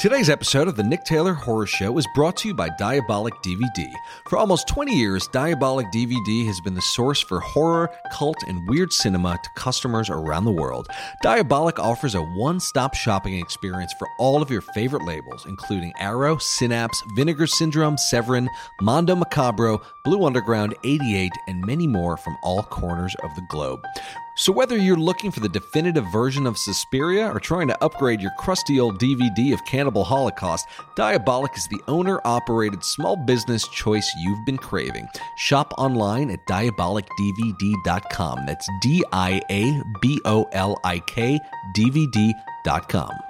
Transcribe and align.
Today's 0.00 0.30
episode 0.30 0.66
of 0.66 0.76
the 0.76 0.82
Nick 0.82 1.04
Taylor 1.04 1.34
Horror 1.34 1.66
Show 1.66 1.98
is 1.98 2.06
brought 2.14 2.34
to 2.38 2.48
you 2.48 2.54
by 2.54 2.70
Diabolik 2.70 3.42
DVD. 3.44 3.86
For 4.30 4.38
almost 4.38 4.66
20 4.66 4.94
years, 4.94 5.28
Diabolik 5.28 5.92
DVD 5.92 6.46
has 6.46 6.58
been 6.58 6.72
the 6.72 6.80
source 6.80 7.20
for 7.20 7.38
horror, 7.38 7.90
cult, 8.10 8.38
and 8.48 8.66
weird 8.66 8.94
cinema 8.94 9.38
to 9.42 9.50
customers 9.56 10.08
around 10.08 10.46
the 10.46 10.52
world. 10.52 10.88
Diabolik 11.22 11.78
offers 11.78 12.14
a 12.14 12.22
one 12.22 12.60
stop 12.60 12.94
shopping 12.94 13.38
experience 13.38 13.92
for 13.98 14.08
all 14.18 14.40
of 14.40 14.50
your 14.50 14.62
favorite 14.62 15.04
labels, 15.04 15.44
including 15.46 15.92
Arrow, 15.98 16.38
Synapse, 16.38 17.02
Vinegar 17.14 17.46
Syndrome, 17.46 17.98
Severin, 17.98 18.48
Mondo 18.80 19.14
Macabro, 19.14 19.82
Blue 20.06 20.24
Underground, 20.24 20.74
88, 20.82 21.30
and 21.46 21.62
many 21.66 21.86
more 21.86 22.16
from 22.16 22.38
all 22.42 22.62
corners 22.62 23.14
of 23.22 23.34
the 23.34 23.46
globe. 23.50 23.84
So, 24.40 24.52
whether 24.52 24.78
you're 24.78 24.96
looking 24.96 25.30
for 25.30 25.40
the 25.40 25.50
definitive 25.50 26.10
version 26.10 26.46
of 26.46 26.56
Suspiria 26.56 27.30
or 27.30 27.38
trying 27.38 27.68
to 27.68 27.84
upgrade 27.84 28.22
your 28.22 28.30
crusty 28.38 28.80
old 28.80 28.98
DVD 28.98 29.52
of 29.52 29.62
Cannibal 29.66 30.02
Holocaust, 30.02 30.66
Diabolik 30.96 31.58
is 31.58 31.68
the 31.68 31.82
owner 31.88 32.22
operated 32.24 32.82
small 32.82 33.16
business 33.16 33.68
choice 33.68 34.10
you've 34.18 34.46
been 34.46 34.56
craving. 34.56 35.06
Shop 35.36 35.74
online 35.76 36.30
at 36.30 36.46
diabolikdvd.com. 36.46 38.46
That's 38.46 38.66
D 38.80 39.04
I 39.12 39.42
A 39.50 39.82
B 40.00 40.18
O 40.24 40.48
L 40.52 40.80
I 40.84 41.00
K 41.00 41.38
DVD.com. 41.76 43.29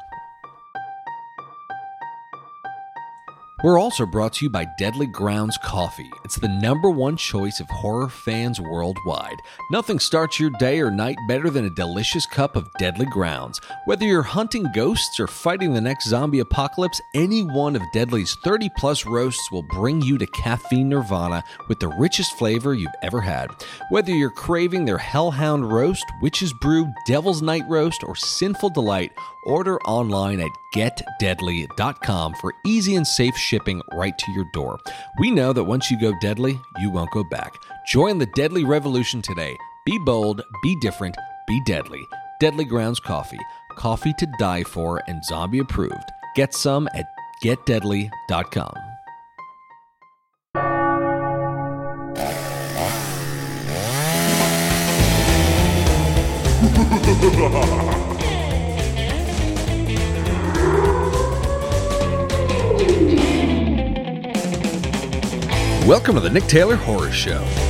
We're 3.63 3.79
also 3.79 4.07
brought 4.07 4.33
to 4.35 4.47
you 4.47 4.51
by 4.51 4.67
Deadly 4.79 5.07
Grounds 5.07 5.59
Coffee. 5.63 6.11
It's 6.25 6.37
the 6.37 6.49
number 6.49 6.89
one 6.89 7.19
choice 7.19 7.61
of 7.61 7.69
horror 7.69 8.09
fans 8.09 8.59
worldwide. 8.59 9.37
Nothing 9.71 9.99
starts 9.99 10.41
your 10.41 10.49
day 10.59 10.81
or 10.81 10.91
night 10.91 11.19
better 11.29 11.51
than 11.51 11.67
a 11.67 11.75
delicious 11.75 12.25
cup 12.25 12.57
of 12.57 12.73
Deadly 12.79 13.05
Grounds. 13.05 13.61
Whether 13.85 14.07
you're 14.07 14.23
hunting 14.23 14.67
ghosts 14.75 15.21
or 15.21 15.27
fighting 15.27 15.75
the 15.75 15.81
next 15.83 16.09
zombie 16.09 16.39
apocalypse, 16.39 17.03
any 17.15 17.43
one 17.43 17.77
of 17.77 17.83
Deadly's 17.93 18.35
30 18.45 18.71
plus 18.79 19.05
roasts 19.05 19.53
will 19.53 19.65
bring 19.65 20.01
you 20.01 20.17
to 20.17 20.27
caffeine 20.29 20.89
nirvana 20.89 21.45
with 21.69 21.81
the 21.81 21.89
richest 21.89 22.39
flavor 22.39 22.73
you've 22.73 22.89
ever 23.03 23.21
had. 23.21 23.51
Whether 23.91 24.13
you're 24.13 24.31
craving 24.31 24.87
their 24.87 24.97
Hellhound 24.97 25.71
Roast, 25.71 26.07
Witch's 26.23 26.55
Brew, 26.55 26.91
Devil's 27.07 27.43
Night 27.43 27.65
Roast, 27.69 28.05
or 28.05 28.17
Sinful 28.17 28.71
Delight, 28.71 29.13
order 29.45 29.81
online 29.83 30.41
at 30.41 30.51
getdeadly.com 30.75 32.35
for 32.35 32.53
easy 32.67 32.97
and 32.97 33.07
safe 33.07 33.37
shipping 33.37 33.83
right 33.95 34.17
to 34.19 34.33
your 34.33 34.47
door. 34.53 34.79
We 35.19 35.31
know 35.31 35.53
that 35.53 35.65
once 35.65 35.91
you 35.91 36.01
go 36.01 36.13
deadly, 36.21 36.61
you 36.79 36.91
won't 36.91 37.11
go 37.13 37.25
back. 37.25 37.53
Join 37.87 38.19
the 38.19 38.29
deadly 38.35 38.65
revolution 38.65 39.23
today. 39.23 39.57
Be 39.87 39.99
bold, 39.99 40.43
be 40.63 40.77
different, 40.81 41.17
be 41.47 41.61
deadly. 41.67 42.07
Deadly 42.41 42.65
Grounds 42.65 43.01
Coffee. 43.01 43.39
Coffee 43.77 44.15
to 44.15 44.27
die 44.39 44.65
for 44.65 45.03
and 45.07 45.25
zombie 45.25 45.59
approved. 45.59 46.11
Get 46.35 46.55
some 46.55 46.89
at 46.95 47.07
getdeadly.com. 47.45 48.75
Welcome 65.91 66.15
to 66.15 66.21
the 66.21 66.31
Nick 66.31 66.45
Taylor 66.45 66.77
Horror 66.77 67.11
Show. 67.11 67.70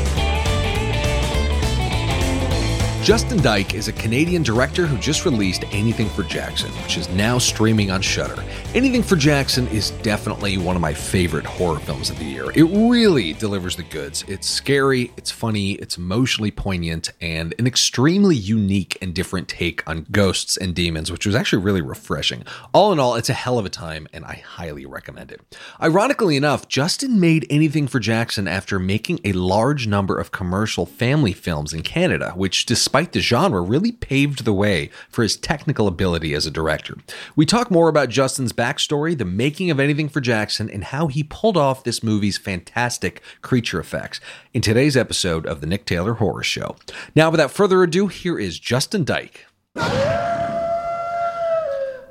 Justin 3.11 3.39
Dyck 3.39 3.75
is 3.75 3.89
a 3.89 3.93
Canadian 3.93 4.45
director 4.45 4.87
who 4.87 4.97
just 4.97 5.25
released 5.25 5.65
Anything 5.73 6.09
for 6.11 6.23
Jackson, 6.23 6.71
which 6.85 6.97
is 6.97 7.09
now 7.09 7.39
streaming 7.39 7.91
on 7.91 8.01
Shudder. 8.01 8.41
Anything 8.73 9.03
for 9.03 9.17
Jackson 9.17 9.67
is 9.67 9.91
definitely 9.91 10.59
one 10.59 10.77
of 10.77 10.81
my 10.81 10.95
favorite 10.95 11.45
horror 11.45 11.81
films 11.81 12.09
of 12.09 12.21
the 12.21 12.25
year. 12.25 12.53
It 12.55 12.63
really 12.63 13.33
delivers 13.33 13.75
the 13.75 13.83
goods. 13.83 14.25
It's 14.29 14.49
scary, 14.49 15.11
it's 15.17 15.33
funny, 15.33 15.73
it's 15.73 15.99
emotionally 15.99 16.53
poignant, 16.53 17.11
and 17.21 17.53
an 17.59 17.67
extremely 17.67 18.37
unique 18.37 18.97
and 19.03 19.13
different 19.13 19.49
take 19.49 19.83
on 19.91 20.07
ghosts 20.13 20.57
and 20.57 20.73
demons, 20.73 21.11
which 21.11 21.27
was 21.27 21.35
actually 21.35 21.65
really 21.65 21.83
refreshing. 21.83 22.45
All 22.73 22.93
in 22.93 23.01
all, 23.01 23.17
it's 23.17 23.29
a 23.29 23.33
hell 23.33 23.59
of 23.59 23.67
a 23.67 23.71
time, 23.71 24.07
and 24.13 24.25
I 24.25 24.35
highly 24.47 24.87
recommend 24.87 25.33
it. 25.33 25.41
Ironically 25.83 26.37
enough, 26.37 26.69
Justin 26.69 27.19
made 27.19 27.45
Anything 27.51 27.89
for 27.89 27.99
Jackson 27.99 28.47
after 28.47 28.79
making 28.79 29.19
a 29.25 29.33
large 29.33 29.89
number 29.89 30.17
of 30.17 30.31
commercial 30.31 30.87
family 30.87 31.33
films 31.33 31.73
in 31.73 31.83
Canada, 31.83 32.35
which, 32.37 32.67
despite 32.67 33.00
the 33.07 33.21
genre, 33.21 33.61
really 33.61 33.93
paved 33.93 34.45
the 34.45 34.53
way 34.53 34.91
for 35.09 35.23
his 35.23 35.37
technical 35.37 35.87
ability 35.87 36.35
as 36.35 36.47
a 36.47 36.51
director. 36.51 36.97
We 37.37 37.47
talk 37.47 37.71
more 37.71 37.89
about 37.89 38.09
Justin's 38.09 38.53
backstory, 38.53 39.17
the 39.17 39.25
making 39.25 39.71
of 39.71 39.81
Anything 39.81 40.09
for 40.09 40.21
Jackson, 40.21 40.71
and 40.71 40.85
how 40.85 41.07
he 41.07 41.23
pulled 41.23 41.57
off 41.57 41.85
this 41.85 42.03
movie's 42.03 42.39
fantastic 42.39 43.23
creature 43.43 43.81
effects 43.81 44.21
in 44.53 44.63
today's 44.63 44.97
episode 44.97 45.47
of 45.47 45.61
the 45.61 45.67
Nick 45.67 45.85
Taylor 45.87 46.15
Horror 46.15 46.43
Show. 46.43 46.77
Now, 47.15 47.31
without 47.31 47.51
further 47.51 47.83
ado, 47.83 48.09
here 48.09 48.39
is 48.39 48.59
Justin 48.59 49.05
Dyck. 49.05 49.47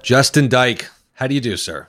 Justin 0.02 0.48
Dyck, 0.48 0.88
how 1.14 1.28
do 1.28 1.36
you 1.36 1.42
do, 1.42 1.58
sir? 1.58 1.88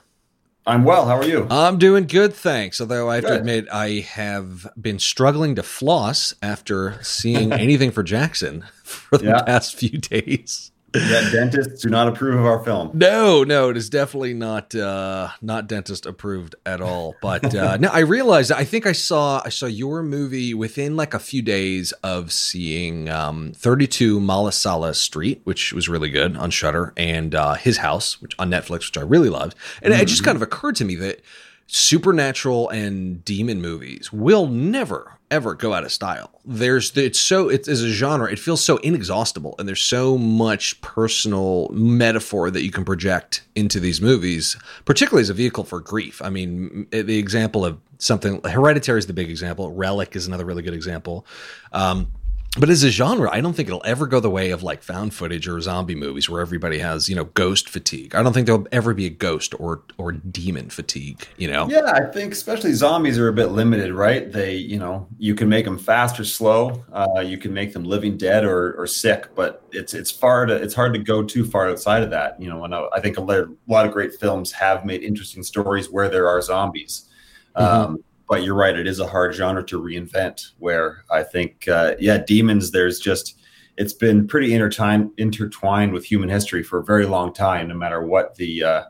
I'm 0.65 0.83
well. 0.83 1.07
How 1.07 1.17
are 1.17 1.25
you? 1.25 1.47
I'm 1.49 1.79
doing 1.79 2.05
good, 2.05 2.33
thanks. 2.33 2.79
Although 2.79 3.09
I 3.09 3.15
have 3.15 3.25
to 3.25 3.35
admit, 3.35 3.67
I 3.71 4.05
have 4.07 4.67
been 4.79 4.99
struggling 4.99 5.55
to 5.55 5.63
floss 5.63 6.35
after 6.41 6.99
seeing 7.01 7.51
anything 7.67 7.89
for 7.89 8.03
Jackson 8.03 8.65
for 9.09 9.17
the 9.17 9.25
Yeah. 9.25 9.41
past 9.43 9.75
few 9.75 9.97
days. 9.97 10.71
Yeah, 10.93 11.29
dentists 11.31 11.83
do 11.83 11.89
not 11.89 12.09
approve 12.09 12.37
of 12.37 12.45
our 12.45 12.61
film. 12.65 12.91
No, 12.93 13.45
no, 13.45 13.69
it 13.69 13.77
is 13.77 13.89
definitely 13.89 14.33
not 14.33 14.75
uh, 14.75 15.29
not 15.41 15.67
dentist 15.67 16.05
approved 16.05 16.55
at 16.65 16.81
all. 16.81 17.15
But 17.21 17.55
uh, 17.55 17.77
no, 17.79 17.87
I 17.87 17.99
realized 17.99 18.51
I 18.51 18.65
think 18.65 18.85
I 18.85 18.91
saw 18.91 19.41
I 19.45 19.47
saw 19.47 19.67
your 19.67 20.03
movie 20.03 20.53
within 20.53 20.97
like 20.97 21.13
a 21.13 21.19
few 21.19 21.41
days 21.41 21.93
of 22.03 22.33
seeing 22.33 23.07
um, 23.07 23.53
32 23.55 24.19
Malasana 24.19 24.93
Street, 24.93 25.39
which 25.45 25.71
was 25.71 25.87
really 25.87 26.09
good 26.09 26.35
on 26.35 26.51
Shudder, 26.51 26.91
and 26.97 27.33
uh, 27.35 27.53
His 27.53 27.77
House, 27.77 28.21
which 28.21 28.35
on 28.37 28.49
Netflix, 28.51 28.79
which 28.89 28.97
I 28.97 29.01
really 29.03 29.29
loved. 29.29 29.55
And 29.81 29.93
it 29.93 30.09
just 30.09 30.25
kind 30.25 30.35
of 30.35 30.41
occurred 30.41 30.75
to 30.75 30.83
me 30.83 30.95
that 30.95 31.21
supernatural 31.67 32.67
and 32.69 33.23
demon 33.23 33.61
movies 33.61 34.11
will 34.11 34.47
never 34.47 35.13
ever 35.31 35.55
go 35.55 35.73
out 35.73 35.83
of 35.83 35.91
style. 35.91 36.29
There's 36.45 36.95
it's 36.95 37.19
so 37.19 37.49
it's 37.49 37.67
as 37.67 37.81
a 37.81 37.89
genre, 37.89 38.31
it 38.31 38.37
feels 38.37 38.63
so 38.63 38.77
inexhaustible 38.77 39.55
and 39.57 39.67
there's 39.67 39.81
so 39.81 40.17
much 40.17 40.79
personal 40.81 41.69
metaphor 41.69 42.51
that 42.51 42.63
you 42.63 42.71
can 42.71 42.85
project 42.85 43.43
into 43.55 43.79
these 43.79 44.01
movies, 44.01 44.57
particularly 44.85 45.21
as 45.21 45.29
a 45.29 45.33
vehicle 45.33 45.63
for 45.63 45.79
grief. 45.79 46.21
I 46.21 46.29
mean, 46.29 46.87
the 46.91 47.17
example 47.17 47.65
of 47.65 47.79
something 47.97 48.41
Hereditary 48.43 48.99
is 48.99 49.07
the 49.07 49.13
big 49.13 49.29
example. 49.29 49.71
Relic 49.71 50.15
is 50.15 50.27
another 50.27 50.45
really 50.45 50.61
good 50.61 50.73
example. 50.73 51.25
Um 51.71 52.11
but 52.59 52.69
as 52.69 52.83
a 52.83 52.89
genre, 52.89 53.29
I 53.31 53.39
don't 53.39 53.53
think 53.53 53.69
it'll 53.69 53.81
ever 53.85 54.05
go 54.05 54.19
the 54.19 54.29
way 54.29 54.51
of 54.51 54.61
like 54.61 54.83
found 54.83 55.13
footage 55.13 55.47
or 55.47 55.61
zombie 55.61 55.95
movies 55.95 56.29
where 56.29 56.41
everybody 56.41 56.79
has, 56.79 57.07
you 57.07 57.15
know, 57.15 57.23
ghost 57.23 57.69
fatigue. 57.69 58.13
I 58.13 58.21
don't 58.21 58.33
think 58.33 58.45
there'll 58.45 58.67
ever 58.73 58.93
be 58.93 59.05
a 59.05 59.09
ghost 59.09 59.53
or 59.57 59.83
or 59.97 60.11
demon 60.11 60.69
fatigue, 60.69 61.25
you 61.37 61.49
know. 61.49 61.69
Yeah, 61.69 61.85
I 61.85 62.11
think 62.11 62.33
especially 62.33 62.73
zombies 62.73 63.17
are 63.17 63.29
a 63.29 63.33
bit 63.33 63.47
limited, 63.47 63.93
right? 63.93 64.29
They, 64.29 64.55
you 64.55 64.79
know, 64.79 65.07
you 65.17 65.33
can 65.33 65.47
make 65.47 65.63
them 65.63 65.77
fast 65.77 66.19
or 66.19 66.25
slow. 66.25 66.83
Uh, 66.91 67.21
you 67.21 67.37
can 67.37 67.53
make 67.53 67.71
them 67.71 67.85
living 67.85 68.17
dead 68.17 68.43
or, 68.43 68.73
or 68.73 68.85
sick, 68.85 69.33
but 69.33 69.63
it's 69.71 69.93
it's 69.93 70.11
far 70.11 70.45
to 70.45 70.53
it's 70.53 70.73
hard 70.73 70.93
to 70.93 70.99
go 70.99 71.23
too 71.23 71.45
far 71.45 71.69
outside 71.69 72.03
of 72.03 72.09
that. 72.09 72.41
You 72.41 72.49
know, 72.49 72.65
and 72.65 72.75
I, 72.75 72.85
I 72.93 72.99
think 72.99 73.17
a 73.17 73.21
lot, 73.21 73.85
of 73.85 73.91
great 73.93 74.13
films 74.15 74.51
have 74.51 74.85
made 74.85 75.03
interesting 75.03 75.43
stories 75.43 75.89
where 75.89 76.09
there 76.09 76.27
are 76.27 76.41
zombies. 76.41 77.07
Um, 77.55 78.03
but 78.31 78.43
you're 78.43 78.55
right; 78.55 78.77
it 78.77 78.87
is 78.87 79.01
a 79.01 79.07
hard 79.07 79.35
genre 79.35 79.61
to 79.65 79.77
reinvent. 79.77 80.53
Where 80.57 81.03
I 81.11 81.21
think, 81.21 81.67
uh, 81.67 81.95
yeah, 81.99 82.17
demons. 82.17 82.71
There's 82.71 82.97
just 82.97 83.37
it's 83.75 83.91
been 83.91 84.25
pretty 84.25 84.53
intertwined 84.53 85.11
intertwined 85.17 85.91
with 85.91 86.05
human 86.05 86.29
history 86.29 86.63
for 86.63 86.79
a 86.79 86.83
very 86.85 87.05
long 87.05 87.33
time. 87.33 87.67
No 87.67 87.75
matter 87.75 88.01
what 88.01 88.35
the 88.35 88.63
uh, 88.63 88.83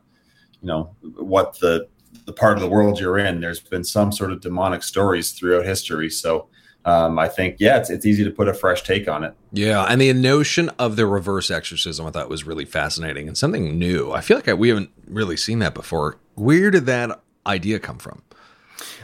you 0.62 0.68
know 0.68 0.96
what 1.16 1.60
the 1.60 1.88
the 2.28 2.34
part 2.34 2.56
of 2.56 2.62
the 2.62 2.70
world 2.70 3.00
you're 3.00 3.18
in, 3.18 3.42
there's 3.42 3.60
been 3.60 3.84
some 3.84 4.12
sort 4.12 4.32
of 4.32 4.42
demonic 4.42 4.84
stories 4.84 5.32
throughout 5.32 5.66
history. 5.66 6.12
So 6.12 6.48
um, 6.86 7.18
I 7.18 7.28
think, 7.28 7.56
yeah, 7.58 7.78
it's 7.78 7.90
it's 7.90 8.06
easy 8.06 8.24
to 8.24 8.30
put 8.30 8.48
a 8.48 8.54
fresh 8.54 8.84
take 8.84 9.08
on 9.08 9.24
it. 9.24 9.34
Yeah, 9.52 9.84
and 9.90 10.00
the 10.00 10.14
notion 10.14 10.70
of 10.78 10.98
the 10.98 11.08
reverse 11.08 11.50
exorcism 11.50 12.06
I 12.06 12.12
thought 12.12 12.30
was 12.30 12.46
really 12.46 12.66
fascinating 12.66 13.28
and 13.28 13.36
something 13.36 13.80
new. 13.80 14.12
I 14.12 14.22
feel 14.22 14.38
like 14.38 14.48
I, 14.48 14.54
we 14.54 14.70
haven't 14.70 14.92
really 15.08 15.36
seen 15.36 15.58
that 15.60 15.74
before. 15.74 16.20
Where 16.36 16.70
did 16.70 16.86
that 16.86 17.22
idea 17.48 17.80
come 17.80 17.98
from? 17.98 18.22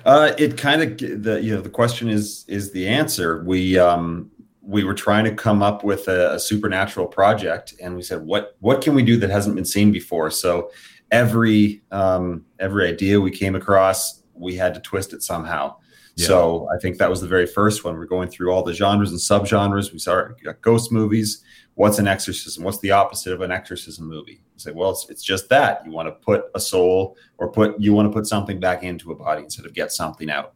Uh, 0.06 0.33
it 0.38 0.57
kind 0.57 0.81
of 0.81 1.24
the 1.24 1.39
you 1.41 1.53
know 1.56 1.62
the 1.62 1.69
question 1.69 2.09
is 2.09 2.45
is 2.47 2.71
the 2.71 2.88
answer. 2.88 3.44
We 3.44 3.77
um, 3.77 4.31
we 4.62 4.83
were 4.83 4.94
trying 4.94 5.24
to 5.24 5.33
come 5.33 5.63
up 5.63 5.83
with 5.83 6.07
a, 6.09 6.33
a 6.33 6.39
supernatural 6.39 7.07
project, 7.07 7.74
and 7.81 7.95
we 7.95 8.03
said, 8.03 8.25
what 8.25 8.56
what 8.59 8.81
can 8.81 8.94
we 8.94 9.01
do 9.03 9.18
that 9.18 9.29
hasn't 9.29 9.56
been 9.56 9.65
seen 9.65 9.91
before? 9.91 10.29
So 10.29 10.71
every 11.09 11.81
um, 11.91 12.45
every 12.59 12.88
idea 12.88 13.19
we 13.19 13.31
came 13.31 13.56
across, 13.56 14.24
we 14.33 14.56
had 14.56 14.74
to 14.74 14.81
twist 14.81 15.13
it 15.13 15.24
somehow. 15.24 15.77
Yeah. 16.15 16.27
So 16.27 16.68
I 16.75 16.80
think 16.80 16.97
that 16.97 17.09
was 17.09 17.21
the 17.21 17.27
very 17.27 17.45
first 17.45 17.85
one. 17.85 17.95
We're 17.95 18.06
going 18.06 18.30
through 18.30 18.51
all 18.51 18.63
the 18.63 18.73
genres 18.73 19.12
and 19.12 19.19
subgenres. 19.19 19.94
We 19.94 20.00
saw 20.00 20.27
got 20.44 20.62
ghost 20.62 20.91
movies. 20.91 21.44
What's 21.77 22.00
an 22.00 22.07
exorcism? 22.07 22.63
What's 22.63 22.79
the 22.79 22.89
opposite 22.89 23.33
of 23.33 23.41
an 23.41 23.51
exorcism 23.51 24.07
movie? 24.07 24.41
You 24.56 24.59
say, 24.59 24.71
well, 24.71 24.89
it's, 24.89 25.07
it's 25.12 25.21
just 25.21 25.47
that 25.50 25.85
you 25.85 25.91
want 25.91 26.07
to 26.07 26.12
put 26.12 26.45
a 26.56 26.59
soul 26.59 27.15
or 27.38 27.51
put 27.51 27.79
you 27.79 27.94
want 27.94 28.12
to 28.12 28.13
put 28.13 28.25
something 28.25 28.59
back 28.59 28.81
into 28.81 29.12
a 29.12 29.15
body 29.15 29.44
instead 29.44 29.68
of 29.68 29.75
get 29.75 29.91
something 29.91 30.31
out. 30.31 30.56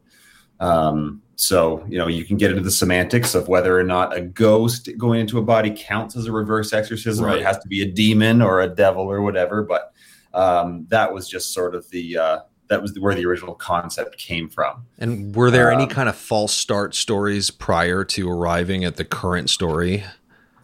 Um, 0.58 1.22
so 1.36 1.84
you 1.88 1.96
know 1.96 2.08
you 2.08 2.24
can 2.24 2.38
get 2.38 2.50
into 2.50 2.64
the 2.64 2.72
semantics 2.72 3.36
of 3.36 3.46
whether 3.46 3.78
or 3.78 3.84
not 3.84 4.16
a 4.16 4.20
ghost 4.20 4.88
going 4.98 5.20
into 5.20 5.38
a 5.38 5.42
body 5.42 5.72
counts 5.76 6.16
as 6.16 6.26
a 6.26 6.32
reverse 6.32 6.72
exorcism, 6.72 7.24
right. 7.24 7.36
or 7.36 7.38
it 7.38 7.44
has 7.44 7.58
to 7.60 7.68
be 7.68 7.82
a 7.82 7.86
demon 7.86 8.42
or 8.42 8.60
a 8.60 8.68
devil 8.68 9.04
or 9.04 9.22
whatever. 9.22 9.62
But 9.62 9.92
um, 10.34 10.86
that 10.88 11.14
was 11.14 11.28
just 11.28 11.54
sort 11.54 11.76
of 11.76 11.88
the 11.90 12.18
uh, 12.18 12.38
that 12.66 12.82
was 12.82 12.98
where 12.98 13.14
the 13.14 13.26
original 13.26 13.54
concept 13.54 14.18
came 14.18 14.48
from. 14.48 14.84
And 14.98 15.36
were 15.36 15.52
there 15.52 15.70
um, 15.70 15.80
any 15.80 15.86
kind 15.86 16.08
of 16.08 16.16
false 16.16 16.52
start 16.52 16.96
stories 16.96 17.48
prior 17.48 18.02
to 18.06 18.28
arriving 18.28 18.84
at 18.84 18.96
the 18.96 19.04
current 19.04 19.50
story? 19.50 20.02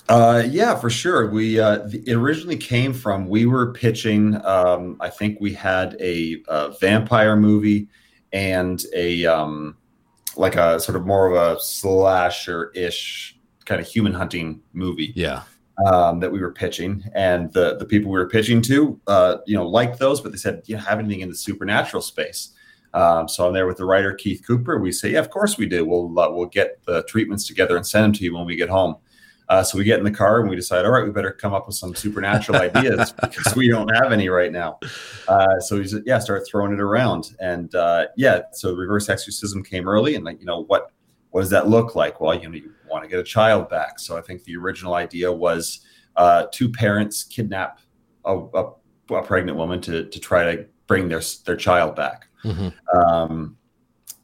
Uh, 0.08 0.42
yeah, 0.48 0.74
for 0.74 0.88
sure. 0.88 1.30
We 1.30 1.60
uh, 1.60 1.86
it 1.92 2.14
originally 2.14 2.56
came 2.56 2.94
from 2.94 3.28
we 3.28 3.44
were 3.44 3.72
pitching. 3.72 4.42
Um, 4.44 4.96
I 5.00 5.10
think 5.10 5.38
we 5.40 5.52
had 5.52 5.96
a, 6.00 6.42
a 6.48 6.72
vampire 6.80 7.36
movie 7.36 7.88
and 8.32 8.82
a 8.94 9.26
um, 9.26 9.76
like 10.36 10.56
a 10.56 10.80
sort 10.80 10.96
of 10.96 11.06
more 11.06 11.30
of 11.30 11.34
a 11.34 11.60
slasher 11.60 12.70
ish 12.74 13.38
kind 13.66 13.80
of 13.80 13.86
human 13.86 14.14
hunting 14.14 14.62
movie. 14.72 15.12
Yeah. 15.14 15.42
Um, 15.86 16.18
that 16.18 16.32
we 16.32 16.40
were 16.40 16.50
pitching, 16.50 17.04
and 17.14 17.52
the 17.52 17.76
the 17.76 17.84
people 17.84 18.10
we 18.10 18.18
were 18.18 18.28
pitching 18.28 18.60
to, 18.62 19.00
uh, 19.06 19.36
you 19.46 19.54
know, 19.54 19.64
liked 19.64 20.00
those, 20.00 20.20
but 20.20 20.32
they 20.32 20.38
said, 20.38 20.64
"Do 20.64 20.72
you 20.72 20.76
have 20.76 20.98
anything 20.98 21.20
in 21.20 21.28
the 21.28 21.36
supernatural 21.36 22.02
space?" 22.02 22.50
Um, 22.94 23.28
so 23.28 23.46
I'm 23.46 23.52
there 23.52 23.68
with 23.68 23.76
the 23.76 23.84
writer 23.84 24.12
Keith 24.12 24.42
Cooper. 24.44 24.78
We 24.78 24.90
say, 24.90 25.12
"Yeah, 25.12 25.20
of 25.20 25.30
course 25.30 25.56
we 25.56 25.66
do. 25.66 25.84
We'll 25.86 26.18
uh, 26.18 26.32
we'll 26.32 26.46
get 26.46 26.84
the 26.84 27.04
treatments 27.04 27.46
together 27.46 27.76
and 27.76 27.86
send 27.86 28.06
them 28.06 28.12
to 28.14 28.24
you 28.24 28.34
when 28.34 28.44
we 28.44 28.56
get 28.56 28.68
home." 28.68 28.96
Uh, 29.48 29.62
so 29.62 29.78
we 29.78 29.84
get 29.84 29.98
in 29.98 30.04
the 30.04 30.10
car 30.10 30.40
and 30.40 30.50
we 30.50 30.56
decide, 30.56 30.84
all 30.84 30.90
right, 30.90 31.04
we 31.04 31.10
better 31.10 31.32
come 31.32 31.54
up 31.54 31.66
with 31.66 31.76
some 31.76 31.94
supernatural 31.94 32.58
ideas 32.74 33.12
because 33.12 33.54
we 33.56 33.68
don't 33.68 33.88
have 33.94 34.12
any 34.12 34.28
right 34.28 34.52
now. 34.52 34.78
Uh, 35.26 35.58
so 35.60 35.76
we 35.76 35.84
just, 35.84 35.96
yeah, 36.04 36.18
start 36.18 36.46
throwing 36.46 36.72
it 36.72 36.80
around, 36.80 37.34
and 37.40 37.74
uh, 37.74 38.06
yeah, 38.16 38.42
so 38.52 38.74
reverse 38.74 39.08
exorcism 39.08 39.62
came 39.62 39.88
early, 39.88 40.14
and 40.14 40.24
like 40.24 40.38
you 40.40 40.46
know 40.46 40.64
what 40.64 40.92
what 41.30 41.40
does 41.40 41.50
that 41.50 41.68
look 41.68 41.94
like? 41.94 42.20
Well, 42.20 42.34
you 42.34 42.48
know, 42.48 42.54
you 42.54 42.72
want 42.88 43.04
to 43.04 43.08
get 43.08 43.18
a 43.18 43.24
child 43.24 43.68
back. 43.68 43.98
So 43.98 44.16
I 44.16 44.22
think 44.22 44.44
the 44.44 44.56
original 44.56 44.94
idea 44.94 45.30
was 45.32 45.80
uh, 46.16 46.46
two 46.52 46.70
parents 46.70 47.22
kidnap 47.22 47.80
a, 48.24 48.36
a, 48.36 48.72
a, 49.10 49.22
pregnant 49.22 49.56
woman 49.56 49.80
to 49.82 50.04
to 50.04 50.20
try 50.20 50.54
to 50.54 50.66
bring 50.86 51.08
their 51.08 51.22
their 51.44 51.56
child 51.56 51.96
back. 51.96 52.28
Mm-hmm. 52.44 52.98
Um, 52.98 53.56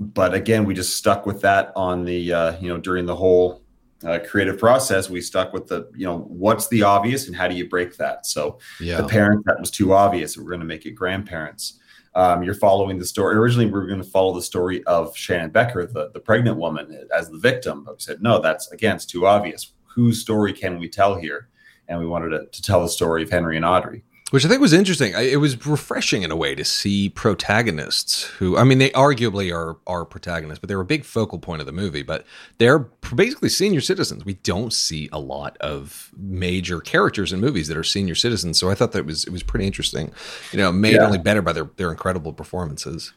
but 0.01 0.35
again, 0.35 0.65
we 0.65 0.75
just 0.75 0.97
stuck 0.97 1.25
with 1.25 1.41
that 1.43 1.73
on 1.77 2.05
the 2.05 2.33
uh, 2.33 2.61
you 2.61 2.69
know 2.69 2.79
during 2.79 3.07
the 3.07 3.17
whole 3.17 3.64
uh, 4.05 4.19
creative 4.29 4.59
process, 4.59 5.09
we 5.09 5.21
stuck 5.21 5.53
with 5.53 5.67
the, 5.67 5.89
you 5.95 6.07
know, 6.07 6.19
what's 6.29 6.69
the 6.69 6.83
obvious 6.83 7.27
and 7.27 7.37
how 7.37 7.49
do 7.49 7.55
you 7.55 7.69
break 7.69 7.97
that? 7.97 8.27
So 8.27 8.59
yeah. 8.81 9.01
the 9.01 9.09
parent 9.09 9.45
that 9.47 9.61
was 9.61 9.71
too 9.71 9.95
obvious, 9.95 10.37
we're 10.37 10.45
going 10.45 10.61
to 10.61 10.67
make 10.67 10.87
it 10.87 10.93
grandparents. 10.93 11.81
Um, 12.17 12.43
you're 12.43 12.55
following 12.55 12.99
the 12.99 13.05
story. 13.05 13.37
Originally, 13.37 13.67
we 13.67 13.73
were 13.73 13.87
going 13.87 14.03
to 14.03 14.09
follow 14.09 14.35
the 14.35 14.43
story 14.43 14.85
of 14.85 15.17
Shannon 15.17 15.51
Becker, 15.51 15.87
the, 15.87 16.11
the 16.13 16.21
pregnant 16.21 16.59
woman, 16.59 17.09
as 17.17 17.29
the 17.29 17.39
victim. 17.39 17.85
But 17.85 17.95
we 17.95 18.01
said, 18.01 18.23
no, 18.23 18.41
that's 18.41 18.71
again, 18.71 18.97
it's 18.97 19.07
too 19.07 19.27
obvious. 19.27 19.73
Whose 19.85 20.21
story 20.21 20.53
can 20.53 20.79
we 20.79 20.89
tell 20.89 21.17
here? 21.17 21.49
And 21.89 21.99
we 21.99 22.07
wanted 22.07 22.31
to, 22.31 22.47
to 22.47 22.63
tell 22.63 22.83
the 22.83 22.89
story 22.89 23.23
of 23.23 23.31
Henry 23.31 23.57
and 23.57 23.65
Audrey 23.65 24.05
which 24.35 24.45
I 24.45 24.49
think 24.49 24.61
was 24.61 24.73
interesting. 24.73 25.13
It 25.17 25.39
was 25.39 25.65
refreshing 25.65 26.25
in 26.25 26.33
a 26.33 26.37
way 26.37 26.57
to 26.57 26.65
see 26.65 27.09
protagonists 27.09 28.25
who, 28.25 28.57
I 28.57 28.65
mean, 28.65 28.79
they 28.79 28.91
arguably 28.91 29.55
are 29.55 29.77
are 29.87 30.05
protagonists, 30.05 30.59
but 30.59 30.69
they 30.69 30.75
were 30.75 30.83
a 30.83 30.85
big 30.85 31.05
focal 31.05 31.39
point 31.39 31.61
of 31.61 31.67
the 31.67 31.73
movie. 31.73 32.03
But 32.03 32.27
they're 32.59 32.81
basically 32.81 33.49
senior 33.49 33.81
citizens. 33.81 34.25
We 34.25 34.35
don't 34.35 34.73
see 34.73 35.09
a 35.13 35.21
lot 35.21 35.57
of 35.59 36.11
major 36.17 36.81
characters 36.81 37.33
in 37.33 37.39
movies 37.39 37.69
that 37.69 37.77
are 37.77 37.85
senior 37.85 38.17
citizens, 38.17 38.59
so 38.59 38.69
I 38.69 38.75
thought 38.75 38.91
that 38.91 39.07
was 39.07 39.23
it 39.23 39.31
was 39.31 39.45
pretty 39.45 39.67
interesting. 39.67 40.13
You 40.51 40.59
know, 40.59 40.73
made 40.73 40.95
yeah. 40.95 41.07
only 41.07 41.19
better 41.19 41.41
by 41.41 41.53
their 41.53 41.71
their 41.77 41.93
incredible 41.93 42.33
performances. 42.33 43.13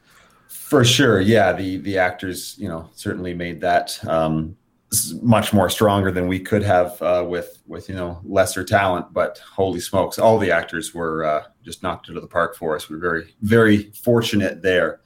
For 0.47 0.85
sure, 0.85 1.19
yeah. 1.19 1.51
The 1.51 1.77
the 1.77 1.97
actors, 1.97 2.53
you 2.59 2.69
know, 2.69 2.91
certainly 2.93 3.33
made 3.33 3.61
that. 3.61 3.97
Um, 4.07 4.55
much 5.21 5.53
more 5.53 5.69
stronger 5.69 6.11
than 6.11 6.27
we 6.27 6.39
could 6.39 6.63
have 6.63 7.01
uh, 7.01 7.25
with 7.27 7.61
with 7.67 7.89
you 7.89 7.95
know 7.95 8.19
lesser 8.23 8.63
talent. 8.63 9.11
But 9.13 9.39
holy 9.39 9.79
smokes, 9.79 10.17
all 10.17 10.37
the 10.37 10.51
actors 10.51 10.93
were 10.93 11.25
uh, 11.25 11.43
just 11.63 11.83
knocked 11.83 12.09
out 12.09 12.15
of 12.15 12.21
the 12.21 12.27
park 12.27 12.55
for 12.55 12.75
us. 12.75 12.89
We 12.89 12.95
are 12.95 12.99
very 12.99 13.35
very 13.41 13.91
fortunate 14.03 14.61
there. 14.61 15.01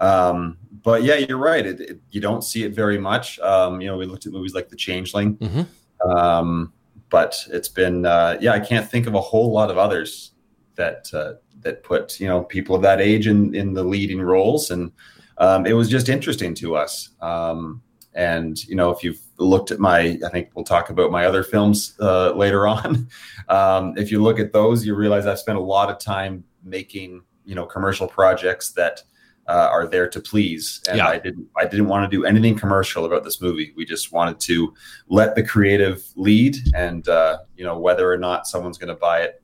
Um, 0.00 0.58
but 0.82 1.02
yeah, 1.02 1.16
you're 1.16 1.38
right. 1.38 1.66
It, 1.66 1.80
it, 1.80 2.00
you 2.10 2.20
don't 2.20 2.42
see 2.42 2.64
it 2.64 2.74
very 2.74 2.98
much. 2.98 3.38
Um, 3.40 3.80
you 3.80 3.88
know, 3.88 3.96
we 3.96 4.06
looked 4.06 4.26
at 4.26 4.32
movies 4.32 4.54
like 4.54 4.68
The 4.68 4.76
Changeling, 4.76 5.36
mm-hmm. 5.36 6.10
um, 6.10 6.72
but 7.08 7.36
it's 7.50 7.68
been 7.68 8.06
uh, 8.06 8.38
yeah. 8.40 8.52
I 8.52 8.60
can't 8.60 8.88
think 8.88 9.06
of 9.06 9.14
a 9.14 9.20
whole 9.20 9.52
lot 9.52 9.70
of 9.70 9.78
others 9.78 10.32
that 10.76 11.08
uh, 11.12 11.34
that 11.60 11.82
put 11.82 12.18
you 12.20 12.26
know 12.26 12.42
people 12.42 12.74
of 12.74 12.82
that 12.82 13.00
age 13.00 13.26
in 13.26 13.54
in 13.54 13.74
the 13.74 13.84
leading 13.84 14.22
roles, 14.22 14.70
and 14.70 14.92
um, 15.38 15.66
it 15.66 15.74
was 15.74 15.88
just 15.88 16.08
interesting 16.08 16.54
to 16.56 16.76
us. 16.76 17.10
Um, 17.20 17.82
and 18.16 18.64
you 18.64 18.74
know, 18.74 18.90
if 18.90 19.04
you've 19.04 19.20
looked 19.38 19.70
at 19.70 19.78
my, 19.78 20.18
I 20.24 20.28
think 20.30 20.50
we'll 20.54 20.64
talk 20.64 20.90
about 20.90 21.10
my 21.10 21.26
other 21.26 21.44
films 21.44 21.94
uh, 22.00 22.32
later 22.36 22.66
on. 22.66 23.08
Um, 23.48 23.94
if 23.96 24.10
you 24.10 24.22
look 24.22 24.40
at 24.40 24.52
those, 24.52 24.84
you 24.84 24.96
realize 24.96 25.26
I've 25.26 25.38
spent 25.38 25.58
a 25.58 25.62
lot 25.62 25.90
of 25.90 25.98
time 25.98 26.42
making 26.64 27.22
you 27.44 27.54
know 27.54 27.66
commercial 27.66 28.08
projects 28.08 28.72
that 28.72 29.02
uh, 29.48 29.68
are 29.70 29.86
there 29.86 30.08
to 30.08 30.20
please. 30.20 30.82
And 30.88 30.98
yeah. 30.98 31.08
I 31.08 31.18
didn't 31.18 31.46
I 31.56 31.66
didn't 31.66 31.86
want 31.86 32.10
to 32.10 32.16
do 32.16 32.24
anything 32.24 32.58
commercial 32.58 33.04
about 33.04 33.22
this 33.22 33.40
movie. 33.40 33.72
We 33.76 33.84
just 33.84 34.12
wanted 34.12 34.40
to 34.40 34.74
let 35.08 35.34
the 35.34 35.42
creative 35.42 36.04
lead, 36.16 36.56
and 36.74 37.06
uh, 37.08 37.38
you 37.56 37.64
know 37.64 37.78
whether 37.78 38.10
or 38.10 38.18
not 38.18 38.46
someone's 38.46 38.78
going 38.78 38.88
to 38.88 39.00
buy 39.00 39.20
it 39.20 39.42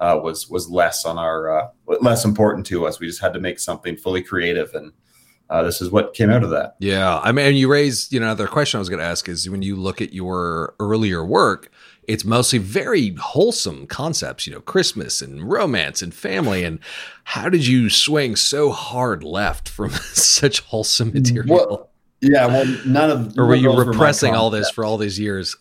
uh, 0.00 0.18
was 0.22 0.48
was 0.48 0.68
less 0.68 1.04
on 1.04 1.18
our 1.18 1.58
uh, 1.58 1.68
less 2.00 2.24
important 2.24 2.66
to 2.66 2.86
us. 2.86 3.00
We 3.00 3.06
just 3.06 3.20
had 3.20 3.34
to 3.34 3.40
make 3.40 3.58
something 3.58 3.96
fully 3.96 4.22
creative 4.22 4.74
and 4.74 4.92
uh, 5.50 5.62
this 5.62 5.82
is 5.82 5.90
what 5.90 6.14
came 6.14 6.30
out 6.30 6.42
of 6.42 6.50
that. 6.50 6.76
Yeah, 6.78 7.18
I 7.18 7.32
mean, 7.32 7.54
you 7.54 7.70
raised 7.70 8.12
you 8.12 8.20
know 8.20 8.26
another 8.26 8.46
question 8.46 8.78
I 8.78 8.80
was 8.80 8.88
going 8.88 9.00
to 9.00 9.04
ask 9.04 9.28
is 9.28 9.48
when 9.48 9.62
you 9.62 9.76
look 9.76 10.00
at 10.00 10.12
your 10.12 10.74
earlier 10.80 11.24
work, 11.24 11.70
it's 12.08 12.24
mostly 12.24 12.58
very 12.58 13.14
wholesome 13.14 13.86
concepts, 13.86 14.46
you 14.46 14.54
know, 14.54 14.60
Christmas 14.60 15.20
and 15.20 15.50
romance 15.50 16.00
and 16.00 16.14
family. 16.14 16.64
And 16.64 16.78
how 17.24 17.48
did 17.48 17.66
you 17.66 17.90
swing 17.90 18.36
so 18.36 18.70
hard 18.70 19.22
left 19.22 19.68
from 19.68 19.90
such 20.12 20.60
wholesome 20.60 21.12
material? 21.12 21.56
Well, 21.56 21.90
yeah, 22.20 22.46
well, 22.46 22.64
none 22.86 23.10
of 23.10 23.38
or 23.38 23.46
were 23.46 23.54
you 23.54 23.70
repressing 23.70 24.34
all 24.34 24.48
this 24.48 24.70
for 24.70 24.82
all 24.82 24.96
these 24.96 25.20
years? 25.20 25.56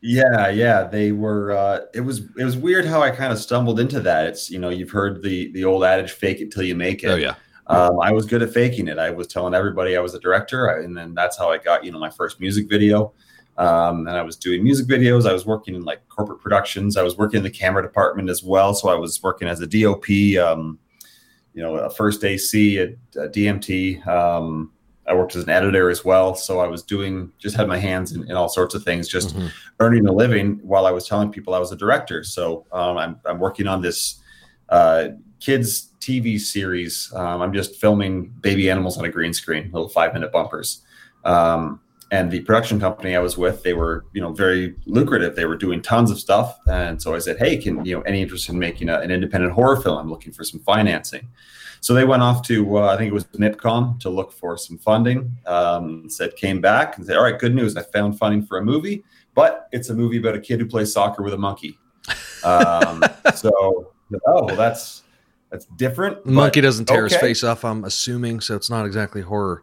Yeah, 0.00 0.48
yeah, 0.48 0.84
they 0.84 1.12
were. 1.12 1.52
Uh, 1.52 1.80
it 1.94 2.00
was 2.00 2.22
it 2.38 2.44
was 2.44 2.56
weird 2.56 2.86
how 2.86 3.02
I 3.02 3.10
kind 3.10 3.30
of 3.30 3.38
stumbled 3.38 3.78
into 3.78 4.00
that. 4.00 4.26
It's 4.26 4.50
you 4.50 4.58
know 4.58 4.70
you've 4.70 4.90
heard 4.90 5.22
the 5.22 5.52
the 5.52 5.64
old 5.64 5.84
adage, 5.84 6.10
"Fake 6.10 6.40
it 6.40 6.50
till 6.50 6.62
you 6.62 6.74
make 6.74 7.04
it." 7.04 7.08
Oh 7.08 7.14
yeah 7.16 7.34
um, 7.72 8.00
I 8.00 8.12
was 8.12 8.26
good 8.26 8.42
at 8.42 8.52
faking 8.52 8.88
it. 8.88 8.98
I 8.98 9.10
was 9.10 9.26
telling 9.26 9.54
everybody 9.54 9.96
I 9.96 10.00
was 10.00 10.14
a 10.14 10.20
director, 10.20 10.66
and 10.66 10.96
then 10.96 11.14
that's 11.14 11.38
how 11.38 11.50
I 11.50 11.58
got 11.58 11.84
you 11.84 11.92
know 11.92 11.98
my 11.98 12.10
first 12.10 12.40
music 12.40 12.68
video. 12.68 13.12
Um, 13.58 14.06
and 14.06 14.16
I 14.16 14.22
was 14.22 14.36
doing 14.36 14.62
music 14.62 14.86
videos. 14.86 15.28
I 15.28 15.32
was 15.32 15.44
working 15.44 15.74
in 15.74 15.82
like 15.82 16.06
corporate 16.08 16.40
productions. 16.40 16.96
I 16.96 17.02
was 17.02 17.16
working 17.16 17.38
in 17.38 17.44
the 17.44 17.50
camera 17.50 17.82
department 17.82 18.30
as 18.30 18.42
well. 18.42 18.74
So 18.74 18.88
I 18.88 18.94
was 18.94 19.22
working 19.22 19.46
as 19.46 19.60
a 19.60 19.66
DOP, 19.66 20.08
um, 20.38 20.78
you 21.52 21.62
know, 21.62 21.76
a 21.76 21.90
first 21.90 22.24
AC 22.24 22.78
at, 22.78 22.94
DMT. 23.14 24.06
Um, 24.06 24.72
I 25.06 25.14
worked 25.14 25.36
as 25.36 25.44
an 25.44 25.50
editor 25.50 25.90
as 25.90 26.04
well. 26.04 26.34
So 26.34 26.60
I 26.60 26.66
was 26.66 26.82
doing, 26.82 27.30
just 27.38 27.56
had 27.56 27.68
my 27.68 27.76
hands 27.76 28.12
in, 28.12 28.22
in 28.30 28.36
all 28.36 28.48
sorts 28.48 28.74
of 28.74 28.84
things, 28.84 29.08
just 29.08 29.34
mm-hmm. 29.36 29.48
earning 29.80 30.06
a 30.06 30.12
living 30.12 30.60
while 30.62 30.86
I 30.86 30.90
was 30.90 31.06
telling 31.06 31.30
people 31.30 31.54
I 31.54 31.58
was 31.58 31.72
a 31.72 31.76
director. 31.76 32.24
So 32.24 32.64
um, 32.72 32.96
I'm, 32.96 33.20
I'm 33.26 33.38
working 33.38 33.66
on 33.66 33.82
this 33.82 34.20
uh, 34.70 35.08
kids 35.42 35.90
TV 36.00 36.38
series. 36.38 37.12
Um, 37.14 37.42
I'm 37.42 37.52
just 37.52 37.76
filming 37.76 38.28
baby 38.40 38.70
animals 38.70 38.96
on 38.96 39.04
a 39.04 39.08
green 39.08 39.32
screen, 39.32 39.70
little 39.72 39.88
five 39.88 40.14
minute 40.14 40.32
bumpers. 40.32 40.82
Um, 41.24 41.80
and 42.12 42.30
the 42.30 42.40
production 42.40 42.78
company 42.78 43.16
I 43.16 43.20
was 43.20 43.38
with, 43.38 43.62
they 43.62 43.72
were, 43.72 44.04
you 44.12 44.20
know, 44.20 44.32
very 44.32 44.76
lucrative. 44.86 45.34
They 45.34 45.46
were 45.46 45.56
doing 45.56 45.80
tons 45.80 46.10
of 46.10 46.20
stuff. 46.20 46.58
And 46.66 47.00
so 47.00 47.14
I 47.14 47.18
said, 47.18 47.38
Hey, 47.38 47.56
can, 47.56 47.84
you 47.84 47.96
know, 47.96 48.02
any 48.02 48.20
interest 48.20 48.48
in 48.50 48.58
making 48.58 48.88
a, 48.90 49.00
an 49.00 49.10
independent 49.10 49.54
horror 49.54 49.80
film? 49.80 49.98
I'm 49.98 50.10
looking 50.10 50.32
for 50.32 50.44
some 50.44 50.60
financing. 50.60 51.28
So 51.80 51.94
they 51.94 52.04
went 52.04 52.22
off 52.22 52.42
to, 52.48 52.78
uh, 52.78 52.92
I 52.92 52.96
think 52.96 53.10
it 53.10 53.14
was 53.14 53.24
MIPCOM 53.24 53.98
to 54.00 54.10
look 54.10 54.30
for 54.30 54.56
some 54.56 54.78
funding. 54.78 55.36
Um, 55.46 56.08
said, 56.08 56.36
came 56.36 56.60
back 56.60 56.96
and 56.96 57.06
said, 57.06 57.16
all 57.16 57.24
right, 57.24 57.38
good 57.38 57.54
news. 57.54 57.76
I 57.76 57.82
found 57.82 58.18
funding 58.18 58.44
for 58.46 58.58
a 58.58 58.64
movie, 58.64 59.02
but 59.34 59.68
it's 59.72 59.88
a 59.88 59.94
movie 59.94 60.18
about 60.18 60.36
a 60.36 60.40
kid 60.40 60.60
who 60.60 60.66
plays 60.66 60.92
soccer 60.92 61.22
with 61.22 61.32
a 61.32 61.38
monkey. 61.38 61.78
Um, 62.44 63.02
so, 63.34 63.92
oh, 64.26 64.44
well, 64.44 64.54
that's, 64.54 65.01
that's 65.52 65.66
different. 65.66 66.24
Monkey 66.24 66.62
doesn't 66.62 66.86
tear 66.86 67.04
okay. 67.04 67.14
his 67.14 67.20
face 67.20 67.44
off. 67.44 67.62
I'm 67.62 67.84
assuming, 67.84 68.40
so 68.40 68.56
it's 68.56 68.70
not 68.70 68.86
exactly 68.86 69.20
horror. 69.20 69.62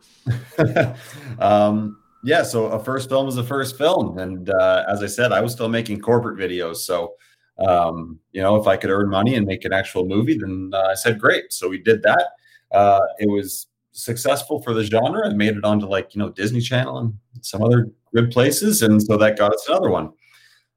um, 1.40 1.98
yeah, 2.24 2.44
so 2.44 2.68
a 2.68 2.84
first 2.84 3.10
film 3.10 3.28
is 3.28 3.38
a 3.38 3.44
first 3.44 3.76
film, 3.76 4.20
and 4.20 4.52
uh, 4.52 4.86
as 4.88 5.02
I 5.02 5.08
said, 5.08 5.32
I 5.32 5.42
was 5.42 5.52
still 5.52 5.68
making 5.68 6.02
corporate 6.02 6.38
videos. 6.38 6.78
So, 6.78 7.16
um, 7.58 8.20
you 8.34 8.42
know, 8.42 8.56
if 8.56 8.68
I 8.68 8.78
could 8.78 8.92
earn 8.92 9.10
money 9.10 9.34
and 9.34 9.48
make 9.48 9.66
an 9.66 9.74
actual 9.74 10.06
movie, 10.06 10.38
then 10.38 10.70
uh, 10.76 10.90
I 10.92 10.94
said 10.94 11.18
great. 11.18 11.52
So 11.52 11.68
we 11.68 11.80
did 11.80 12.04
that. 12.04 12.34
Uh, 12.72 13.02
it 13.18 13.28
was 13.28 13.66
successful 13.92 14.62
for 14.62 14.76
the 14.76 14.84
genre 14.84 15.28
and 15.28 15.40
made 15.40 15.58
it 15.58 15.66
onto 15.66 15.88
like 15.88 16.14
you 16.14 16.20
know 16.20 16.30
Disney 16.30 16.62
Channel 16.62 17.00
and 17.00 17.14
some 17.42 17.64
other 17.64 17.90
good 18.14 18.30
places, 18.30 18.84
and 18.84 19.02
so 19.02 19.18
that 19.18 19.40
got 19.40 19.56
us 19.56 19.68
another 19.68 19.90
one. 19.90 20.12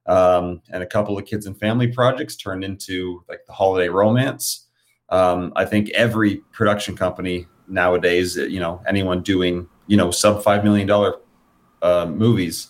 Um, 0.07 0.62
and 0.71 0.83
a 0.83 0.87
couple 0.87 1.19
of 1.19 1.26
kids 1.26 1.45
and 1.45 1.59
family 1.61 1.87
projects 1.87 2.35
turned 2.35 2.64
into 2.64 3.23
like 3.28 3.40
the 3.47 3.52
holiday 3.52 3.90
romance. 3.90 4.62
Um, 5.12 5.52
I 5.54 5.64
think 5.64 5.90
every 5.90 6.37
production 6.52 6.97
company 6.97 7.47
nowadays, 7.69 8.35
you 8.37 8.59
know, 8.59 8.83
anyone 8.88 9.23
doing 9.23 9.69
you 9.87 9.97
know 9.97 10.11
sub 10.11 10.42
five 10.42 10.64
million 10.64 10.88
dollar 10.88 11.16
uh, 11.83 12.07
movies 12.07 12.69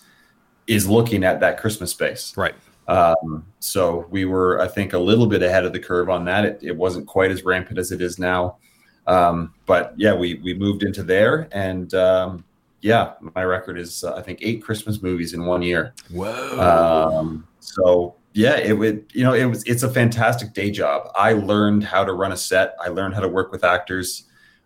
is 0.67 0.89
looking 0.89 1.25
at 1.25 1.41
that 1.41 1.59
Christmas 1.59 1.91
space. 1.91 2.37
Right. 2.37 2.55
Um, 2.89 3.47
so 3.61 4.07
we 4.11 4.25
were, 4.25 4.61
I 4.61 4.69
think, 4.69 4.93
a 4.93 4.99
little 4.99 5.27
bit 5.27 5.43
ahead 5.43 5.65
of 5.65 5.73
the 5.73 5.79
curve 5.79 6.11
on 6.11 6.25
that. 6.27 6.45
It, 6.45 6.59
it 6.63 6.77
wasn't 6.77 7.07
quite 7.07 7.31
as 7.31 7.45
rampant 7.45 7.79
as 7.79 7.93
it 7.93 8.03
is 8.03 8.19
now. 8.19 8.59
Um, 9.07 9.55
but 9.67 9.95
yeah, 9.97 10.15
we 10.15 10.35
we 10.35 10.55
moved 10.55 10.83
into 10.83 11.03
there, 11.03 11.49
and 11.53 11.93
um, 11.95 12.45
yeah, 12.81 13.15
my 13.21 13.45
record 13.45 13.79
is 13.79 14.05
uh, 14.05 14.15
I 14.15 14.23
think 14.23 14.41
eight 14.43 14.63
Christmas 14.63 15.01
movies 15.01 15.33
in 15.33 15.45
one 15.47 15.63
year. 15.63 15.95
Whoa. 16.11 17.13
Um, 17.19 17.47
so 17.61 18.17
yeah, 18.35 18.57
it 18.57 18.73
would 18.79 19.05
you 19.15 19.23
know 19.25 19.33
it 19.35 19.47
was 19.47 19.63
it's 19.65 19.83
a 19.83 19.89
fantastic 19.91 20.53
day 20.55 20.71
job. 20.71 21.09
I 21.17 21.33
learned 21.33 21.85
how 21.85 22.05
to 22.05 22.13
run 22.13 22.33
a 22.33 22.37
set. 22.37 22.75
I 22.81 22.89
learned 22.89 23.15
how 23.15 23.21
to 23.21 23.29
work 23.29 23.53
with 23.53 23.65
actors. 23.65 24.25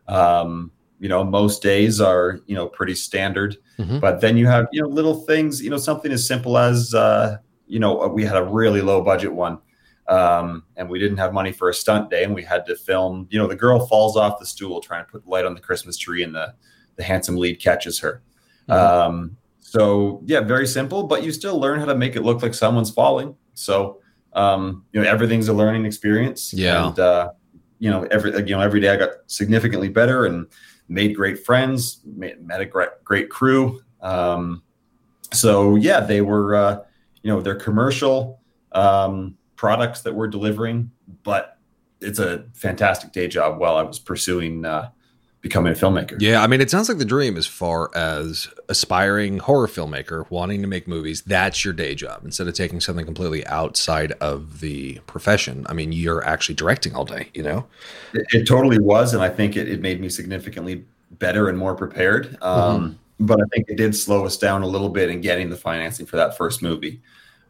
Um, 0.08 0.70
you 1.00 1.08
know, 1.08 1.25
most 1.25 1.62
days 1.62 2.00
are 2.00 2.38
you 2.46 2.54
know 2.54 2.68
pretty 2.68 2.94
standard, 2.94 3.56
Mhm. 3.78 4.00
but 4.00 4.20
then 4.20 4.37
you 4.37 4.46
have 4.46 4.66
you 4.73 4.82
know 4.82 4.88
little 4.88 5.14
things. 5.14 5.62
You 5.62 5.70
know, 5.70 5.76
something 5.78 6.12
as 6.12 6.26
simple 6.26 6.56
as 6.58 6.94
uh, 6.94 7.37
you 7.66 7.78
know 7.78 8.06
we 8.08 8.25
had 8.25 8.37
a 8.37 8.44
really 8.44 8.80
low 8.82 9.02
budget 9.02 9.32
one. 9.32 9.58
Um, 10.08 10.62
and 10.76 10.88
we 10.88 11.00
didn't 11.00 11.16
have 11.16 11.32
money 11.32 11.50
for 11.50 11.68
a 11.68 11.75
stunt 11.75 12.11
day, 12.11 12.23
and 12.23 12.32
we 12.32 12.44
had 12.44 12.64
to 12.66 12.76
film. 12.76 13.26
You 13.28 13.40
know, 13.40 13.49
the 13.49 13.56
girl 13.56 13.85
falls 13.88 14.16
off 14.16 14.38
the 14.38 14.46
stool 14.46 14.80
trying 14.80 15.04
to 15.04 15.11
put 15.11 15.26
light 15.26 15.44
on 15.44 15.54
the 15.54 15.61
Christmas 15.61 15.96
tree, 15.99 16.23
and 16.23 16.32
the 16.35 16.54
the 16.94 17.02
handsome 17.02 17.37
lead 17.37 17.61
catches 17.61 17.99
her. 17.99 18.23
Mhm. 18.68 18.75
Um, 18.75 19.37
so 19.58 20.23
yeah, 20.25 20.40
very 20.40 20.66
simple, 20.68 21.02
but 21.02 21.25
you 21.25 21.32
still 21.32 21.58
learn 21.58 21.80
how 21.80 21.87
to 21.87 21.94
make 21.96 22.14
it 22.14 22.23
look 22.23 22.40
like 22.40 22.54
someone's 22.54 22.90
falling. 22.90 23.35
So 23.57 24.01
um, 24.37 24.85
you 24.93 25.03
know, 25.03 25.09
everything's 25.09 25.49
a 25.49 25.53
learning 25.53 25.87
experience. 25.87 26.53
Yeah. 26.53 26.89
and 26.89 26.99
uh, 27.01 27.31
you 27.79 27.91
know, 27.91 28.05
every 28.11 28.33
you 28.47 28.55
know 28.55 28.61
every 28.61 28.81
day 28.81 28.91
I 28.91 28.97
got 28.97 29.11
significantly 29.27 29.89
better 29.89 30.27
and 30.27 30.47
made 30.89 31.17
great 31.17 31.45
friends, 31.45 32.01
met, 32.05 32.43
met 32.43 32.61
a 32.61 32.67
great 32.67 32.91
great 33.03 33.31
crew. 33.31 33.81
Um, 34.01 34.63
so 35.33 35.77
yeah, 35.77 36.01
they 36.01 36.21
were 36.21 36.55
uh, 36.55 36.83
you 37.23 37.33
know 37.33 37.41
they're 37.41 37.57
commercial 37.57 38.41
um, 38.73 39.37
products 39.57 40.03
that 40.03 40.15
we're 40.15 40.29
delivering, 40.29 40.91
but 41.23 41.59
it's 42.01 42.19
a 42.19 42.45
fantastic 42.53 43.13
day 43.13 43.27
job 43.27 43.59
while 43.59 43.77
I 43.77 43.83
was 43.83 43.99
pursuing 43.99 44.65
uh, 44.67 44.91
becoming 45.49 45.73
a 45.73 45.76
filmmaker. 45.76 46.17
Yeah, 46.21 46.43
I 46.43 46.47
mean, 46.47 46.61
it 46.61 46.71
sounds 46.71 46.88
like 46.88 46.99
the 46.99 47.05
dream 47.05 47.37
as 47.37 47.47
far 47.47 47.91
as 47.95 48.49
aspiring 48.69 49.38
horror 49.38 49.69
filmmaker 49.69 50.29
wanting 50.31 50.61
to 50.62 50.69
make 50.69 50.88
movies. 50.88 51.23
That's 51.23 51.65
your 51.65 51.75
day 51.75 51.95
job 51.95 52.23
instead 52.25 52.49
of 52.49 52.55
taking 52.55 52.81
something 52.81 53.05
completely 53.05 53.47
outside 53.47 54.12
of 54.21 54.61
the 54.61 55.00
profession. 55.07 55.67
I 55.69 55.73
mean, 55.73 55.93
you're 55.93 56.25
actually 56.25 56.57
directing 56.57 56.95
all 56.95 57.05
day. 57.05 57.31
You 57.35 57.43
know? 57.43 57.67
It, 58.12 58.26
it 58.33 58.45
totally 58.47 58.79
was, 58.79 59.15
and 59.15 59.23
I 59.23 59.29
think 59.29 59.57
it, 59.57 59.69
it 59.69 59.81
made 59.81 60.00
me 60.00 60.09
significantly 60.09 60.85
better 61.12 61.49
and 61.49 61.57
more 61.57 61.75
prepared. 61.75 62.37
Um, 62.43 62.99
But 63.19 63.41
I 63.41 63.45
think 63.50 63.71
it 63.71 63.76
did 63.76 63.97
slow 63.97 64.26
us 64.26 64.37
down 64.37 64.62
a 64.62 64.67
little 64.67 64.91
bit 64.91 65.09
in 65.09 65.23
getting 65.23 65.49
the 65.49 65.57
financing 65.57 66.05
for 66.05 66.17
that 66.17 66.37
first 66.37 66.62
movie. 66.62 67.00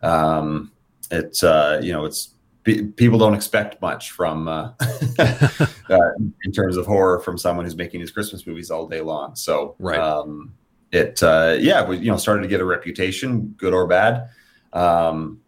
Um, 0.00 0.70
it's 1.10 1.42
uh, 1.42 1.80
you 1.82 1.92
know, 1.92 2.04
it's 2.04 2.28
pe- 2.66 2.82
people 2.82 3.18
don't 3.18 3.32
expect 3.32 3.80
much 3.80 4.10
from 4.10 4.48
uh, 4.48 4.72
uh, 5.18 6.10
in 6.44 6.52
terms 6.52 6.76
of 6.76 6.84
horror 6.84 7.20
from 7.20 7.38
someone 7.38 7.64
who's 7.64 7.76
making 7.76 8.00
these 8.00 8.10
Christmas 8.10 8.46
movies 8.46 8.70
all 8.70 8.86
day 8.86 9.00
long. 9.00 9.34
So 9.36 9.76
Right. 9.78 9.98
um, 9.98 10.52
it 10.92 11.22
uh, 11.22 11.56
yeah, 11.58 11.86
we 11.86 11.96
you 11.98 12.10
know 12.10 12.16
started 12.16 12.42
to 12.42 12.48
get 12.48 12.60
a 12.60 12.64
reputation, 12.64 13.54
good 13.56 13.72
or 13.72 13.86
bad. 13.86 14.28
Um, 14.72 15.40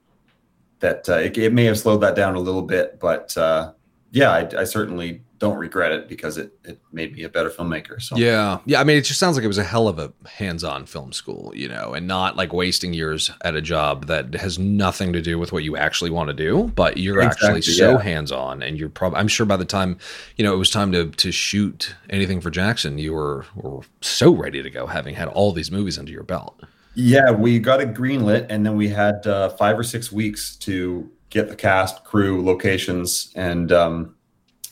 that 0.81 1.09
uh, 1.09 1.17
it, 1.17 1.37
it 1.37 1.53
may 1.53 1.65
have 1.65 1.79
slowed 1.79 2.01
that 2.03 2.15
down 2.15 2.37
a 2.37 2.41
little 2.41 2.63
bit, 2.63 3.01
but 3.01 3.37
uh, 3.37 3.73
yeah, 4.13 4.31
I, 4.31 4.61
I 4.61 4.65
certainly 4.65 5.23
don't 5.39 5.57
regret 5.57 5.93
it 5.93 6.09
because 6.09 6.37
it, 6.37 6.53
it 6.65 6.81
made 6.93 7.15
me 7.15 7.23
a 7.23 7.29
better 7.29 7.49
filmmaker. 7.49 8.01
So 8.03 8.17
Yeah, 8.17 8.59
yeah. 8.65 8.81
I 8.81 8.85
mean, 8.85 8.97
it 8.97 9.03
just 9.03 9.21
sounds 9.21 9.37
like 9.37 9.45
it 9.45 9.49
was 9.49 9.59
a 9.59 9.65
hell 9.65 9.89
of 9.89 9.99
a 9.99 10.13
hands-on 10.29 10.87
film 10.87 11.13
school, 11.13 11.53
you 11.55 11.69
know, 11.69 11.95
and 11.95 12.07
not 12.07 12.37
like 12.37 12.53
wasting 12.53 12.93
years 12.93 13.31
at 13.43 13.55
a 13.55 13.61
job 13.61 14.07
that 14.07 14.35
has 14.35 14.59
nothing 14.59 15.13
to 15.13 15.23
do 15.23 15.39
with 15.39 15.53
what 15.53 15.63
you 15.63 15.77
actually 15.77 16.11
want 16.11 16.29
to 16.29 16.35
do. 16.35 16.73
But 16.75 16.97
you're 16.97 17.21
actually 17.21 17.63
so 17.63 17.93
yeah. 17.93 18.03
hands-on, 18.03 18.63
and 18.63 18.79
you're 18.79 18.89
probably. 18.89 19.19
I'm 19.19 19.29
sure 19.29 19.47
by 19.47 19.57
the 19.57 19.65
time 19.65 19.99
you 20.37 20.45
know 20.45 20.53
it 20.53 20.59
was 20.59 20.71
time 20.71 20.93
to 20.93 21.11
to 21.11 21.31
shoot 21.31 21.95
anything 22.11 22.41
for 22.41 22.51
Jackson, 22.51 22.99
you 22.99 23.15
were 23.15 23.47
were 23.55 23.83
so 24.01 24.35
ready 24.35 24.63
to 24.63 24.71
go, 24.71 24.87
having 24.87 25.15
had 25.15 25.29
all 25.29 25.53
these 25.53 25.71
movies 25.71 25.99
under 25.99 26.13
your 26.13 26.25
belt. 26.25 26.61
Yeah, 26.95 27.31
we 27.31 27.61
got 27.61 27.81
it 27.81 27.95
greenlit, 27.95 28.47
and 28.51 28.67
then 28.67 28.77
we 28.77 28.89
had 28.89 29.25
uh, 29.27 29.51
five 29.51 29.79
or 29.79 29.85
six 29.85 30.11
weeks 30.11 30.57
to 30.57 31.09
get 31.31 31.49
the 31.49 31.57
cast, 31.57 32.05
crew, 32.05 32.45
locations, 32.45 33.33
and 33.37 33.71
um, 33.71 34.15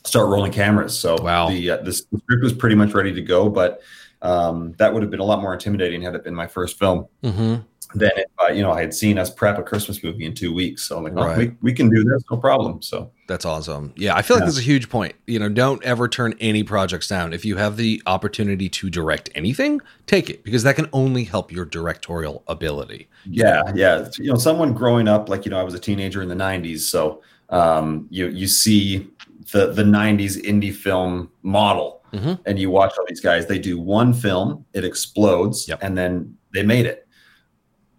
start 0.07 0.29
rolling 0.29 0.53
cameras. 0.53 0.99
So 0.99 1.17
Wow. 1.21 1.49
the 1.49 1.71
uh, 1.71 1.77
the 1.79 1.93
script 1.93 2.43
was 2.43 2.53
pretty 2.53 2.77
much 2.77 2.95
ready 2.95 3.13
to 3.13 3.23
go, 3.23 3.49
but 3.49 3.81
um, 4.23 4.73
that 4.79 4.93
would 4.93 5.03
have 5.03 5.11
been 5.11 5.21
a 5.21 5.25
lot 5.25 5.43
more 5.43 5.53
intimidating 5.53 6.03
had 6.03 6.15
it 6.15 6.25
been 6.25 6.35
my 6.35 6.47
first 6.47 6.79
film. 6.79 7.07
Mm-hmm. 7.23 7.57
Then, 7.95 8.11
if, 8.17 8.27
uh, 8.43 8.53
you 8.53 8.63
know, 8.63 8.73
I 8.73 8.81
had 8.81 8.93
seen 8.93 9.17
us 9.17 9.31
prep 9.31 9.59
a 9.59 9.63
Christmas 9.63 10.03
movie 10.03 10.25
in 10.27 10.35
two 10.35 10.53
weeks, 10.53 10.83
so 10.83 10.97
I'm 10.99 11.05
like, 11.05 11.13
oh, 11.17 11.25
Right. 11.25 11.39
we 11.39 11.53
we 11.63 11.73
can 11.73 11.89
do 11.89 12.03
this, 12.03 12.25
no 12.31 12.37
problem. 12.37 12.83
So 12.83 13.13
That's 13.29 13.45
awesome. 13.45 13.93
Yeah, 13.97 14.17
I 14.17 14.23
feel 14.23 14.37
like 14.37 14.43
Yeah. 14.43 14.47
that's 14.47 14.59
a 14.59 14.63
huge 14.63 14.89
point. 14.89 15.15
You 15.29 15.39
know, 15.39 15.49
don't 15.49 15.83
ever 15.85 16.09
turn 16.09 16.35
any 16.41 16.65
projects 16.65 17.07
down. 17.09 17.33
If 17.33 17.45
you 17.45 17.57
have 17.57 17.77
the 17.77 18.03
opportunity 18.07 18.69
to 18.71 18.91
direct 18.91 19.31
anything, 19.37 19.81
take 20.07 20.29
it 20.29 20.43
because 20.43 20.65
that 20.65 20.75
can 20.75 20.89
only 20.93 21.23
help 21.25 21.53
your 21.53 21.65
directorial 21.65 22.43
ability. 22.49 23.09
Yeah, 23.25 23.63
yeah. 23.75 24.09
You 24.19 24.33
know, 24.33 24.39
someone 24.39 24.73
growing 24.75 25.07
up, 25.07 25.29
like 25.29 25.45
you 25.45 25.51
know, 25.51 25.59
I 25.61 25.63
was 25.63 25.75
a 25.75 25.79
teenager 25.81 26.21
in 26.23 26.29
the 26.29 26.35
'90s, 26.35 26.81
so 26.81 27.23
um, 27.51 28.09
you 28.11 28.27
you 28.29 28.49
see 28.49 29.09
the 29.53 29.73
the 29.73 29.83
'90s 29.83 30.37
indie 30.43 30.75
film 30.75 31.31
model, 31.43 32.03
Mhm. 32.13 32.39
and 32.47 32.59
you 32.59 32.71
watch 32.71 32.93
all 32.99 33.05
these 33.09 33.21
guys. 33.21 33.47
They 33.47 33.59
do 33.59 33.79
one 33.79 34.13
film, 34.13 34.65
it 34.73 34.85
explodes, 34.85 35.69
Yep. 35.69 35.79
and 35.83 35.97
then 35.97 36.35
they 36.55 36.63
made 36.63 36.87
it. 36.87 37.07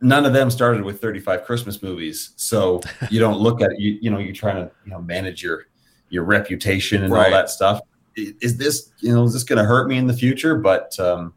None 0.01 0.25
of 0.25 0.33
them 0.33 0.49
started 0.51 0.83
with 0.83 1.01
35 1.01 1.43
Christmas 1.43 1.81
movies, 1.81 2.31
so 2.35 2.81
you 3.09 3.19
don't 3.19 3.39
look 3.39 3.61
at 3.61 3.79
you. 3.79 3.97
You 4.01 4.11
know, 4.11 4.19
you're 4.19 4.33
trying 4.33 4.57
to 4.57 4.71
you 4.85 4.91
know 4.91 5.01
manage 5.01 5.41
your 5.43 5.65
your 6.09 6.23
reputation 6.23 7.03
and 7.03 7.11
Right. 7.11 7.25
all 7.25 7.31
that 7.31 7.49
stuff. 7.49 7.81
Is 8.15 8.57
this 8.57 8.89
you 8.99 9.13
know 9.13 9.23
is 9.23 9.33
this 9.33 9.43
going 9.43 9.57
to 9.59 9.65
hurt 9.65 9.87
me 9.87 9.97
in 9.97 10.07
the 10.07 10.13
future? 10.13 10.55
But 10.55 10.97
um, 10.99 11.33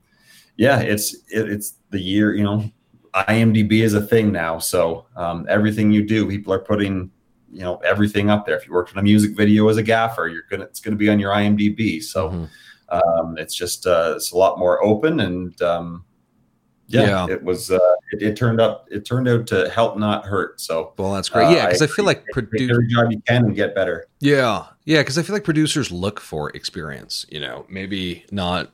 yeah, 0.57 0.81
it's 0.81 1.15
it, 1.31 1.51
it's 1.51 1.75
the 1.91 2.01
year. 2.01 2.35
You 2.35 2.45
know, 2.45 2.71
IMDb 3.15 3.83
is 3.83 3.95
a 3.95 4.01
thing 4.01 4.31
now, 4.33 4.59
so 4.59 5.07
um, 5.17 5.47
everything 5.49 5.91
you 5.91 6.03
do, 6.07 6.27
people 6.29 6.53
are 6.53 6.59
putting 6.61 7.11
you 7.51 7.61
know 7.61 7.77
everything 7.79 8.31
up 8.31 8.47
there. 8.47 8.57
If 8.57 8.67
you 8.67 8.73
worked 8.73 8.93
on 8.93 8.99
a 8.99 9.03
music 9.03 9.37
video 9.37 9.69
as 9.69 9.77
a 9.77 9.83
gaffer, 9.83 10.29
you're 10.29 10.45
gonna 10.51 10.65
it's 10.65 10.81
gonna 10.81 10.97
be 10.97 11.09
on 11.09 11.19
your 11.19 11.33
IMDb. 11.33 12.03
So 12.03 12.31
Mhm. 12.31 12.49
um, 12.91 13.39
it's 13.39 13.55
just 13.55 13.87
uh, 13.87 14.15
it's 14.17 14.33
a 14.33 14.37
lot 14.37 14.59
more 14.59 14.83
open 14.85 15.21
and 15.21 15.61
um, 15.63 16.05
yeah, 16.89 17.03
Yeah. 17.27 17.35
it 17.35 17.43
was 17.45 17.71
uh, 17.71 17.79
it, 18.13 18.23
it 18.23 18.37
turned 18.37 18.61
up 18.61 18.87
it 18.91 19.05
turned 19.05 19.29
out 19.29 19.47
to 19.49 19.69
help 19.71 19.97
not 19.97 20.25
hurt. 20.25 20.61
So 20.61 20.93
Well, 20.99 21.13
that's 21.13 21.29
great. 21.29 21.47
uh, 21.47 21.51
yeah, 21.51 21.67
because 21.67 21.83
I, 21.83 21.87
feel 21.87 22.05
like 22.05 22.25
produce. 22.33 22.69
every 22.71 22.89
job 22.89 23.13
you 23.13 23.23
can 23.29 23.45
and 23.45 23.55
get 23.55 23.75
better. 23.75 24.07
Yeah, 24.21 24.67
yeah, 24.85 24.99
because 24.99 25.17
I 25.19 25.23
feel 25.23 25.35
like 25.35 25.45
producers 25.45 25.93
look 25.93 26.19
for 26.21 26.51
experience. 26.51 27.27
You 27.31 27.41
know, 27.41 27.65
maybe 27.69 28.25
not. 28.33 28.71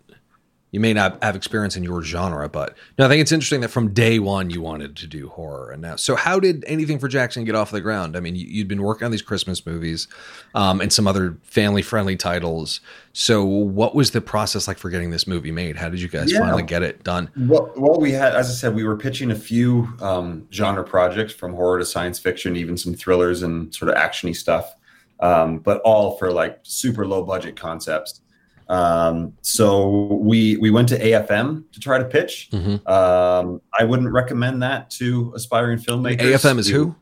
You 0.77 0.81
may 0.81 0.93
not 0.93 1.25
have 1.25 1.35
experience 1.35 1.75
in 1.75 1.83
your 1.85 2.03
genre, 2.03 2.51
but 2.51 2.77
no, 2.99 3.07
I 3.07 3.09
think 3.09 3.23
it's 3.23 3.33
interesting 3.33 3.63
that 3.63 3.71
from 3.71 3.95
day 3.95 4.19
one 4.19 4.51
you 4.51 4.61
wanted 4.61 4.95
to 4.97 5.07
do 5.07 5.31
horror, 5.31 5.71
and 5.71 5.81
now. 5.81 5.97
So, 5.97 6.17
how 6.17 6.39
did 6.39 6.65
anything 6.67 6.99
for 6.99 7.09
Jackson 7.09 7.45
get 7.45 7.55
off 7.55 7.71
the 7.71 7.81
ground? 7.81 8.15
I 8.15 8.21
mean, 8.21 8.37
you, 8.37 8.47
you'd 8.47 8.69
been 8.69 8.83
working 8.83 9.07
on 9.07 9.11
these 9.11 9.23
Christmas 9.23 9.65
movies, 9.65 10.07
um, 10.55 10.83
and 10.83 10.93
some 10.93 11.07
other 11.07 11.39
family-friendly 11.45 12.17
titles. 12.17 12.83
So, 13.15 13.43
what 13.43 13.95
was 13.95 14.11
the 14.11 14.21
process 14.21 14.69
like 14.69 14.77
for 14.77 14.91
getting 14.91 15.09
this 15.09 15.27
movie 15.27 15.51
made? 15.51 15.77
How 15.77 15.89
did 15.89 15.99
you 16.03 16.09
guys 16.09 16.31
Yeah. 16.31 16.41
finally 16.41 16.63
get 16.63 16.83
it 16.83 17.03
done? 17.03 17.31
Well, 17.39 17.73
well, 17.75 17.99
we 17.99 18.13
had, 18.13 18.35
as 18.35 18.51
I 18.51 18.53
said, 18.53 18.75
we 18.75 18.85
were 18.85 18.99
pitching 18.99 19.31
a 19.31 19.35
few 19.35 19.89
um, 20.03 20.47
genre 20.53 20.85
projects 20.85 21.33
from 21.33 21.55
horror 21.55 21.79
to 21.79 21.87
science 21.87 22.19
fiction, 22.19 22.55
even 22.55 22.77
some 22.77 22.93
thrillers 22.93 23.43
and 23.43 23.75
sort 23.75 23.89
of 23.89 23.95
actiony 23.95 24.37
stuff, 24.37 24.75
um, 25.21 25.57
but 25.57 25.81
all 25.87 26.19
for 26.19 26.31
like 26.31 26.59
super 26.65 27.07
low 27.07 27.23
budget 27.23 27.57
concepts. 27.57 28.21
Um, 28.69 29.33
so 29.43 30.15
we 30.21 30.57
we 30.57 30.71
went 30.71 30.89
to 30.89 30.99
AFM 30.99 31.65
to 31.73 31.81
try 31.81 31.99
to 31.99 32.05
pitch. 32.05 32.49
Mhm. 32.53 32.87
Um, 32.89 33.61
I 33.79 33.85
wouldn't 33.85 34.11
recommend 34.13 34.63
that 34.63 34.91
to 34.93 35.33
aspiring 35.37 35.79
filmmakers. 35.79 36.21
AFM 36.23 36.59
is 36.59 36.69
who? 36.69 36.95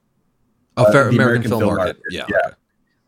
Oh, 0.77 0.85
Uh, 0.85 0.93
fair, 0.93 1.05
the 1.11 1.17
American, 1.17 1.49
Film, 1.51 1.65
Market. 1.65 1.97
Yeah. 2.11 2.27
yeah. 2.29 2.51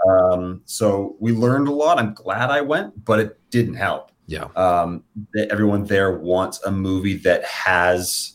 Um, 0.08 0.62
so 0.66 1.16
we 1.20 1.32
learned 1.32 1.68
a 1.68 1.72
lot. 1.72 1.98
I'm 1.98 2.14
glad 2.14 2.50
I 2.50 2.60
went, 2.60 3.04
but 3.04 3.18
it 3.18 3.38
didn't 3.50 3.74
help 3.74 4.10
Yeah. 4.26 4.44
um, 4.56 5.02
everyone 5.50 5.84
there 5.84 6.12
wants 6.18 6.60
a 6.64 6.70
movie 6.70 7.16
that 7.18 7.42
has, 7.44 8.34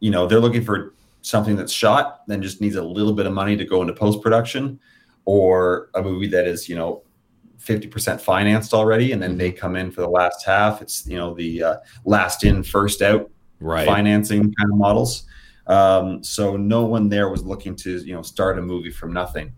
you 0.00 0.10
know, 0.10 0.26
they're 0.26 0.38
looking 0.40 0.62
for 0.64 0.94
something 1.22 1.56
that's 1.56 1.72
shot, 1.72 2.20
then 2.28 2.40
just 2.40 2.60
needs 2.60 2.76
a 2.76 2.82
little 2.82 3.12
bit 3.12 3.26
of 3.26 3.32
money 3.32 3.56
to 3.56 3.64
go 3.64 3.80
into 3.82 3.92
post 3.92 4.22
production, 4.22 4.78
or 5.24 5.90
a 5.94 6.02
movie 6.02 6.28
that 6.28 6.46
is, 6.46 6.68
you 6.68 6.76
know, 6.76 7.02
50% 7.68 8.20
financed 8.20 8.72
already 8.72 9.12
and 9.12 9.22
then 9.22 9.36
they 9.36 9.52
come 9.52 9.76
in 9.76 9.90
for 9.90 10.00
the 10.00 10.08
last 10.08 10.44
half. 10.46 10.80
It's 10.82 11.06
you 11.06 11.18
know 11.18 11.34
the 11.34 11.62
uh, 11.62 11.76
last 12.04 12.44
in 12.44 12.62
first 12.62 13.02
out 13.02 13.30
Right. 13.60 13.86
financing 13.86 14.42
kind 14.54 14.70
of 14.72 14.78
models. 14.78 15.24
Um, 15.66 16.22
so 16.24 16.56
no 16.56 16.84
one 16.86 17.08
there 17.08 17.28
was 17.28 17.42
looking 17.44 17.74
to 17.76 17.98
you 17.98 18.14
know 18.14 18.22
start 18.22 18.58
a 18.58 18.62
movie 18.62 18.90
from 18.90 19.12
nothing 19.12 19.52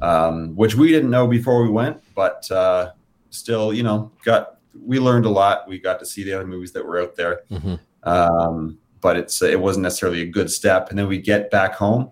um, 0.00 0.56
which 0.56 0.74
we 0.74 0.88
didn't 0.88 1.10
know 1.10 1.26
before 1.28 1.62
we 1.62 1.68
went 1.68 2.02
but 2.16 2.50
uh, 2.50 2.90
still 3.30 3.72
you 3.72 3.82
know 3.84 4.10
got 4.24 4.56
we 4.86 4.98
learned 4.98 5.26
a 5.26 5.28
lot. 5.28 5.68
We 5.68 5.78
got 5.78 5.98
to 6.00 6.06
see 6.06 6.24
the 6.24 6.32
other 6.32 6.46
movies 6.46 6.72
that 6.72 6.84
were 6.84 6.98
out 7.02 7.14
there. 7.14 7.42
Mhm. 7.50 7.78
um, 8.04 8.78
but 9.02 9.16
it's 9.16 9.42
it 9.42 9.60
wasn't 9.60 9.82
necessarily 9.82 10.22
a 10.22 10.26
good 10.26 10.50
step. 10.50 10.88
And 10.90 10.98
then 10.98 11.08
we 11.08 11.18
get 11.18 11.50
back 11.50 11.74
home. 11.74 12.10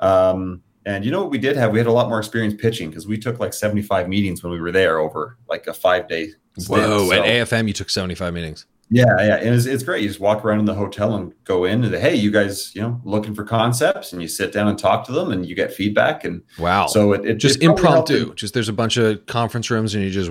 Um, 0.00 0.62
and 0.86 1.04
you 1.04 1.10
know 1.10 1.20
what 1.20 1.30
we 1.30 1.38
did 1.38 1.56
have? 1.56 1.72
We 1.72 1.78
had 1.78 1.86
a 1.86 1.92
lot 1.92 2.08
more 2.08 2.18
experience 2.18 2.54
pitching 2.60 2.88
because 2.90 3.06
we 3.06 3.18
took 3.18 3.38
like 3.38 3.52
75 3.52 4.08
meetings 4.08 4.42
when 4.42 4.52
we 4.52 4.60
were 4.60 4.72
there 4.72 4.98
over 4.98 5.36
like 5.48 5.66
a 5.66 5.74
five 5.74 6.08
day. 6.08 6.30
Whoa! 6.66 7.10
At 7.12 7.24
AFM, 7.24 7.68
you 7.68 7.72
took 7.72 7.88
seventy-five 7.90 8.34
meetings. 8.34 8.66
yeah, 8.90 9.04
yeah, 9.20 9.36
and 9.36 9.54
it's, 9.54 9.66
it's 9.66 9.84
great. 9.84 10.02
You 10.02 10.08
just 10.08 10.18
walk 10.20 10.44
around 10.44 10.58
in 10.58 10.64
the 10.64 10.74
hotel 10.74 11.14
and 11.14 11.32
go 11.44 11.64
in 11.64 11.84
and 11.84 11.94
hey, 11.94 12.16
you 12.16 12.30
guys, 12.32 12.74
you 12.74 12.82
know, 12.82 13.00
looking 13.04 13.34
for 13.34 13.44
concepts, 13.44 14.12
and 14.12 14.20
you 14.20 14.26
sit 14.26 14.52
down 14.52 14.66
and 14.66 14.76
talk 14.78 15.06
to 15.06 15.12
them, 15.12 15.30
and 15.30 15.46
you 15.46 15.54
get 15.54 15.72
feedback, 15.72 16.24
and 16.24 16.42
Wow. 16.58 16.86
so 16.88 17.12
it, 17.12 17.24
it 17.24 17.34
just 17.36 17.58
it 17.58 17.62
impromptu. 17.62 18.34
Just 18.34 18.52
there's 18.52 18.68
a 18.68 18.72
bunch 18.72 18.96
of 18.96 19.24
conference 19.26 19.70
rooms, 19.70 19.94
and 19.94 20.02
you 20.02 20.10
just 20.10 20.30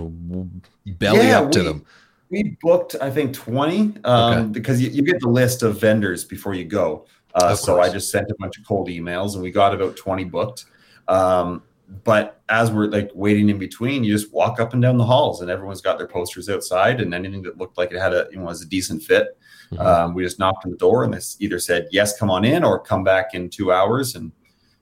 belly 1.00 1.28
Yeah, 1.28 1.40
up 1.40 1.52
to 1.52 1.60
we- 1.60 1.66
them. 1.66 1.86
We 2.32 2.58
booked, 2.62 2.96
I 3.02 3.10
think, 3.10 3.34
20 3.34 3.80
um, 4.04 4.34
Okay. 4.38 4.50
because 4.52 4.80
you, 4.80 4.90
you 4.92 5.02
get 5.02 5.20
the 5.20 5.28
list 5.30 5.64
of 5.64 5.80
vendors 5.82 6.24
before 6.24 6.54
you 6.54 6.64
go. 6.64 7.08
Uh, 7.36 7.56
so. 7.56 7.80
I 7.80 7.90
just 7.90 8.12
sent 8.12 8.30
a 8.32 8.36
bunch 8.40 8.58
of 8.58 8.66
cold 8.66 8.88
emails 8.88 9.34
and 9.34 9.44
we 9.44 9.52
got 9.52 9.74
about 9.74 9.96
20 9.96 10.26
booked. 10.26 10.66
Um, 11.08 11.64
but 12.04 12.42
as 12.50 12.72
we're 12.72 12.88
like 12.88 13.10
waiting 13.14 13.50
in 13.50 13.58
between, 13.58 14.04
you 14.04 14.14
just 14.16 14.32
walk 14.32 14.60
up 14.60 14.74
and 14.74 14.82
down 14.82 14.98
the 14.98 15.06
halls 15.06 15.42
and 15.42 15.50
everyone's 15.50 15.82
got 15.82 15.98
their 15.98 16.08
posters 16.08 16.50
outside 16.50 17.02
and 17.02 17.14
anything 17.14 17.42
that 17.44 17.58
looked 17.58 17.78
like 17.78 17.92
it 17.92 18.00
had 18.00 18.14
a, 18.14 18.28
you 18.32 18.38
know, 18.38 18.46
was 18.46 18.62
a 18.62 18.68
decent 18.68 19.02
fit. 19.02 19.38
Mhm. 19.72 19.80
Um, 19.80 20.14
we 20.14 20.24
just 20.24 20.40
knocked 20.40 20.66
on 20.66 20.72
the 20.72 20.78
door 20.78 21.04
and 21.04 21.14
this 21.14 21.38
either 21.40 21.60
said, 21.60 21.88
yes, 21.92 22.18
come 22.18 22.30
on 22.30 22.46
in 22.46 22.64
or 22.64 22.80
come 22.80 23.04
back 23.04 23.34
in 23.34 23.50
two 23.50 23.72
hours. 23.72 24.16
And 24.16 24.32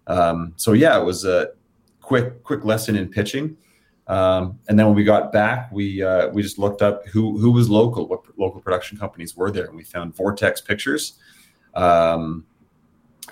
um, 0.07 0.53
so, 0.57 0.73
yeah, 0.73 0.99
it 0.99 1.03
was 1.03 1.25
a 1.25 1.51
quick, 2.01 2.43
quick 2.43 2.65
lesson 2.65 2.95
in 2.95 3.09
pitching. 3.09 3.57
Um, 4.07 4.59
and 4.67 4.79
then 4.79 4.85
when 4.85 4.95
we 4.95 5.03
got 5.03 5.31
back, 5.31 5.69
we 5.71 6.01
uh, 6.01 6.29
we 6.29 6.41
just 6.41 6.57
looked 6.57 6.81
up 6.81 7.05
who 7.07 7.37
who 7.37 7.51
was 7.51 7.69
local, 7.69 8.07
what 8.07 8.21
local 8.37 8.61
production 8.61 8.97
companies 8.97 9.35
were 9.35 9.51
there, 9.51 9.65
and 9.65 9.75
we 9.75 9.83
found 9.83 10.15
Vortex 10.15 10.61
Pictures. 10.61 11.19
Um, 11.77 12.45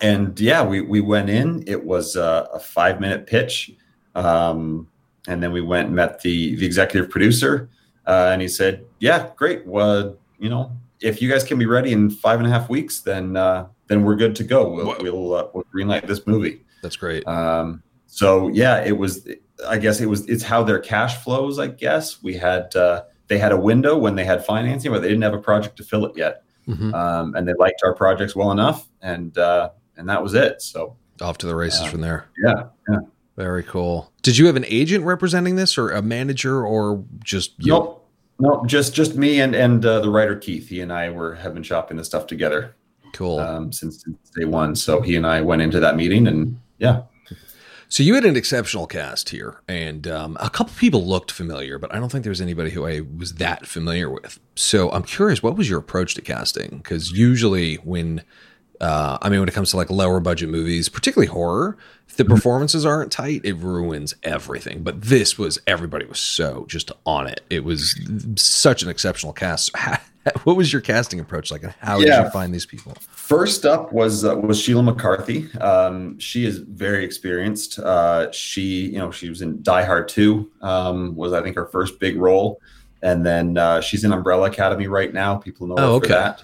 and 0.02 0.40
yeah, 0.40 0.64
we 0.64 0.82
we 0.82 1.02
went 1.02 1.30
in. 1.30 1.64
It 1.68 1.84
was 1.84 2.16
a, 2.16 2.48
a 2.54 2.60
five 2.60 3.00
minute 3.00 3.28
pitch, 3.28 3.72
um, 4.14 4.88
and 5.28 5.42
then 5.42 5.52
we 5.52 5.62
went 5.62 5.88
and 5.88 5.96
met 5.96 6.22
the 6.22 6.56
the 6.56 6.66
executive 6.66 7.10
producer, 7.10 7.70
uh, 8.06 8.30
and 8.32 8.42
he 8.42 8.48
said, 8.48 8.86
"Yeah, 9.00 9.30
great. 9.36 9.66
Well, 9.66 10.18
you 10.38 10.50
know, 10.50 10.72
if 11.02 11.22
you 11.22 11.30
guys 11.30 11.44
can 11.44 11.58
be 11.58 11.66
ready 11.66 11.92
in 11.92 12.10
five 12.10 12.40
and 12.40 12.48
a 12.48 12.52
half 12.52 12.70
weeks, 12.70 13.00
then 13.00 13.36
uh, 13.38 13.68
then 13.88 14.04
we're 14.04 14.16
good 14.16 14.36
to 14.36 14.44
go. 14.44 14.70
We'll 14.70 14.96
we'll, 15.00 15.34
uh, 15.34 15.48
we'll 15.54 15.66
greenlight 15.74 16.08
this 16.08 16.28
movie." 16.28 16.64
That's 16.82 16.98
great. 16.98 17.26
Um, 17.28 17.82
so 18.08 18.50
yeah, 18.50 18.84
it 18.84 18.98
was. 18.98 19.28
I 19.68 19.78
guess 19.78 20.02
it 20.02 20.08
was. 20.08 20.28
It's 20.28 20.44
how 20.44 20.62
their 20.64 20.80
cash 20.80 21.24
flows. 21.24 21.58
I 21.58 21.68
guess 21.68 22.22
we 22.22 22.36
had. 22.36 22.76
Uh, 22.76 23.04
they 23.28 23.40
had 23.40 23.52
a 23.52 23.58
window 23.58 23.98
when 23.98 24.14
they 24.14 24.26
had 24.26 24.46
financing, 24.46 24.92
but 24.92 25.02
they 25.02 25.08
didn't 25.08 25.24
have 25.24 25.34
a 25.34 25.42
project 25.42 25.78
to 25.78 25.84
fill 25.84 26.06
it 26.06 26.16
yet. 26.16 26.44
Mhm. 26.68 26.94
Um, 26.94 27.36
and 27.36 27.48
they 27.48 27.54
liked 27.60 27.82
our 27.84 27.94
projects 27.94 28.36
well 28.36 28.52
enough, 28.52 28.88
and 29.02 29.38
uh, 29.38 29.70
and 29.98 30.10
that 30.10 30.22
was 30.24 30.34
it. 30.34 30.62
So 30.62 30.96
Off 31.22 31.38
to 31.40 31.46
the 31.48 31.56
races 31.56 31.82
uh, 31.82 31.88
from 31.90 32.02
there. 32.02 32.26
yeah, 32.44 32.64
Very 33.38 33.64
cool. 33.64 34.12
Did 34.24 34.38
you 34.38 34.48
have 34.48 34.56
an 34.56 34.66
agent 34.68 35.06
representing 35.06 35.56
this, 35.56 35.78
or 35.78 35.92
a 35.92 36.02
manager, 36.02 36.66
or 36.66 37.04
just 37.24 37.54
you? 37.60 37.72
nope, 37.74 38.10
nope, 38.40 38.66
just 38.68 38.94
just 38.94 39.16
me 39.16 39.40
and 39.42 39.54
and 39.56 39.86
uh, 39.86 40.00
the 40.02 40.10
writer 40.10 40.36
Keith. 40.36 40.68
He 40.70 40.82
and 40.82 40.92
I 40.92 41.10
were 41.10 41.36
have 41.36 41.54
been 41.54 41.64
shopping 41.64 41.98
this 41.98 42.08
stuff 42.08 42.26
together 42.28 42.76
Cool. 43.14 43.40
um, 43.40 43.72
since, 43.72 44.04
since 44.04 44.18
day 44.36 44.46
one. 44.46 44.76
So 44.76 45.02
he 45.02 45.16
and 45.16 45.26
I 45.28 45.42
went 45.42 45.62
into 45.62 45.80
that 45.80 45.96
meeting, 45.96 46.28
and 46.28 46.60
yeah, 46.80 47.04
So 47.88 48.04
you 48.04 48.16
had 48.16 48.26
an 48.26 48.36
exceptional 48.36 48.88
cast 48.88 49.30
here, 49.30 49.62
and 49.68 50.08
um, 50.08 50.38
a 50.40 50.50
couple 50.50 50.74
people 50.78 51.06
looked 51.06 51.32
familiar, 51.32 51.78
but 51.78 51.94
I 51.94 52.00
don't 52.00 52.12
think 52.12 52.24
there 52.24 52.32
was 52.32 52.42
anybody 52.42 52.72
who 52.72 52.86
I 52.86 53.02
was 53.02 53.36
that 53.36 53.68
familiar 53.68 54.10
with. 54.10 54.40
So 54.56 54.92
I'm 54.92 55.04
curious, 55.04 55.44
what 55.44 55.56
was 55.56 55.70
your 55.70 55.80
approach 55.80 56.16
to 56.16 56.22
casting? 56.22 56.78
Because 56.78 57.12
usually, 57.12 57.76
when 57.76 58.24
uh, 58.82 59.18
I 59.22 59.30
mean, 59.30 59.40
when 59.40 59.50
it 59.50 59.54
comes 59.54 59.72
to 59.72 59.78
like 59.78 59.90
lower 59.90 60.20
budget 60.20 60.50
movies, 60.50 60.90
particularly 60.90 61.28
horror, 61.28 61.78
if 62.08 62.18
the 62.18 62.26
performances 62.26 62.86
aren't 62.86 63.12
tight, 63.12 63.42
it 63.44 63.56
ruins 63.58 64.16
everything. 64.24 64.84
But 64.84 65.02
this 65.02 65.38
was 65.38 65.60
everybody 65.68 66.06
was 66.06 66.20
so 66.20 66.66
just 66.68 66.92
on 67.06 67.28
it. 67.28 67.42
It 67.50 67.64
was 67.64 68.00
such 68.36 68.84
an 68.84 68.90
exceptional 68.90 69.34
cast. 69.34 69.72
what 70.44 70.56
was 70.56 70.72
your 70.74 70.82
casting 70.82 71.20
approach 71.20 71.52
like, 71.52 71.64
and 71.64 71.74
how 71.80 72.00
did 72.00 72.08
you 72.08 72.30
find 72.32 72.54
these 72.54 72.66
people? 72.66 72.94
First 73.12 73.66
up 73.66 73.92
was 73.94 74.26
uh, 74.26 74.36
was 74.36 74.60
Sheila 74.60 74.84
McCarthy. 74.84 75.52
Um, 75.60 76.18
she 76.20 76.46
is 76.46 76.60
very 76.60 77.04
experienced. 77.06 77.80
Uh, 77.80 78.32
she, 78.32 78.88
you 78.88 78.98
know, 78.98 79.12
she 79.12 79.30
was 79.30 79.42
in 79.42 79.62
Die 79.62 79.84
Hard 79.84 80.08
Two. 80.08 80.52
Um, 80.62 81.16
was 81.16 81.34
I 81.34 81.42
think 81.42 81.56
her 81.56 81.68
first 81.68 82.00
big 82.00 82.18
role, 82.18 82.60
and 83.02 83.26
then 83.26 83.58
uh, 83.58 83.82
she's 83.82 84.04
in 84.04 84.12
Umbrella 84.14 84.48
Academy 84.50 84.88
right 84.88 85.14
now. 85.14 85.36
People 85.38 85.68
know 85.68 85.76
her 85.78 85.84
Oh, 85.84 86.00
for 86.00 86.08
that. 86.08 86.44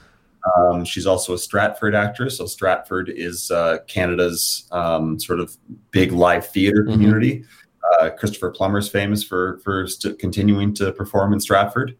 Um, 0.57 0.83
she's 0.85 1.05
also 1.05 1.33
a 1.33 1.37
Stratford 1.37 1.93
actress. 1.93 2.37
So 2.39 2.47
Stratford 2.47 3.09
is 3.09 3.51
uh, 3.51 3.77
Canada's 3.87 4.67
um, 4.71 5.19
sort 5.19 5.39
of 5.39 5.55
big 5.91 6.11
live 6.11 6.47
theater 6.47 6.83
Mhm. 6.83 6.93
community. 6.93 7.45
Uh, 7.99 8.09
Christopher 8.09 8.49
Plummer's 8.51 8.89
famous 8.89 9.23
for 9.23 9.59
for 9.63 9.87
st- 9.87 10.17
continuing 10.19 10.73
to 10.75 10.91
perform 10.93 11.33
in 11.33 11.39
Stratford. 11.39 11.95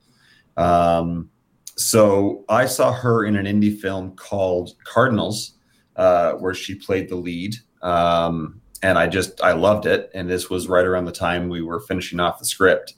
Um, 0.57 1.29
so 1.75 2.45
I 2.49 2.65
saw 2.65 2.91
her 2.91 3.25
in 3.25 3.35
an 3.35 3.45
indie 3.45 3.77
film 3.77 4.15
called 4.15 4.75
Cardinals, 4.83 5.53
uh, 5.95 6.33
where 6.33 6.53
she 6.53 6.75
played 6.75 7.09
the 7.09 7.15
lead, 7.15 7.55
um, 7.81 8.61
and 8.83 8.97
I 8.97 9.07
just 9.07 9.41
I 9.41 9.53
loved 9.53 9.85
it. 9.85 10.09
And 10.13 10.29
this 10.29 10.49
was 10.49 10.67
right 10.67 10.85
around 10.85 11.05
the 11.05 11.11
time 11.11 11.49
we 11.49 11.61
were 11.61 11.79
finishing 11.79 12.19
off 12.19 12.39
the 12.39 12.45
script 12.45 12.95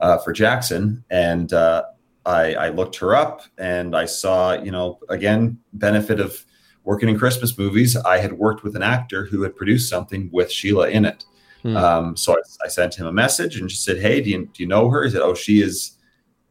uh, 0.00 0.18
for 0.18 0.32
Jackson, 0.32 1.04
and 1.10 1.52
uh, 1.52 1.84
I, 2.26 2.54
I 2.54 2.68
looked 2.70 2.96
her 2.96 3.14
up, 3.14 3.42
and 3.58 3.96
I 3.96 4.04
saw 4.04 4.54
you 4.54 4.70
know 4.70 4.98
again 5.08 5.58
benefit 5.72 6.20
of 6.20 6.44
working 6.84 7.08
in 7.08 7.18
Christmas 7.18 7.58
movies. 7.58 7.96
I 7.96 8.18
had 8.18 8.34
worked 8.34 8.62
with 8.62 8.76
an 8.76 8.82
actor 8.82 9.26
who 9.26 9.42
had 9.42 9.56
produced 9.56 9.88
something 9.88 10.30
with 10.32 10.50
Sheila 10.50 10.88
in 10.88 11.04
it. 11.04 11.24
Hmm. 11.62 11.76
Um, 11.76 12.16
so 12.16 12.32
I, 12.32 12.64
I 12.64 12.68
sent 12.68 12.94
him 12.94 13.06
a 13.06 13.12
message 13.12 13.58
and 13.58 13.68
just 13.68 13.84
said, 13.84 13.98
"Hey, 13.98 14.20
do 14.20 14.30
you, 14.30 14.46
do 14.46 14.62
you 14.62 14.68
know 14.68 14.88
her?" 14.88 15.04
He 15.04 15.10
said, 15.10 15.22
"Oh, 15.22 15.34
she 15.34 15.60
is 15.60 15.97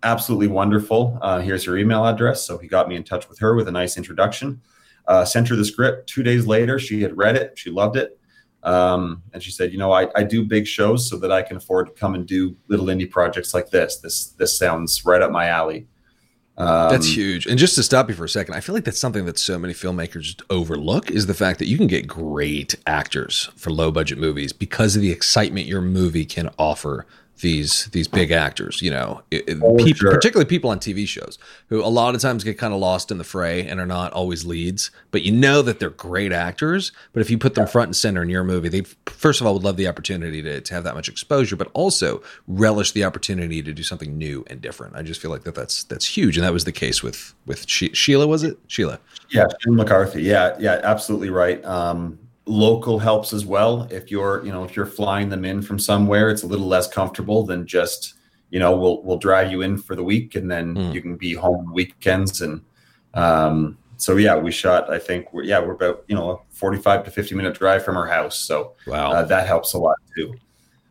absolutely 0.03 0.47
wonderful. 0.47 1.17
Uh, 1.21 1.39
here's 1.39 1.63
her 1.65 1.77
email 1.77 2.05
address." 2.05 2.43
So 2.45 2.57
he 2.57 2.67
got 2.67 2.87
me 2.87 2.95
in 2.95 3.03
touch 3.03 3.29
with 3.29 3.39
her 3.39 3.55
with 3.55 3.67
a 3.67 3.71
nice 3.71 3.97
introduction. 3.97 4.61
Uh, 5.07 5.23
sent 5.23 5.47
her 5.47 5.55
the 5.55 5.65
script. 5.65 6.07
Two 6.09 6.23
days 6.23 6.45
later, 6.45 6.79
she 6.79 7.01
had 7.01 7.17
read 7.17 7.35
it. 7.35 7.53
She 7.55 7.69
loved 7.69 7.95
it, 7.95 8.19
um, 8.63 9.23
and 9.33 9.41
she 9.41 9.51
said, 9.51 9.71
"You 9.71 9.77
know, 9.77 9.91
I, 9.91 10.07
I 10.15 10.23
do 10.23 10.43
big 10.43 10.67
shows 10.67 11.09
so 11.09 11.17
that 11.17 11.31
I 11.31 11.41
can 11.41 11.57
afford 11.57 11.87
to 11.87 11.93
come 11.93 12.15
and 12.15 12.25
do 12.25 12.55
little 12.67 12.87
indie 12.87 13.09
projects 13.09 13.53
like 13.53 13.69
this. 13.69 13.97
This 13.97 14.27
this 14.31 14.57
sounds 14.57 15.05
right 15.05 15.21
up 15.21 15.31
my 15.31 15.47
alley." 15.47 15.87
Um, 16.57 16.89
That's 16.89 17.07
huge. 17.07 17.45
And 17.45 17.59
just 17.59 17.75
to 17.75 17.83
stop 17.83 18.09
you 18.09 18.15
for 18.15 18.25
a 18.25 18.29
second, 18.29 18.55
I 18.55 18.61
feel 18.61 18.73
like 18.73 18.83
that's 18.83 18.97
something 18.97 19.25
that 19.25 19.37
so 19.37 19.59
many 19.59 19.75
filmmakers 19.75 20.41
overlook 20.49 21.11
is 21.11 21.27
the 21.27 21.35
fact 21.35 21.59
that 21.59 21.67
you 21.67 21.77
can 21.77 21.85
get 21.85 22.07
great 22.07 22.75
actors 22.87 23.51
for 23.55 23.69
low 23.69 23.91
budget 23.91 24.17
movies 24.17 24.53
because 24.53 24.95
of 24.95 25.03
the 25.03 25.11
excitement 25.11 25.67
your 25.67 25.81
movie 25.81 26.25
can 26.25 26.49
offer 26.57 27.05
these 27.41 27.85
these 27.87 28.07
big 28.07 28.31
actors, 28.31 28.81
you 28.81 28.89
know, 28.91 29.21
Oh, 29.33 29.75
people, 29.77 29.93
sure. 29.95 30.11
particularly 30.11 30.47
people 30.47 30.69
on 30.69 30.79
TV 30.79 31.07
shows 31.07 31.37
who 31.69 31.83
a 31.83 31.87
lot 31.87 32.15
of 32.15 32.21
times 32.21 32.43
get 32.43 32.57
kind 32.57 32.73
of 32.73 32.79
lost 32.79 33.11
in 33.11 33.17
the 33.17 33.23
fray 33.23 33.65
and 33.67 33.79
are 33.79 33.85
not 33.85 34.11
always 34.13 34.45
leads, 34.45 34.91
but 35.11 35.21
you 35.21 35.31
know 35.31 35.61
that 35.61 35.79
they're 35.79 35.89
great 35.91 36.31
actors, 36.31 36.91
but 37.13 37.21
if 37.21 37.29
you 37.29 37.37
put 37.37 37.55
them 37.55 37.67
front 37.67 37.87
and 37.89 37.95
center 37.95 38.21
in 38.23 38.29
your 38.29 38.43
movie, 38.43 38.69
they 38.69 38.81
first 39.05 39.39
of 39.41 39.47
all 39.47 39.53
would 39.53 39.63
love 39.63 39.77
the 39.77 39.87
opportunity 39.87 40.41
to, 40.41 40.61
to 40.61 40.73
have 40.73 40.83
that 40.83 40.95
much 40.95 41.09
exposure, 41.09 41.55
but 41.55 41.69
also 41.73 42.21
relish 42.47 42.91
the 42.93 43.03
opportunity 43.03 43.61
to 43.61 43.71
do 43.73 43.83
something 43.83 44.17
new 44.17 44.43
and 44.47 44.61
different. 44.61 44.95
I 44.95 45.01
just 45.03 45.21
feel 45.21 45.31
like 45.31 45.43
that 45.43 45.55
that's 45.55 45.83
that's 45.85 46.05
huge, 46.05 46.37
and 46.37 46.45
that 46.45 46.53
was 46.53 46.63
the 46.65 46.71
case 46.71 47.03
with 47.03 47.33
with 47.45 47.67
she- 47.69 47.93
Sheila. 47.93 48.27
Was 48.27 48.43
it 48.43 48.57
Sheila? 48.67 48.99
Yeah, 49.29 49.45
Jim 49.63 49.75
McCarthy. 49.75 50.23
Yeah, 50.23 50.55
yeah, 50.59 50.79
absolutely 50.83 51.29
right. 51.29 51.63
Um, 51.65 52.17
local 52.47 52.99
helps 52.99 53.33
as 53.33 53.45
well. 53.45 53.87
If 53.91 54.09
you're, 54.09 54.43
you 54.45 54.51
know, 54.51 54.63
if 54.63 54.75
you're 54.75 54.85
flying 54.85 55.29
them 55.29 55.45
in 55.45 55.61
from 55.61 55.77
somewhere, 55.79 56.29
it's 56.29 56.43
a 56.43 56.47
little 56.47 56.67
less 56.67 56.87
comfortable 56.87 57.45
than 57.45 57.67
just, 57.67 58.13
you 58.49 58.59
know, 58.59 58.75
we'll 58.75 59.03
we'll 59.03 59.17
drive 59.17 59.51
you 59.51 59.61
in 59.61 59.77
for 59.77 59.95
the 59.95 60.03
week 60.03 60.35
and 60.35 60.49
then 60.49 60.75
Hmm. 60.75 60.91
you 60.91 61.01
can 61.01 61.17
be 61.17 61.33
home 61.33 61.71
weekends. 61.73 62.41
And 62.41 62.61
um, 63.13 63.77
so 63.97 64.15
yeah, 64.15 64.37
we 64.37 64.51
shot. 64.51 64.89
I 64.89 64.99
think 64.99 65.33
we're 65.33 65.43
yeah 65.43 65.59
we're 65.59 65.73
about 65.73 66.03
you 66.07 66.15
know 66.15 66.29
a 66.31 66.37
45 66.51 67.03
to 67.05 67.11
50 67.11 67.35
minute 67.35 67.55
drive 67.57 67.83
from 67.83 67.97
our 67.97 68.07
house, 68.07 68.37
so 68.39 68.73
Wow. 68.85 69.11
uh, 69.11 69.23
that 69.23 69.47
helps 69.47 69.73
a 69.73 69.77
lot 69.79 69.97
too. 70.15 70.33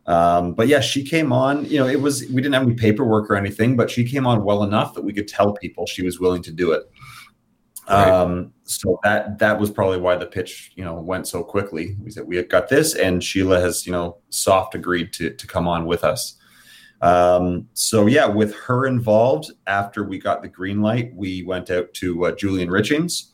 Um, 0.07 0.53
but 0.55 0.69
yeah, 0.69 0.81
she 0.81 1.03
came 1.03 1.33
on. 1.33 1.64
You 1.64 1.79
know, 1.81 1.87
it 1.88 2.01
was 2.01 2.23
we 2.29 2.37
didn't 2.42 2.53
have 2.55 2.62
any 2.62 2.75
paperwork 2.75 3.29
or 3.31 3.35
anything, 3.37 3.77
but 3.77 3.90
she 3.90 4.05
came 4.05 4.27
on 4.27 4.45
well 4.45 4.62
enough 4.62 4.95
that 4.95 5.03
we 5.03 5.12
could 5.12 5.27
tell 5.29 5.53
people 5.55 5.87
she 5.87 6.03
was 6.03 6.21
willing 6.21 6.42
to 6.42 6.53
do 6.53 6.73
it. 6.73 6.88
Right. 7.88 8.09
Um, 8.09 8.53
so 8.64 8.99
that 9.05 9.38
that 9.38 9.61
was 9.61 9.70
probably 9.70 9.99
why 9.99 10.16
the 10.16 10.27
pitch, 10.27 10.72
you 10.75 10.85
know, 10.85 10.94
went 10.94 11.29
so 11.29 11.44
quickly. 11.44 11.96
We 12.03 12.11
said 12.11 12.27
we 12.27 12.42
got 12.42 12.68
this, 12.68 12.94
and 12.94 13.22
Sheila 13.22 13.61
has, 13.61 13.87
you 13.87 13.92
know, 13.92 14.18
soft 14.31 14.75
agreed 14.75 15.12
to 15.14 15.31
to 15.31 15.46
come 15.46 15.68
on 15.68 15.87
with 15.87 16.03
us. 16.03 16.37
Um, 17.01 17.68
so 17.75 18.07
yeah, 18.07 18.27
with 18.27 18.55
her 18.55 18.87
involved, 18.87 19.53
after 19.66 20.03
we 20.03 20.18
got 20.18 20.42
the 20.42 20.49
green 20.49 20.83
light, 20.83 21.14
we 21.14 21.42
went 21.42 21.70
out 21.70 21.92
to 21.94 22.27
uh, 22.27 22.33
Julian 22.33 22.68
Richings. 22.68 23.31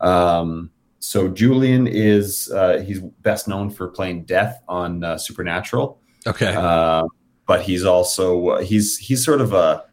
Um, 0.00 0.70
so 1.00 1.28
Julian 1.28 1.86
is 1.86 2.50
uh, 2.52 2.82
he's 2.86 3.00
best 3.00 3.48
known 3.48 3.70
for 3.70 3.88
playing 3.88 4.24
Death 4.24 4.62
on 4.68 5.02
uh, 5.04 5.18
Supernatural. 5.18 6.00
Okay. 6.26 6.54
Uh, 6.54 7.04
but 7.46 7.62
he's 7.62 7.84
also 7.84 8.48
uh, 8.48 8.60
he's 8.60 8.98
he's 8.98 9.24
sort 9.24 9.40
of 9.40 9.52
a 9.52 9.84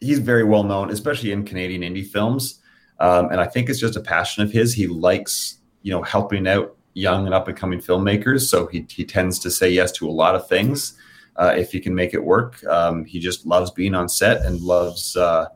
he's 0.00 0.18
very 0.18 0.44
well 0.44 0.64
known, 0.64 0.90
especially 0.90 1.32
in 1.32 1.44
Canadian 1.44 1.82
indie 1.82 2.06
films. 2.06 2.59
Um, 3.00 3.30
and 3.30 3.40
I 3.40 3.46
think 3.46 3.68
it's 3.68 3.80
just 3.80 3.96
a 3.96 4.00
passion 4.00 4.42
of 4.42 4.52
his. 4.52 4.74
He 4.74 4.86
likes 4.86 5.58
you 5.82 5.92
know 5.92 6.02
helping 6.02 6.46
out 6.46 6.76
young 6.94 7.26
and 7.26 7.34
up 7.34 7.48
and 7.48 7.56
coming 7.56 7.80
filmmakers, 7.80 8.48
so 8.48 8.66
he 8.66 8.86
he 8.88 9.04
tends 9.04 9.38
to 9.40 9.50
say 9.50 9.70
yes 9.70 9.90
to 9.92 10.08
a 10.08 10.12
lot 10.12 10.34
of 10.34 10.46
things 10.48 10.96
uh, 11.36 11.54
if 11.56 11.72
he 11.72 11.80
can 11.80 11.94
make 11.94 12.14
it 12.14 12.22
work. 12.22 12.62
Um, 12.66 13.04
he 13.04 13.18
just 13.18 13.46
loves 13.46 13.70
being 13.70 13.94
on 13.94 14.08
set 14.08 14.44
and 14.44 14.60
loves 14.60 15.16
uh, 15.16 15.46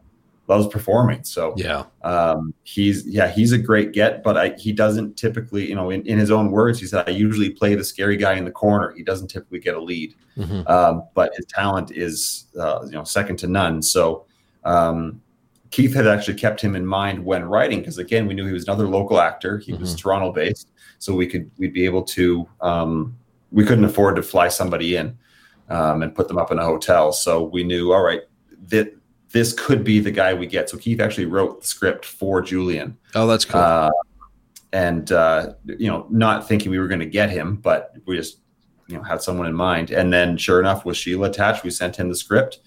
loves 0.49 0.67
performing. 0.69 1.25
So 1.25 1.55
yeah, 1.57 1.85
um, 2.03 2.55
he's 2.63 3.07
yeah 3.07 3.31
he's 3.31 3.53
a 3.53 3.59
great 3.59 3.93
get, 3.93 4.23
but 4.23 4.37
I, 4.37 4.55
he 4.57 4.73
doesn't 4.73 5.17
typically 5.17 5.69
you 5.69 5.75
know 5.75 5.91
in, 5.91 6.07
in 6.07 6.19
his 6.19 6.31
own 6.31 6.51
words 6.51 6.81
he 6.81 6.87
said 6.87 7.07
I 7.07 7.13
usually 7.13 7.51
play 7.51 7.75
the 7.75 7.85
scary 7.85 8.17
guy 8.17 8.35
in 8.35 8.45
the 8.45 8.51
corner. 8.51 8.93
He 8.97 9.03
doesn't 9.03 9.29
typically 9.29 9.61
get 9.61 9.75
a 9.75 9.83
lead, 9.83 10.15
mm-hmm. 10.37 10.67
um, 10.67 11.05
but 11.15 11.35
his 11.37 11.45
talent 11.47 11.93
is 11.93 12.47
uh, 12.59 12.81
you 12.87 12.93
know 12.93 13.05
second 13.05 13.37
to 13.39 13.47
none. 13.47 13.83
So. 13.83 14.27
Um, 14.67 15.21
Keith 15.71 15.95
had 15.95 16.07
actually 16.07 16.35
kept 16.35 16.61
him 16.61 16.77
in 16.77 16.87
mind 16.87 17.25
when 17.25 17.45
writing 17.45 17.81
because 17.81 17.99
again 17.99 18.27
we 18.27 18.35
knew 18.35 18.47
he 18.47 18.53
was 18.53 18.65
another 18.65 18.87
local 18.87 19.21
actor. 19.21 19.59
He 19.59 19.73
mm-hmm. 19.73 19.81
was 19.81 19.95
Toronto 19.95 20.33
based, 20.33 20.69
so 20.99 21.15
we 21.15 21.27
could 21.27 21.51
we'd 21.59 21.73
be 21.73 21.85
able 21.85 22.03
to 22.03 22.49
um, 22.61 23.17
we 23.51 23.65
couldn't 23.65 23.85
afford 23.85 24.17
to 24.17 24.23
fly 24.23 24.49
somebody 24.49 24.97
in 24.97 25.17
um, 25.69 26.03
and 26.03 26.15
put 26.15 26.29
them 26.29 26.39
up 26.39 26.51
in 26.51 26.59
a 26.59 26.65
hotel. 26.65 27.13
So 27.13 27.43
we 27.43 27.65
knew, 27.65 27.93
all 27.93 28.03
right, 28.03 28.23
that 28.69 28.95
this 29.31 29.53
could 29.53 29.85
be 29.85 30.01
the 30.01 30.11
guy 30.11 30.35
we 30.35 30.47
get. 30.47 30.71
So 30.71 30.77
Keith 30.77 31.01
actually 31.01 31.27
wrote 31.27 31.61
the 31.61 31.67
script 31.67 32.05
for 32.05 32.41
Julian. 32.41 32.97
Oh, 33.15 33.27
that's 33.27 33.45
cool. 33.45 33.61
Uh, 33.61 33.91
and 34.73 35.11
uh, 35.13 35.55
you 35.65 35.89
know, 35.89 36.07
not 36.11 36.49
thinking 36.49 36.71
we 36.71 36.79
were 36.79 36.89
going 36.89 37.01
to 37.01 37.07
get 37.07 37.31
him, 37.31 37.57
but 37.57 37.95
we 38.07 38.17
just 38.17 38.39
you 38.89 38.97
know 38.97 39.03
had 39.03 39.23
someone 39.23 39.47
in 39.47 39.55
mind. 39.55 39.91
And 39.91 40.13
then, 40.13 40.37
sure 40.37 40.61
enough, 40.61 40.85
with 40.85 40.97
Sheila 40.97 41.29
attached, 41.29 41.63
we 41.63 41.71
sent 41.71 41.97
him 41.97 42.09
the 42.09 42.17
script. 42.17 42.61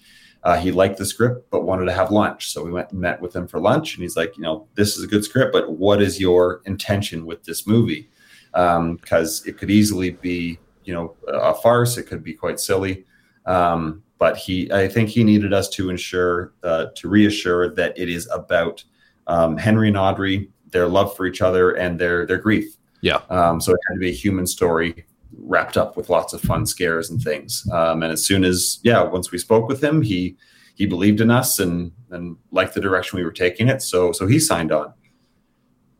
Uh, 0.44 0.56
he 0.56 0.70
liked 0.70 0.98
the 0.98 1.04
script, 1.04 1.50
but 1.50 1.64
wanted 1.64 1.84
to 1.86 1.92
have 1.92 2.10
lunch. 2.10 2.52
So 2.52 2.64
we 2.64 2.70
went 2.70 2.92
and 2.92 3.00
met 3.00 3.20
with 3.20 3.34
him 3.34 3.48
for 3.48 3.60
lunch, 3.60 3.94
and 3.94 4.02
he's 4.02 4.16
like, 4.16 4.36
you 4.36 4.42
know, 4.42 4.66
this 4.74 4.96
is 4.96 5.04
a 5.04 5.06
good 5.06 5.24
script, 5.24 5.52
but 5.52 5.72
what 5.72 6.00
is 6.00 6.20
your 6.20 6.62
intention 6.64 7.26
with 7.26 7.44
this 7.44 7.66
movie? 7.66 8.08
Because 8.52 9.42
um, 9.42 9.48
it 9.48 9.58
could 9.58 9.70
easily 9.70 10.10
be 10.10 10.58
you 10.84 10.94
know 10.94 11.14
a 11.28 11.54
farce. 11.54 11.98
It 11.98 12.04
could 12.04 12.24
be 12.24 12.32
quite 12.32 12.58
silly. 12.58 13.04
Um, 13.44 14.02
but 14.18 14.36
he, 14.36 14.72
I 14.72 14.88
think 14.88 15.10
he 15.10 15.22
needed 15.22 15.52
us 15.52 15.68
to 15.70 15.90
ensure, 15.90 16.52
uh, 16.64 16.86
to 16.96 17.08
reassure 17.08 17.72
that 17.74 17.96
it 17.96 18.08
is 18.08 18.28
about 18.32 18.82
um, 19.28 19.56
Henry 19.56 19.88
and 19.88 19.96
Audrey, 19.96 20.50
their 20.70 20.88
love 20.88 21.14
for 21.16 21.24
each 21.26 21.40
other, 21.40 21.72
and 21.72 21.98
their 21.98 22.26
their 22.26 22.38
grief. 22.38 22.76
Yeah. 23.00 23.20
Um, 23.30 23.60
so 23.60 23.72
it 23.72 23.78
had 23.88 23.94
to 23.94 24.00
be 24.00 24.08
a 24.08 24.12
human 24.12 24.46
story 24.46 25.04
wrapped 25.38 25.76
up 25.76 25.96
with 25.96 26.10
lots 26.10 26.32
of 26.32 26.40
fun 26.40 26.66
scares 26.66 27.10
and 27.10 27.22
things. 27.22 27.66
Um, 27.72 28.02
and 28.02 28.12
as 28.12 28.24
soon 28.24 28.44
as, 28.44 28.78
yeah, 28.82 29.02
once 29.02 29.30
we 29.32 29.38
spoke 29.38 29.68
with 29.68 29.82
him, 29.82 30.02
he 30.02 30.36
he 30.74 30.86
believed 30.86 31.20
in 31.20 31.30
us 31.30 31.58
and 31.58 31.92
and 32.10 32.36
liked 32.52 32.74
the 32.74 32.80
direction 32.80 33.18
we 33.18 33.24
were 33.24 33.32
taking 33.32 33.68
it. 33.68 33.82
So 33.82 34.12
so 34.12 34.26
he 34.26 34.38
signed 34.38 34.72
on. 34.72 34.92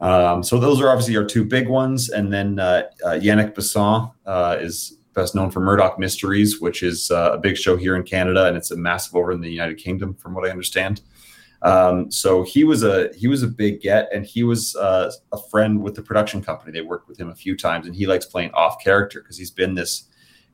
Um, 0.01 0.43
so 0.45 0.59
those 0.59 0.81
are 0.81 0.91
obviously 0.91 1.17
our 1.17 1.25
two 1.25 1.45
big 1.45 1.69
ones, 1.69 2.09
and 2.09 2.33
then 2.33 2.59
uh, 2.61 2.85
uh, 3.05 3.19
Yannick 3.21 3.55
Bisson 3.55 4.11
uh, 4.27 4.57
is 4.61 4.99
best 5.15 5.35
known 5.35 5.51
for 5.51 5.59
Murdoch 5.61 5.99
Mysteries, 5.99 6.61
which 6.61 6.85
is 6.85 7.11
uh, 7.11 7.33
a 7.33 7.39
big 7.39 7.57
show 7.57 7.77
here 7.77 7.97
in 7.97 8.05
Canada, 8.05 8.47
and 8.47 8.57
it's 8.57 8.71
a 8.71 8.77
massive 8.77 9.17
over 9.17 9.33
in 9.33 9.41
the 9.41 9.51
United 9.51 9.77
Kingdom, 9.77 10.15
from 10.15 10.35
what 10.35 10.47
I 10.47 10.51
understand. 10.51 11.01
Um, 11.63 12.11
so 12.11 12.45
he 12.45 12.65
was 12.65 12.83
a 12.85 13.11
he 13.17 13.27
was 13.27 13.43
a 13.43 13.49
big 13.49 13.81
get, 13.81 14.09
and 14.15 14.25
he 14.25 14.45
was 14.45 14.77
uh, 14.77 15.11
a 15.33 15.39
friend 15.51 15.83
with 15.83 15.95
the 15.95 16.03
production 16.03 16.43
company. 16.43 16.73
They 16.73 16.83
worked 16.83 17.09
with 17.09 17.19
him 17.19 17.31
a 17.31 17.35
few 17.35 17.57
times, 17.57 17.87
and 17.87 17.97
he 17.97 18.07
likes 18.07 18.27
playing 18.27 18.53
off 18.53 18.83
character 18.83 19.21
because 19.21 19.37
he's 19.37 19.51
been 19.51 19.75
this 19.75 20.05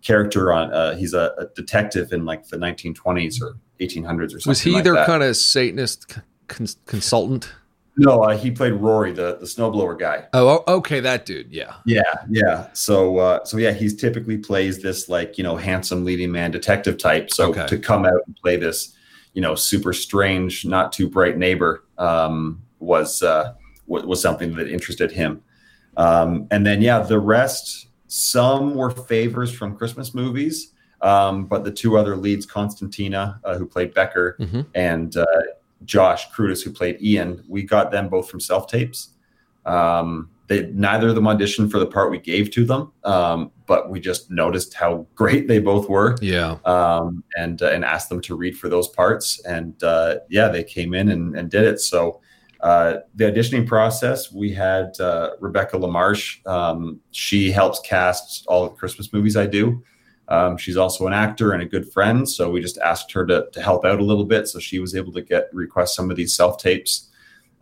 character 0.02 0.52
on. 0.52 0.72
Uh, 0.72 0.96
he's 0.96 1.14
a, 1.14 1.34
a, 1.38 1.46
detective 1.54 2.12
in 2.12 2.24
like 2.24 2.46
the 2.48 2.56
1920s 2.56 3.40
or 3.42 3.56
1800s 3.80 4.34
or 4.34 4.40
something. 4.40 4.50
Was 4.50 4.60
he 4.60 4.72
like 4.72 4.84
their 4.84 4.94
that. 4.94 5.06
kind 5.06 5.22
of 5.22 5.36
Satanist 5.36 6.18
cons- 6.48 6.76
consultant? 6.86 7.52
No, 7.96 8.22
uh, 8.22 8.36
he 8.36 8.50
played 8.50 8.72
Rory, 8.72 9.12
the 9.12 9.36
the 9.36 9.46
snowblower 9.46 9.98
guy. 9.98 10.26
Oh, 10.32 10.64
okay, 10.66 11.00
that 11.00 11.26
dude. 11.26 11.52
Yeah, 11.52 11.74
yeah, 11.86 12.02
yeah. 12.28 12.68
So, 12.72 13.18
uh, 13.18 13.44
so 13.44 13.56
yeah, 13.56 13.70
he's 13.72 13.94
typically 13.94 14.36
plays 14.36 14.82
this 14.82 15.08
like 15.08 15.38
you 15.38 15.44
know 15.44 15.56
handsome 15.56 16.04
leading 16.04 16.32
man 16.32 16.50
detective 16.50 16.98
type. 16.98 17.30
So 17.30 17.50
okay. 17.50 17.66
to 17.66 17.78
come 17.78 18.04
out 18.04 18.20
and 18.26 18.34
play 18.36 18.56
this, 18.56 18.93
you 19.34 19.42
know, 19.42 19.54
super 19.54 19.92
strange, 19.92 20.64
not 20.64 20.92
too 20.92 21.08
bright 21.08 21.36
neighbor 21.36 21.84
um, 21.98 22.62
was 22.78 23.22
uh, 23.22 23.54
was 23.86 24.22
something 24.22 24.54
that 24.56 24.68
interested 24.68 25.12
him. 25.12 25.42
Um, 25.96 26.46
and 26.50 26.66
then 26.66 26.80
yeah, 26.80 27.00
the 27.00 27.20
rest, 27.20 27.88
some 28.06 28.74
were 28.74 28.90
favors 28.90 29.52
from 29.52 29.76
Christmas 29.76 30.14
movies. 30.14 30.72
Um, 31.00 31.44
but 31.44 31.64
the 31.64 31.70
two 31.70 31.98
other 31.98 32.16
leads, 32.16 32.46
Konstantina, 32.46 33.38
uh, 33.44 33.58
who 33.58 33.66
played 33.66 33.92
Becker, 33.92 34.36
mm-hmm. 34.40 34.62
and 34.74 35.14
uh, 35.16 35.26
Josh 35.84 36.30
Cruddas, 36.30 36.62
who 36.62 36.72
played 36.72 37.02
Ian, 37.02 37.44
we 37.46 37.62
got 37.62 37.90
them 37.90 38.08
both 38.08 38.30
from 38.30 38.40
self 38.40 38.68
tapes. 38.68 39.10
Um, 39.66 40.30
they 40.46 40.66
neither 40.72 41.08
of 41.08 41.14
them 41.14 41.24
auditioned 41.24 41.70
for 41.70 41.78
the 41.78 41.86
part 41.86 42.10
we 42.10 42.18
gave 42.18 42.50
to 42.52 42.64
them, 42.64 42.92
um, 43.04 43.50
but 43.66 43.90
we 43.90 44.00
just 44.00 44.30
noticed 44.30 44.74
how 44.74 45.06
great 45.14 45.48
they 45.48 45.58
both 45.58 45.88
were. 45.88 46.16
Yeah, 46.20 46.58
um, 46.64 47.24
and 47.36 47.62
uh, 47.62 47.70
and 47.70 47.84
asked 47.84 48.08
them 48.08 48.20
to 48.22 48.36
read 48.36 48.58
for 48.58 48.68
those 48.68 48.88
parts, 48.88 49.40
and 49.44 49.82
uh, 49.82 50.16
yeah, 50.28 50.48
they 50.48 50.64
came 50.64 50.94
in 50.94 51.10
and, 51.10 51.36
and 51.36 51.50
did 51.50 51.64
it. 51.64 51.80
So 51.80 52.20
uh, 52.60 53.00
the 53.14 53.24
auditioning 53.24 53.66
process, 53.66 54.32
we 54.32 54.52
had 54.52 54.98
uh, 55.00 55.30
Rebecca 55.40 55.76
Lamarche. 55.76 56.44
Um, 56.46 57.00
she 57.10 57.50
helps 57.50 57.80
cast 57.80 58.46
all 58.46 58.64
the 58.64 58.70
Christmas 58.70 59.12
movies 59.12 59.36
I 59.36 59.46
do. 59.46 59.82
Um, 60.28 60.56
she's 60.56 60.78
also 60.78 61.06
an 61.06 61.12
actor 61.12 61.52
and 61.52 61.62
a 61.62 61.66
good 61.66 61.92
friend, 61.92 62.26
so 62.26 62.50
we 62.50 62.62
just 62.62 62.78
asked 62.78 63.12
her 63.12 63.26
to, 63.26 63.46
to 63.52 63.60
help 63.60 63.84
out 63.84 64.00
a 64.00 64.04
little 64.04 64.24
bit, 64.24 64.48
so 64.48 64.58
she 64.58 64.78
was 64.78 64.94
able 64.94 65.12
to 65.12 65.20
get 65.20 65.50
request 65.52 65.94
some 65.94 66.10
of 66.10 66.16
these 66.16 66.34
self 66.34 66.56
tapes. 66.58 67.10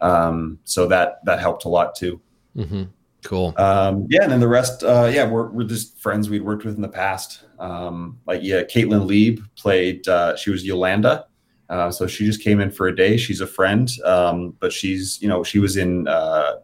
Um, 0.00 0.58
so 0.64 0.86
that 0.88 1.24
that 1.24 1.40
helped 1.40 1.64
a 1.64 1.68
lot 1.68 1.96
too. 1.96 2.20
Mm-hmm. 2.56 2.84
Cool. 3.24 3.54
Um, 3.56 4.06
yeah, 4.10 4.24
and 4.24 4.32
then 4.32 4.40
the 4.40 4.48
rest, 4.48 4.82
uh, 4.82 5.08
yeah, 5.12 5.28
we're, 5.28 5.48
we're 5.50 5.66
just 5.66 5.98
friends 5.98 6.28
we'd 6.28 6.42
worked 6.42 6.64
with 6.64 6.74
in 6.74 6.82
the 6.82 6.88
past. 6.88 7.44
Um, 7.58 8.18
like 8.26 8.42
yeah, 8.42 8.62
Kaitlyn 8.62 9.08
Leeb 9.08 9.44
played. 9.56 10.06
Uh, 10.08 10.36
she 10.36 10.50
was 10.50 10.64
Yolanda. 10.64 11.26
Uh, 11.72 11.90
so 11.90 12.06
she 12.06 12.26
just 12.26 12.42
came 12.42 12.60
in 12.60 12.70
for 12.70 12.88
a 12.88 12.94
day. 12.94 13.16
She's 13.16 13.40
a 13.40 13.46
friend, 13.46 13.90
um, 14.04 14.54
but 14.60 14.72
she's 14.72 15.20
you 15.22 15.28
know 15.28 15.42
she 15.42 15.58
was 15.58 15.76
in 15.76 16.06
uh, 16.06 16.56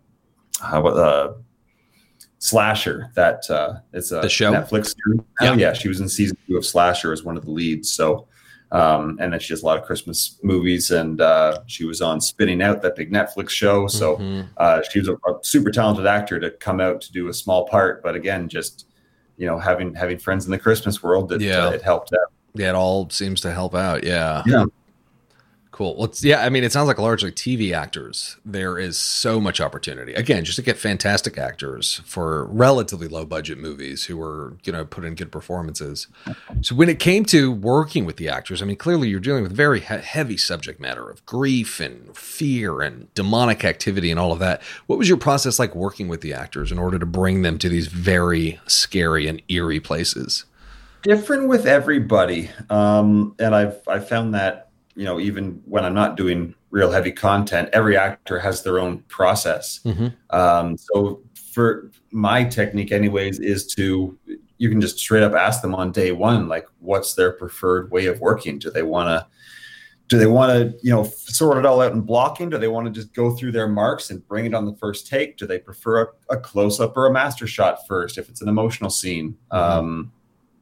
uh, 0.62 1.29
Slasher. 2.38 3.11
That 3.14 3.48
uh, 3.48 3.79
it's 3.92 4.11
a 4.12 4.20
the 4.20 4.29
show 4.29 4.53
Netflix 4.53 4.94
series. 5.03 5.20
Yeah. 5.40 5.55
yeah, 5.55 5.72
she 5.72 5.88
was 5.88 6.01
in 6.01 6.09
season 6.09 6.37
two 6.46 6.59
of 6.59 6.66
Slasher 6.66 7.12
as 7.12 7.22
one 7.22 7.38
of 7.38 7.44
the 7.44 7.51
leads. 7.51 7.90
So, 7.90 8.29
um, 8.70 9.18
and 9.20 9.33
then 9.33 9.40
she 9.40 9.52
has 9.52 9.62
a 9.62 9.66
lot 9.66 9.78
of 9.78 9.85
Christmas 9.85 10.38
movies, 10.42 10.90
and 10.90 11.20
uh, 11.20 11.61
she 11.66 11.85
was 11.85 12.02
on 12.02 12.20
Spinning 12.20 12.62
Out, 12.62 12.83
that 12.83 12.96
big 12.96 13.11
Netflix 13.11 13.50
show. 13.50 13.87
So, 13.87 14.16
mm-hmm. 14.16 14.48
uh, 14.57 14.83
she 14.90 14.98
was 14.98 15.09
a, 15.09 15.14
a, 15.14 15.38
super 15.42 15.70
talented 15.70 16.07
actor 16.07 16.38
to 16.38 16.50
come 16.50 16.81
out 16.81 17.00
to 17.02 17.12
do 17.12 17.28
a 17.28 17.35
small 17.35 17.66
part, 17.66 18.02
but 18.02 18.14
again, 18.14 18.48
just 18.48 18.87
you 19.38 19.46
know, 19.46 19.59
having 19.59 19.94
having 19.94 20.18
friends 20.18 20.44
in 20.44 20.50
the 20.50 20.59
Christmas 20.59 21.02
world, 21.02 21.28
that 21.31 21.40
yeah. 21.40 21.66
Uh, 21.66 21.70
it 21.70 21.83
helped 21.83 22.12
out. 22.12 22.33
Yeah, 22.54 22.70
it 22.70 22.74
all 22.74 23.09
seems 23.11 23.40
to 23.42 23.52
help 23.52 23.74
out. 23.74 24.04
Yeah. 24.04 24.42
Yeah. 24.44 24.64
Cool. 25.78 25.94
Well, 25.94 26.12
yeah, 26.22 26.44
I 26.44 26.48
mean, 26.48 26.64
it 26.64 26.72
sounds 26.72 26.88
like 26.88 26.98
largely 26.98 27.30
TV 27.30 27.72
actors. 27.72 28.36
There 28.44 28.80
is 28.80 28.98
so 28.98 29.38
much 29.40 29.60
opportunity. 29.60 30.12
Again, 30.12 30.44
just 30.44 30.56
to 30.56 30.62
get 30.62 30.76
fantastic 30.76 31.38
actors 31.38 32.02
for 32.04 32.46
relatively 32.46 33.06
low 33.06 33.24
budget 33.24 33.58
movies 33.58 34.06
who 34.06 34.20
are, 34.20 34.56
you 34.64 34.72
know, 34.72 34.84
put 34.84 35.04
in 35.04 35.14
good 35.14 35.30
performances. 35.30 36.08
So 36.62 36.74
when 36.74 36.88
it 36.88 36.98
came 36.98 37.24
to 37.26 37.52
working 37.52 38.06
with 38.06 38.16
the 38.16 38.28
actors, 38.28 38.60
I 38.60 38.64
mean, 38.64 38.74
clearly 38.74 39.08
you're 39.08 39.20
dealing 39.20 39.44
with 39.44 39.52
very 39.52 39.78
he- 39.78 39.98
heavy 39.98 40.36
subject 40.36 40.80
matter 40.80 41.08
of 41.08 41.24
grief 41.26 41.78
and 41.78 42.16
fear 42.16 42.80
and 42.80 43.14
demonic 43.14 43.64
activity 43.64 44.10
and 44.10 44.18
all 44.18 44.32
of 44.32 44.40
that. 44.40 44.60
What 44.88 44.98
was 44.98 45.08
your 45.08 45.16
process 45.16 45.60
like 45.60 45.76
working 45.76 46.08
with 46.08 46.22
the 46.22 46.34
actors 46.34 46.72
in 46.72 46.80
order 46.80 46.98
to 46.98 47.06
bring 47.06 47.42
them 47.42 47.56
to 47.58 47.68
these 47.68 47.86
very 47.86 48.58
scary 48.66 49.28
and 49.28 49.40
eerie 49.46 49.78
places? 49.78 50.44
Different 51.02 51.46
with 51.46 51.66
everybody, 51.66 52.50
um, 52.68 53.36
and 53.38 53.54
I've 53.54 53.80
I 53.86 54.00
found 54.00 54.34
that 54.34 54.67
you 54.98 55.04
know, 55.04 55.20
even 55.20 55.62
when 55.64 55.84
I'm 55.84 55.94
not 55.94 56.16
doing 56.16 56.56
real 56.70 56.90
heavy 56.90 57.12
content, 57.12 57.68
every 57.72 57.96
actor 57.96 58.40
has 58.40 58.64
their 58.64 58.80
own 58.80 58.98
process. 59.06 59.78
Mm-hmm. 59.84 60.08
Um, 60.37 60.76
so 60.76 61.22
for 61.52 61.92
my 62.11 62.42
technique, 62.42 62.90
anyways, 62.90 63.38
is 63.38 63.64
to 63.76 64.18
you 64.58 64.68
can 64.68 64.80
just 64.80 64.98
straight 64.98 65.22
up 65.22 65.34
ask 65.34 65.62
them 65.62 65.72
on 65.72 65.92
day 65.92 66.11
one, 66.11 66.48
like, 66.48 66.66
what's 66.80 67.14
their 67.14 67.30
preferred 67.30 67.92
way 67.92 68.06
of 68.06 68.20
working? 68.20 68.58
Do 68.58 68.70
they 68.70 68.82
want 68.82 69.08
to 69.08 69.26
do 70.08 70.18
they 70.18 70.26
want 70.26 70.50
to 70.50 70.76
you 70.82 70.90
know 70.90 71.04
sort 71.04 71.58
it 71.58 71.66
all 71.66 71.82
out 71.82 71.92
in 71.92 72.00
blocking 72.00 72.48
do 72.48 72.56
they 72.56 72.66
want 72.66 72.87
to 72.87 72.90
just 72.90 73.12
go 73.12 73.37
through 73.37 73.52
their 73.52 73.68
marks 73.68 74.08
and 74.11 74.26
bring 74.26 74.46
it 74.46 74.54
on 74.54 74.64
the 74.64 74.74
first 74.76 75.06
take 75.06 75.37
do 75.37 75.46
they 75.46 75.58
prefer 75.58 76.00
a, 76.00 76.06
a 76.30 76.40
close-up 76.40 76.96
or 76.96 77.04
a 77.04 77.12
master 77.12 77.46
shot 77.46 77.87
first 77.87 78.16
if 78.16 78.30
it's 78.30 78.40
an 78.40 78.48
emotional 78.48 78.88
scene 78.88 79.37
mm-hmm. 79.52 79.78
um, 79.78 80.12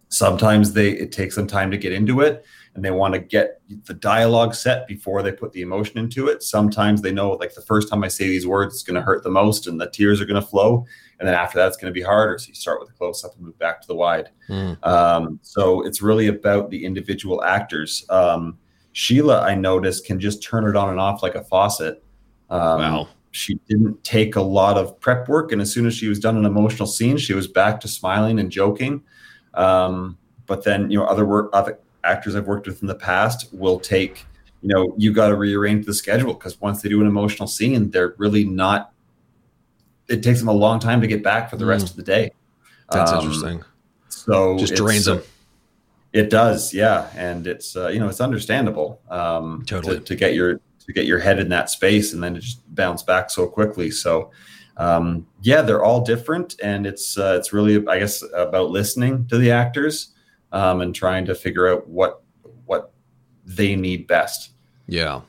Sometimes 0.08 0.72
they 0.72 0.90
it 0.90 1.10
takes 1.10 1.34
some 1.34 1.48
time 1.48 1.70
to 1.72 1.76
get 1.76 1.92
into 1.92 2.20
it 2.20 2.44
and 2.76 2.84
they 2.84 2.90
want 2.90 3.14
to 3.14 3.20
get 3.20 3.60
the 3.86 3.94
dialogue 3.94 4.54
set 4.54 4.86
before 4.86 5.22
they 5.22 5.32
put 5.32 5.52
the 5.52 5.62
emotion 5.62 5.98
into 5.98 6.28
it. 6.28 6.42
Sometimes 6.42 7.02
they 7.02 7.10
know 7.10 7.30
like 7.32 7.54
the 7.54 7.62
first 7.62 7.88
time 7.88 8.04
I 8.04 8.08
say 8.08 8.28
these 8.28 8.46
words, 8.46 8.74
it's 8.74 8.82
going 8.82 8.94
to 8.94 9.00
hurt 9.00 9.24
the 9.24 9.30
most 9.30 9.66
and 9.66 9.80
the 9.80 9.90
tears 9.90 10.20
are 10.20 10.26
going 10.26 10.40
to 10.40 10.46
flow. 10.46 10.84
And 11.18 11.26
then 11.26 11.34
after 11.34 11.58
that, 11.58 11.68
it's 11.68 11.78
going 11.78 11.92
to 11.92 11.98
be 11.98 12.04
harder. 12.04 12.38
So 12.38 12.48
you 12.48 12.54
start 12.54 12.78
with 12.78 12.90
a 12.90 12.92
close 12.92 13.24
up 13.24 13.34
and 13.34 13.46
move 13.46 13.58
back 13.58 13.80
to 13.80 13.86
the 13.88 13.94
wide. 13.94 14.28
Mm. 14.48 14.86
Um, 14.86 15.40
so 15.42 15.84
it's 15.86 16.02
really 16.02 16.26
about 16.26 16.70
the 16.70 16.84
individual 16.84 17.42
actors. 17.42 18.04
Um, 18.10 18.58
Sheila, 18.92 19.40
I 19.40 19.54
noticed, 19.54 20.04
can 20.04 20.20
just 20.20 20.42
turn 20.42 20.68
it 20.68 20.76
on 20.76 20.90
and 20.90 21.00
off 21.00 21.22
like 21.22 21.34
a 21.34 21.44
faucet. 21.44 22.04
Um, 22.50 22.60
wow. 22.60 23.08
She 23.30 23.54
didn't 23.68 24.02
take 24.04 24.36
a 24.36 24.42
lot 24.42 24.78
of 24.78 24.98
prep 25.00 25.28
work. 25.28 25.52
And 25.52 25.60
as 25.60 25.72
soon 25.72 25.86
as 25.86 25.94
she 25.94 26.08
was 26.08 26.18
done 26.18 26.36
an 26.36 26.44
emotional 26.44 26.86
scene, 26.86 27.16
she 27.16 27.34
was 27.34 27.48
back 27.48 27.80
to 27.80 27.88
smiling 27.88 28.38
and 28.38 28.50
joking. 28.50 29.02
Um, 29.54 30.18
but 30.46 30.64
then, 30.64 30.90
you 30.90 30.98
know, 30.98 31.04
other 31.04 31.26
work, 31.26 31.50
other 31.52 31.78
actors 32.06 32.34
I've 32.34 32.46
worked 32.46 32.66
with 32.66 32.82
in 32.82 32.88
the 32.88 32.94
past 32.94 33.48
will 33.52 33.80
take, 33.80 34.24
you 34.62 34.68
know, 34.68 34.94
you 34.96 35.12
got 35.12 35.28
to 35.28 35.36
rearrange 35.36 35.86
the 35.86 35.94
schedule 35.94 36.34
because 36.34 36.60
once 36.60 36.82
they 36.82 36.88
do 36.88 37.00
an 37.00 37.06
emotional 37.06 37.48
scene, 37.48 37.90
they're 37.90 38.14
really 38.18 38.44
not. 38.44 38.92
It 40.08 40.22
takes 40.22 40.38
them 40.38 40.48
a 40.48 40.52
long 40.52 40.78
time 40.78 41.00
to 41.00 41.06
get 41.06 41.22
back 41.22 41.50
for 41.50 41.56
the 41.56 41.64
mm. 41.64 41.68
rest 41.68 41.90
of 41.90 41.96
the 41.96 42.02
day. 42.02 42.30
That's 42.90 43.10
um, 43.10 43.20
interesting. 43.20 43.64
So 44.08 44.56
just 44.58 44.74
drains 44.74 45.06
them. 45.06 45.22
It 46.12 46.30
does, 46.30 46.72
yeah, 46.72 47.10
and 47.14 47.46
it's 47.46 47.76
uh, 47.76 47.88
you 47.88 47.98
know 47.98 48.08
it's 48.08 48.20
understandable 48.20 49.00
um, 49.10 49.64
totally 49.66 49.98
to, 49.98 50.04
to, 50.04 50.16
get 50.16 50.34
your 50.34 50.60
to 50.86 50.92
get 50.94 51.04
your 51.04 51.18
head 51.18 51.38
in 51.38 51.48
that 51.50 51.68
space 51.68 52.12
and 52.12 52.22
then 52.22 52.34
to 52.34 52.40
just 52.40 52.62
bounce 52.74 53.02
back 53.02 53.28
so 53.28 53.46
quickly. 53.46 53.90
So 53.90 54.30
um, 54.78 55.26
yeah, 55.42 55.62
they're 55.62 55.84
all 55.84 56.00
different, 56.00 56.54
and 56.62 56.86
it's 56.86 57.18
uh, 57.18 57.36
it's 57.38 57.52
really 57.52 57.86
I 57.86 57.98
guess 57.98 58.22
about 58.34 58.70
listening 58.70 59.26
to 59.28 59.36
the 59.36 59.50
actors 59.50 60.14
um, 60.52 60.80
and 60.80 60.94
trying 60.94 61.24
to 61.26 61.34
figure 61.34 61.68
out 61.68 61.88
what 61.88 62.22
what 62.64 62.92
they 63.44 63.76
need 63.76 64.06
best. 64.06 64.50
Yeah, 64.86 65.22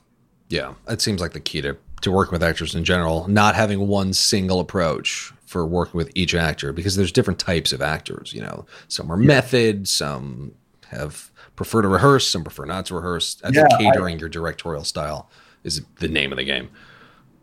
yeah, 0.49 0.73
it 0.87 1.01
seems 1.01 1.21
like 1.21 1.33
the 1.33 1.39
key 1.39 1.61
to 1.61 1.77
to 2.01 2.11
working 2.11 2.31
with 2.31 2.43
actors 2.43 2.75
in 2.75 2.83
general, 2.83 3.27
not 3.27 3.55
having 3.55 3.87
one 3.87 4.13
single 4.13 4.59
approach 4.59 5.33
for 5.45 5.65
working 5.65 5.97
with 5.97 6.11
each 6.13 6.35
actor 6.35 6.73
because 6.73 6.95
there's 6.95 7.11
different 7.11 7.39
types 7.39 7.71
of 7.73 7.81
actors. 7.81 8.33
You 8.33 8.41
know, 8.41 8.65
some 8.87 9.11
are 9.11 9.19
yeah. 9.19 9.27
method, 9.27 9.87
some 9.87 10.53
have 10.89 11.31
prefer 11.55 11.81
to 11.81 11.87
rehearse, 11.87 12.27
some 12.27 12.43
prefer 12.43 12.65
not 12.65 12.85
to 12.87 12.95
rehearse. 12.95 13.41
I 13.43 13.49
yeah, 13.51 13.65
catering 13.77 14.15
I, 14.15 14.19
your 14.19 14.29
directorial 14.29 14.83
style 14.83 15.29
is 15.63 15.81
the 15.99 16.07
name 16.07 16.31
of 16.31 16.37
the 16.37 16.43
game. 16.43 16.69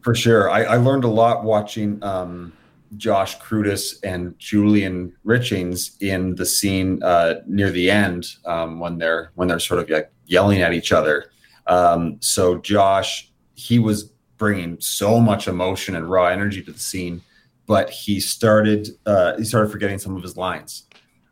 For 0.03 0.15
sure, 0.15 0.51
I, 0.51 0.65
I 0.65 0.77
learned 0.77 1.05
a 1.05 1.09
lot 1.09 1.45
watching. 1.45 2.03
Um, 2.03 2.53
Josh 2.97 3.39
Cruddas 3.39 3.97
and 4.03 4.39
Julian 4.39 5.15
Richings 5.25 6.01
in 6.01 6.35
the 6.35 6.47
scene 6.47 7.03
uh, 7.03 7.37
near 7.47 7.71
the 7.71 7.91
end 7.91 8.27
um, 8.45 8.79
when 8.79 8.99
they're 8.99 9.31
when 9.35 9.49
they're 9.49 9.59
sort 9.59 9.81
of 9.81 9.91
like 9.91 10.11
yelling 10.27 10.63
at 10.63 10.73
each 10.73 10.93
other. 10.93 11.31
Um, 11.67 12.17
so 12.21 12.59
Josh, 12.59 13.31
he 13.55 13.79
was 13.79 14.05
bringing 14.37 14.79
so 14.81 15.21
much 15.21 15.49
emotion 15.49 15.97
and 15.97 16.11
raw 16.11 16.27
energy 16.27 16.63
to 16.63 16.73
the 16.73 16.79
scene, 16.79 17.23
but 17.67 17.91
he 17.91 18.21
started 18.21 18.89
uh, 19.07 19.37
he 19.37 19.45
started 19.45 19.71
forgetting 19.71 19.99
some 19.99 20.17
of 20.17 20.23
his 20.23 20.37
lines, 20.37 20.87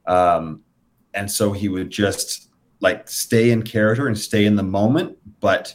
um, 0.07 0.63
and 1.15 1.31
so 1.31 1.53
he 1.53 1.69
would 1.69 1.91
just 1.91 2.49
like 2.81 3.09
stay 3.09 3.51
in 3.51 3.63
character 3.63 4.09
and 4.09 4.19
stay 4.19 4.45
in 4.45 4.57
the 4.57 4.63
moment, 4.63 5.17
but 5.41 5.75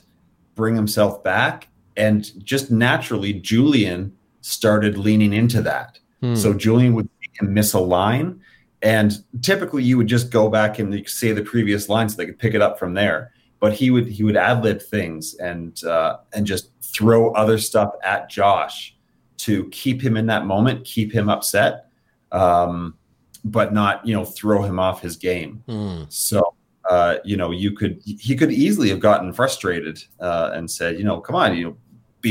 bring 0.56 0.76
himself 0.76 1.24
back. 1.24 1.70
And 1.96 2.44
just 2.44 2.70
naturally, 2.70 3.34
Julian 3.34 4.17
started 4.48 4.98
leaning 4.98 5.34
into 5.34 5.62
that. 5.62 6.00
Hmm. 6.22 6.36
So 6.36 6.54
Julian 6.54 6.94
would 6.94 7.10
miss 7.42 7.74
a 7.74 7.80
line, 7.80 8.40
and 8.82 9.14
typically 9.42 9.84
you 9.84 9.98
would 9.98 10.08
just 10.08 10.32
go 10.32 10.50
back 10.50 10.80
and 10.80 11.08
say 11.08 11.32
the 11.32 11.44
previous 11.44 11.90
line 11.90 12.10
so 12.10 12.18
they 12.18 12.26
could 12.26 12.40
pick 12.40 12.54
it 12.54 12.62
up 12.62 12.80
from 12.80 12.94
there. 12.94 13.32
But 13.60 13.74
he 13.74 13.92
would 13.92 14.08
he 14.08 14.24
would 14.24 14.38
ad 14.38 14.64
lib 14.64 14.82
things 14.82 15.36
and 15.36 15.84
uh, 15.84 16.18
and 16.34 16.46
just 16.46 16.72
throw 16.82 17.32
other 17.34 17.58
stuff 17.58 17.92
at 18.04 18.30
Josh 18.30 18.96
to 19.40 19.68
keep 19.70 20.02
him 20.02 20.16
in 20.16 20.28
that 20.28 20.46
moment, 20.46 20.86
keep 20.86 21.12
him 21.12 21.28
upset, 21.30 21.88
um, 22.32 22.96
but 23.44 23.74
not 23.74 24.06
you 24.06 24.14
know 24.14 24.26
throw 24.26 24.62
him 24.64 24.80
off 24.80 25.02
his 25.02 25.18
game. 25.18 25.64
Hmm. 25.68 26.04
So 26.10 26.56
uh, 26.90 27.18
you 27.26 27.36
know 27.36 27.52
you 27.52 27.72
could 27.72 28.02
he 28.06 28.36
could 28.36 28.52
easily 28.52 28.90
have 28.90 29.00
gotten 29.00 29.34
frustrated 29.34 30.02
uh, 30.20 30.52
and 30.54 30.70
said 30.70 30.98
you 30.98 31.04
know 31.04 31.20
come 31.20 31.36
on 31.36 31.56
you 31.56 31.66
know 31.66 31.78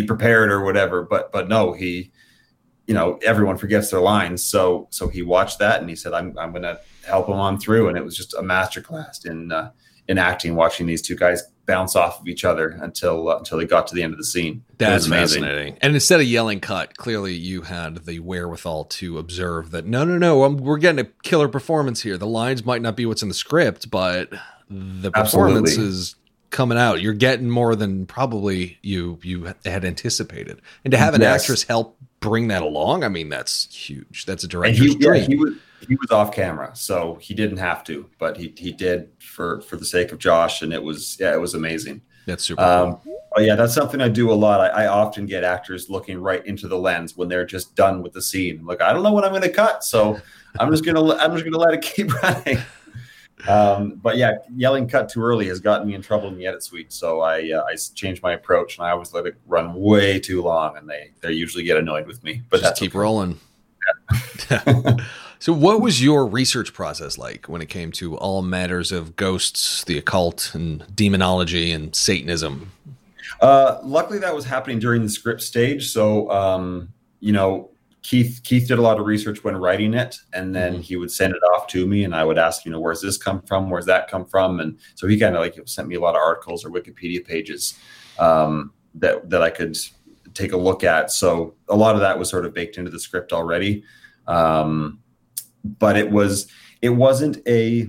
be 0.00 0.06
prepared 0.06 0.50
or 0.50 0.64
whatever. 0.64 1.02
But 1.02 1.32
but 1.32 1.48
no, 1.48 1.72
he, 1.72 2.12
you 2.86 2.94
know, 2.94 3.18
everyone 3.24 3.56
forgets 3.56 3.90
their 3.90 4.00
lines. 4.00 4.42
So 4.42 4.88
so 4.90 5.08
he 5.08 5.22
watched 5.22 5.58
that 5.58 5.80
and 5.80 5.88
he 5.88 5.96
said, 5.96 6.12
I'm 6.12 6.36
I'm 6.38 6.52
gonna 6.52 6.78
help 7.06 7.28
him 7.28 7.34
on 7.34 7.58
through. 7.58 7.88
And 7.88 7.96
it 7.96 8.04
was 8.04 8.16
just 8.16 8.34
a 8.34 8.42
masterclass 8.42 9.24
in 9.24 9.52
uh, 9.52 9.70
in 10.08 10.18
acting, 10.18 10.54
watching 10.54 10.86
these 10.86 11.02
two 11.02 11.16
guys 11.16 11.42
bounce 11.66 11.96
off 11.96 12.20
of 12.20 12.28
each 12.28 12.44
other 12.44 12.78
until 12.80 13.28
uh, 13.28 13.38
until 13.38 13.58
they 13.58 13.64
got 13.64 13.86
to 13.88 13.94
the 13.94 14.02
end 14.02 14.12
of 14.12 14.18
the 14.18 14.24
scene. 14.24 14.64
That's 14.78 15.08
fascinating. 15.08 15.78
And 15.80 15.94
instead 15.94 16.20
of 16.20 16.26
yelling 16.26 16.60
"cut," 16.60 16.96
clearly 16.96 17.34
you 17.34 17.62
had 17.62 18.04
the 18.04 18.20
wherewithal 18.20 18.84
to 18.84 19.18
observe 19.18 19.70
that. 19.72 19.86
No, 19.86 20.04
no, 20.04 20.18
no, 20.18 20.44
I'm, 20.44 20.58
we're 20.58 20.78
getting 20.78 21.04
a 21.04 21.08
killer 21.22 21.48
performance 21.48 22.02
here. 22.02 22.16
The 22.16 22.26
lines 22.26 22.64
might 22.64 22.82
not 22.82 22.96
be 22.96 23.06
what's 23.06 23.22
in 23.22 23.28
the 23.28 23.34
script, 23.34 23.90
but 23.90 24.30
the 24.70 25.10
performance 25.10 25.70
Absolutely. 25.70 25.88
is 25.88 26.16
coming 26.50 26.78
out. 26.78 27.00
You're 27.00 27.12
getting 27.12 27.50
more 27.50 27.74
than 27.74 28.06
probably 28.06 28.78
you 28.82 29.18
you 29.22 29.52
had 29.64 29.84
anticipated, 29.84 30.60
and 30.84 30.92
to 30.92 30.98
have 30.98 31.14
an 31.14 31.20
yes. 31.20 31.42
actress 31.42 31.62
help 31.62 31.96
bring 32.20 32.48
that 32.48 32.62
along, 32.62 33.04
I 33.04 33.08
mean, 33.08 33.28
that's 33.28 33.72
huge. 33.74 34.24
That's 34.26 34.44
a 34.44 34.48
director's 34.48 34.78
he, 34.78 34.94
dream. 34.96 35.22
Yeah, 35.22 35.26
he 35.28 35.36
was 35.36 35.54
he 35.86 35.94
was 35.96 36.10
off 36.10 36.32
camera, 36.32 36.70
so 36.74 37.16
he 37.20 37.34
didn't 37.34 37.58
have 37.58 37.84
to, 37.84 38.08
but 38.18 38.36
he 38.36 38.52
he 38.56 38.72
did 38.72 39.10
for 39.20 39.60
for 39.62 39.76
the 39.76 39.84
sake 39.84 40.12
of 40.12 40.18
Josh, 40.18 40.62
and 40.62 40.72
it 40.72 40.82
was 40.82 41.16
yeah, 41.20 41.34
it 41.34 41.40
was 41.40 41.54
amazing. 41.54 42.02
That's 42.26 42.44
super. 42.44 42.62
Um, 42.62 42.96
cool. 42.96 43.16
Oh 43.36 43.40
yeah, 43.40 43.54
that's 43.54 43.74
something 43.74 44.00
I 44.00 44.08
do 44.08 44.32
a 44.32 44.34
lot. 44.34 44.60
I, 44.60 44.84
I, 44.84 44.86
often 44.86 45.26
get 45.26 45.44
actors 45.44 45.90
looking 45.90 46.18
right 46.18 46.44
into 46.46 46.68
the 46.68 46.78
lens 46.78 47.16
when 47.16 47.28
they're 47.28 47.44
just 47.44 47.76
done 47.76 48.02
with 48.02 48.14
the 48.14 48.22
scene. 48.22 48.64
Like 48.64 48.80
I 48.80 48.92
don't 48.92 49.02
know 49.02 49.12
what 49.12 49.24
I'm 49.24 49.30
going 49.30 49.42
to 49.42 49.50
cut, 49.50 49.84
so 49.84 50.18
I'm 50.58 50.70
just 50.70 50.84
gonna 50.84 51.14
I'm 51.16 51.32
just 51.32 51.44
gonna 51.44 51.58
let 51.58 51.74
it 51.74 51.82
keep 51.82 52.12
running. 52.22 52.58
Um, 53.48 54.00
but 54.02 54.16
yeah, 54.16 54.38
yelling 54.54 54.88
cut 54.88 55.08
too 55.08 55.22
early 55.22 55.46
has 55.48 55.60
gotten 55.60 55.86
me 55.86 55.94
in 55.94 56.02
trouble 56.02 56.28
in 56.28 56.36
the 56.36 56.46
edit 56.46 56.62
suite. 56.62 56.92
So 56.92 57.20
I 57.20 57.52
uh, 57.52 57.64
I 57.64 57.76
changed 57.76 58.22
my 58.22 58.32
approach 58.32 58.78
and 58.78 58.86
I 58.86 58.90
always 58.90 59.12
let 59.12 59.26
it 59.26 59.36
run 59.46 59.74
way 59.74 60.18
too 60.18 60.42
long, 60.42 60.76
and 60.76 60.88
they 60.88 61.10
they 61.20 61.32
usually 61.32 61.64
get 61.64 61.76
annoyed 61.76 62.06
with 62.06 62.22
me. 62.24 62.42
But 62.48 62.60
just 62.60 62.76
keep 62.76 62.92
okay. 62.92 62.98
rolling. 62.98 63.38
Yeah. 64.50 64.96
so, 65.38 65.52
what 65.52 65.80
was 65.80 66.02
your 66.02 66.26
research 66.26 66.72
process 66.72 67.18
like 67.18 67.46
when 67.46 67.60
it 67.60 67.68
came 67.68 67.92
to 67.92 68.16
all 68.16 68.42
matters 68.42 68.92
of 68.92 69.16
ghosts, 69.16 69.84
the 69.84 69.98
occult, 69.98 70.54
and 70.54 70.84
demonology 70.94 71.72
and 71.72 71.94
Satanism? 71.94 72.72
Uh, 73.40 73.78
luckily, 73.82 74.18
that 74.18 74.34
was 74.34 74.44
happening 74.44 74.78
during 74.78 75.02
the 75.02 75.10
script 75.10 75.42
stage. 75.42 75.90
So, 75.90 76.30
um, 76.30 76.88
you 77.20 77.32
know, 77.32 77.70
Keith 78.06 78.40
Keith 78.44 78.68
did 78.68 78.78
a 78.78 78.82
lot 78.82 79.00
of 79.00 79.06
research 79.06 79.42
when 79.42 79.56
writing 79.56 79.92
it, 79.92 80.16
and 80.32 80.54
then 80.54 80.74
mm-hmm. 80.74 80.82
he 80.82 80.94
would 80.94 81.10
send 81.10 81.34
it 81.34 81.42
off 81.52 81.66
to 81.66 81.88
me, 81.88 82.04
and 82.04 82.14
I 82.14 82.22
would 82.22 82.38
ask, 82.38 82.64
you 82.64 82.70
know, 82.70 82.78
where's 82.78 83.00
this 83.00 83.18
come 83.18 83.42
from? 83.42 83.68
Where's 83.68 83.86
that 83.86 84.08
come 84.08 84.24
from? 84.24 84.60
And 84.60 84.78
so 84.94 85.08
he 85.08 85.18
kind 85.18 85.34
of 85.34 85.40
like 85.40 85.58
sent 85.64 85.88
me 85.88 85.96
a 85.96 86.00
lot 86.00 86.14
of 86.14 86.20
articles 86.20 86.64
or 86.64 86.70
Wikipedia 86.70 87.26
pages 87.26 87.76
um, 88.20 88.72
that 88.94 89.28
that 89.30 89.42
I 89.42 89.50
could 89.50 89.76
take 90.34 90.52
a 90.52 90.56
look 90.56 90.84
at. 90.84 91.10
So 91.10 91.56
a 91.68 91.74
lot 91.74 91.96
of 91.96 92.00
that 92.00 92.16
was 92.16 92.30
sort 92.30 92.46
of 92.46 92.54
baked 92.54 92.78
into 92.78 92.92
the 92.92 93.00
script 93.00 93.32
already, 93.32 93.82
um, 94.28 95.00
but 95.64 95.96
it 95.96 96.08
was 96.08 96.46
it 96.82 96.90
wasn't 96.90 97.38
a 97.48 97.88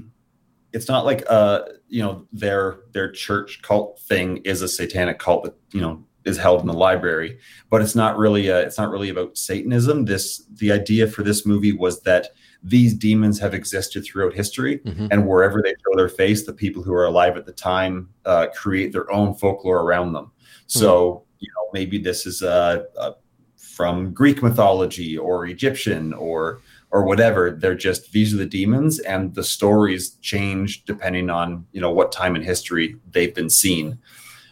it's 0.74 0.88
not 0.88 1.06
like 1.06 1.26
uh 1.30 1.62
you 1.90 2.02
know 2.02 2.26
their 2.34 2.80
their 2.92 3.12
church 3.12 3.62
cult 3.62 4.00
thing 4.00 4.38
is 4.38 4.64
a 4.64 4.68
satanic 4.68 5.20
cult 5.20 5.44
that 5.44 5.54
you 5.74 5.80
know 5.80 6.04
is 6.28 6.38
held 6.38 6.62
in 6.62 6.68
the 6.68 6.74
library 6.74 7.40
but 7.70 7.82
it's 7.82 7.96
not 7.96 8.18
really 8.18 8.48
a, 8.48 8.60
it's 8.60 8.78
not 8.78 8.90
really 8.90 9.10
about 9.10 9.38
satanism 9.38 10.06
this 10.06 10.44
the 10.56 10.72
idea 10.72 11.08
for 11.08 11.24
this 11.24 11.46
movie 11.46 11.74
was 11.74 12.02
that 12.02 12.30
these 12.64 12.94
demons 12.94 13.40
have 13.40 13.54
existed 13.54 14.04
throughout 14.04 14.34
history 14.34 14.80
mm-hmm. 14.80 15.08
and 15.12 15.28
wherever 15.28 15.62
they 15.62 15.72
show 15.72 15.96
their 15.96 16.10
face 16.10 16.46
the 16.46 16.54
people 16.54 16.84
who 16.84 16.94
are 16.94 17.06
alive 17.06 17.38
at 17.38 17.46
the 17.46 17.52
time 17.52 18.10
uh, 18.26 18.48
create 18.56 18.92
their 18.92 19.12
own 19.12 19.34
folklore 19.34 19.82
around 19.82 20.14
them 20.14 20.32
so 20.68 20.90
mm-hmm. 20.90 21.36
you 21.40 21.50
know 21.56 21.70
maybe 21.74 21.98
this 21.98 22.26
is 22.26 22.44
uh, 22.44 22.84
uh, 22.98 23.12
from 23.56 24.14
greek 24.14 24.44
mythology 24.44 25.18
or 25.18 25.46
egyptian 25.46 26.14
or 26.14 26.60
or 26.92 27.04
whatever 27.04 27.52
they're 27.52 27.76
just 27.76 28.12
these 28.12 28.34
are 28.34 28.38
the 28.38 28.46
demons 28.46 29.00
and 29.00 29.36
the 29.36 29.44
stories 29.44 30.12
change 30.22 30.86
depending 30.86 31.30
on 31.30 31.66
you 31.72 31.82
know 31.82 31.92
what 31.92 32.12
time 32.12 32.36
in 32.36 32.42
history 32.42 32.96
they've 33.12 33.36
been 33.36 33.50
seen 33.50 33.98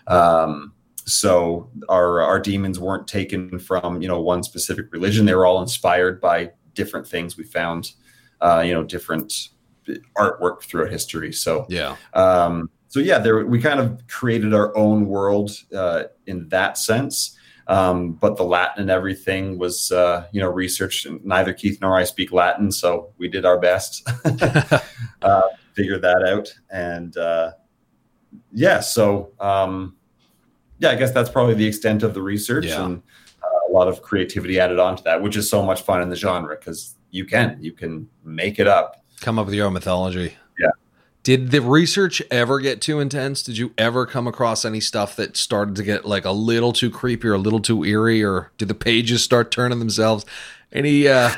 um, 0.07 0.73
so 1.05 1.69
our 1.87 2.21
our 2.21 2.39
demons 2.39 2.79
weren't 2.79 3.07
taken 3.07 3.59
from 3.59 4.01
you 4.01 4.07
know 4.07 4.19
one 4.19 4.43
specific 4.43 4.91
religion; 4.91 5.25
they 5.25 5.35
were 5.35 5.45
all 5.45 5.61
inspired 5.61 6.19
by 6.19 6.51
different 6.73 7.07
things 7.07 7.37
we 7.37 7.43
found, 7.43 7.93
uh, 8.41 8.63
you 8.65 8.73
know, 8.73 8.83
different 8.83 9.49
artwork 10.17 10.63
throughout 10.63 10.91
history. 10.91 11.31
So 11.31 11.65
yeah, 11.69 11.95
um, 12.13 12.69
so 12.87 12.99
yeah, 12.99 13.19
there 13.19 13.45
we 13.45 13.61
kind 13.61 13.79
of 13.79 14.05
created 14.07 14.53
our 14.53 14.75
own 14.75 15.05
world 15.05 15.51
uh, 15.73 16.03
in 16.25 16.49
that 16.49 16.77
sense. 16.77 17.37
Um, 17.67 18.13
but 18.13 18.37
the 18.37 18.43
Latin 18.43 18.83
and 18.83 18.91
everything 18.91 19.57
was, 19.57 19.91
uh, 19.91 20.27
you 20.31 20.39
know, 20.39 20.49
researched. 20.51 21.07
Neither 21.23 21.51
Keith 21.51 21.79
nor 21.81 21.97
I 21.97 22.03
speak 22.03 22.31
Latin, 22.31 22.71
so 22.71 23.11
we 23.17 23.27
did 23.27 23.43
our 23.43 23.59
best, 23.59 24.07
uh, 25.23 25.41
figure 25.73 25.97
that 25.97 26.23
out, 26.27 26.53
and 26.69 27.17
uh, 27.17 27.53
yeah. 28.51 28.81
So 28.81 29.31
um, 29.39 29.95
yeah, 30.79 30.89
I 30.89 30.95
guess 30.95 31.11
that's 31.11 31.29
probably 31.29 31.53
the 31.53 31.65
extent 31.67 32.03
of 32.03 32.13
the 32.13 32.21
research 32.21 32.65
Yeah. 32.65 32.85
and 32.85 33.01
uh, 33.43 33.47
a 33.69 33.71
lot 33.71 33.87
of 33.87 34.01
creativity 34.01 34.59
added 34.59 34.79
onto 34.79 35.03
that, 35.03 35.21
which 35.21 35.35
is 35.37 35.49
so 35.49 35.63
much 35.63 35.81
fun 35.81 36.01
in 36.01 36.09
the 36.09 36.15
genre 36.15 36.55
because 36.55 36.95
you 37.11 37.25
can 37.25 37.57
you 37.61 37.71
can 37.71 38.07
make 38.23 38.59
it 38.59 38.67
up. 38.67 39.03
Come 39.21 39.39
up 39.39 39.45
with 39.45 39.55
your 39.55 39.67
own 39.67 39.73
mythology. 39.73 40.33
Yeah. 40.59 40.67
Did 41.23 41.51
the 41.51 41.61
research 41.61 42.21
ever 42.29 42.59
get 42.59 42.81
too 42.81 42.99
intense? 42.99 43.41
Did 43.41 43.57
you 43.57 43.73
ever 43.77 44.05
come 44.05 44.27
across 44.27 44.63
any 44.65 44.79
stuff 44.79 45.15
that 45.15 45.35
started 45.37 45.75
to 45.77 45.83
get 45.83 46.05
like 46.05 46.25
a 46.25 46.31
little 46.31 46.71
too 46.73 46.91
creepy 46.91 47.27
or 47.29 47.33
a 47.33 47.39
little 47.39 47.59
too 47.61 47.83
eerie, 47.83 48.23
or 48.23 48.51
did 48.57 48.67
the 48.67 48.75
pages 48.75 49.23
start 49.23 49.49
turning 49.51 49.79
themselves? 49.79 50.25
Any 50.71 51.07
uh 51.07 51.31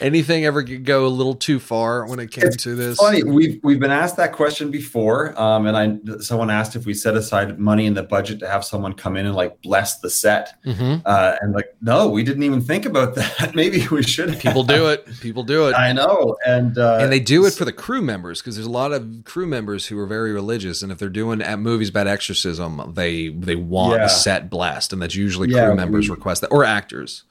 anything 0.00 0.44
ever 0.44 0.62
go 0.62 1.06
a 1.06 1.08
little 1.08 1.34
too 1.34 1.58
far 1.60 2.06
when 2.06 2.18
it 2.18 2.30
came 2.30 2.44
It's 2.44 2.62
to 2.64 2.74
this? 2.74 2.98
Funny, 2.98 3.22
we've 3.22 3.60
we've 3.62 3.80
been 3.80 3.90
asked 3.90 4.16
that 4.16 4.32
question 4.32 4.70
before, 4.70 5.38
um, 5.40 5.66
and 5.66 5.76
I 5.76 6.18
someone 6.20 6.50
asked 6.50 6.76
if 6.76 6.86
we 6.86 6.94
set 6.94 7.16
aside 7.16 7.58
money 7.58 7.86
in 7.86 7.94
the 7.94 8.02
budget 8.02 8.38
to 8.40 8.48
have 8.48 8.64
someone 8.64 8.92
come 8.94 9.16
in 9.16 9.26
and 9.26 9.34
like 9.34 9.60
bless 9.62 9.98
the 10.00 10.10
set, 10.10 10.54
hmm 10.64 10.96
uh, 11.04 11.36
and 11.40 11.52
like 11.54 11.74
no, 11.80 12.08
we 12.08 12.22
didn't 12.22 12.42
even 12.42 12.60
think 12.60 12.86
about 12.86 13.14
that. 13.16 13.54
Maybe 13.54 13.86
we 13.88 14.02
should. 14.02 14.38
People 14.38 14.64
do 14.64 14.88
it. 14.88 15.06
People 15.20 15.42
do 15.42 15.68
it. 15.68 15.74
I 15.74 15.92
know, 15.92 16.36
and 16.46 16.76
uh, 16.78 16.98
and 17.00 17.12
they 17.12 17.20
do 17.20 17.46
it 17.46 17.52
for 17.52 17.64
the 17.64 17.72
crew 17.72 18.02
members 18.02 18.40
because 18.40 18.56
there's 18.56 18.66
a 18.66 18.70
lot 18.70 18.92
of 18.92 19.22
crew 19.24 19.46
members 19.46 19.86
who 19.86 19.98
are 19.98 20.06
very 20.06 20.32
religious, 20.32 20.82
and 20.82 20.90
if 20.92 20.98
they're 20.98 21.08
doing 21.08 21.42
at 21.42 21.58
movies 21.58 21.88
about 21.90 22.06
exorcism, 22.06 22.92
they 22.94 23.28
they 23.28 23.56
want 23.56 23.98
Yeah. 24.00 24.06
a 24.06 24.08
set 24.08 24.50
blast, 24.50 24.92
and 24.92 25.00
that's 25.02 25.14
usually 25.14 25.48
Yeah, 25.50 25.66
crew 25.66 25.74
members 25.76 26.08
we- 26.08 26.14
request 26.14 26.40
that 26.42 26.48
or 26.52 26.64
actors. 26.64 27.24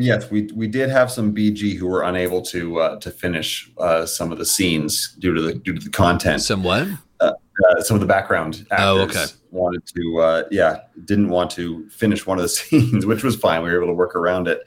Yes, 0.00 0.30
we 0.30 0.48
we 0.54 0.66
did 0.66 0.90
have 0.90 1.10
some 1.10 1.34
BG 1.34 1.76
who 1.76 1.86
were 1.86 2.02
unable 2.02 2.42
to 2.42 2.78
uh, 2.80 2.96
to 3.00 3.10
finish 3.10 3.70
uh, 3.78 4.06
some 4.06 4.32
of 4.32 4.38
the 4.38 4.46
scenes 4.46 5.14
due 5.18 5.34
to 5.34 5.40
the 5.40 5.54
due 5.54 5.74
to 5.74 5.80
the 5.80 5.90
content. 5.90 6.42
Somewhat. 6.42 6.88
Uh, 7.20 7.82
some 7.82 7.94
of 7.94 8.00
the 8.00 8.06
background 8.06 8.66
actors 8.70 8.78
Oh, 8.80 9.00
okay. 9.00 9.26
wanted 9.50 9.84
to, 9.94 10.18
uh, 10.20 10.42
yeah, 10.50 10.80
didn't 11.04 11.28
want 11.28 11.50
to 11.50 11.86
finish 11.90 12.26
one 12.26 12.38
of 12.38 12.42
the 12.42 12.48
scenes, 12.58 13.04
which 13.04 13.22
was 13.22 13.36
fine. 13.36 13.62
We 13.62 13.70
were 13.70 13.76
able 13.76 13.88
to 13.88 13.92
work 13.92 14.16
around 14.16 14.48
it. 14.48 14.62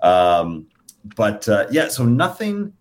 Um, 0.00 0.68
but 1.16 1.48
uh, 1.48 1.66
yeah, 1.70 1.88
so 1.88 2.04
nothing, 2.04 2.72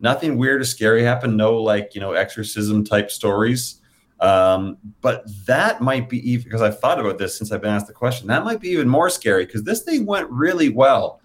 nothing 0.00 0.36
weird 0.36 0.60
or 0.60 0.64
scary 0.64 1.02
happened. 1.02 1.36
No, 1.36 1.56
like 1.56 1.94
you 1.94 2.00
know, 2.00 2.12
exorcism 2.12 2.84
type 2.84 3.10
stories. 3.10 3.80
Um, 4.20 4.78
but 5.00 5.24
that 5.46 5.80
might 5.80 6.08
be 6.08 6.18
even 6.30 6.44
because 6.44 6.62
I've 6.62 6.78
thought 6.78 7.00
about 7.00 7.18
this 7.18 7.36
since 7.36 7.50
I've 7.50 7.62
been 7.62 7.74
asked 7.74 7.86
the 7.86 7.92
question. 7.94 8.26
That 8.28 8.44
might 8.44 8.60
be 8.60 8.68
even 8.70 8.88
more 8.88 9.10
scary 9.10 9.46
because 9.46 9.64
this 9.64 9.82
thing 9.82 10.06
went 10.06 10.30
really 10.30 10.68
well. 10.68 11.20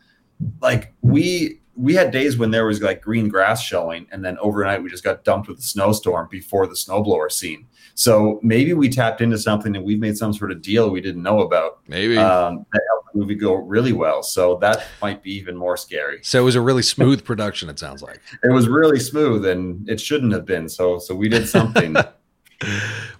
Like 0.62 0.94
we 1.02 1.60
we 1.76 1.94
had 1.94 2.12
days 2.12 2.38
when 2.38 2.52
there 2.52 2.66
was 2.66 2.82
like 2.82 3.02
green 3.02 3.30
grass 3.30 3.64
showing, 3.64 4.08
and 4.12 4.24
then 4.24 4.38
overnight 4.40 4.84
we 4.84 4.90
just 4.90 5.04
got 5.04 5.24
dumped 5.24 5.48
with 5.48 5.60
a 5.60 5.62
snowstorm 5.62 6.28
before 6.30 6.68
the 6.68 6.74
snowblower 6.74 7.32
scene. 7.32 7.66
So 7.96 8.40
maybe 8.44 8.74
we 8.74 8.90
tapped 8.90 9.22
into 9.22 9.38
something 9.38 9.76
and 9.76 9.84
we've 9.86 10.00
made 10.00 10.18
some 10.18 10.32
sort 10.34 10.52
of 10.52 10.62
deal 10.62 10.90
we 10.90 11.02
didn't 11.02 11.22
know 11.24 11.42
about 11.42 11.80
Maybe. 11.88 12.18
um, 12.18 12.66
that 12.72 12.82
helped 12.90 13.14
the 13.14 13.20
movie 13.20 13.36
go 13.36 13.56
really 13.56 13.92
well. 13.92 14.24
So 14.24 14.56
that 14.62 14.84
might 15.02 15.22
be 15.22 15.34
even 15.34 15.58
more 15.58 15.76
scary. 15.76 16.20
so 16.22 16.40
it 16.40 16.44
was 16.44 16.56
a 16.56 16.62
really 16.62 16.82
smooth 16.82 17.26
production. 17.26 17.70
It 17.70 17.80
sounds 17.80 18.02
like. 18.02 18.22
It 18.44 18.54
was 18.54 18.68
really 18.70 19.00
smooth, 19.00 19.46
and 19.46 19.88
it 19.90 20.00
shouldn't 20.00 20.32
have 20.34 20.46
been. 20.46 20.70
So 20.70 21.00
so 21.00 21.16
we 21.16 21.30
did 21.30 21.48
something. 21.48 21.96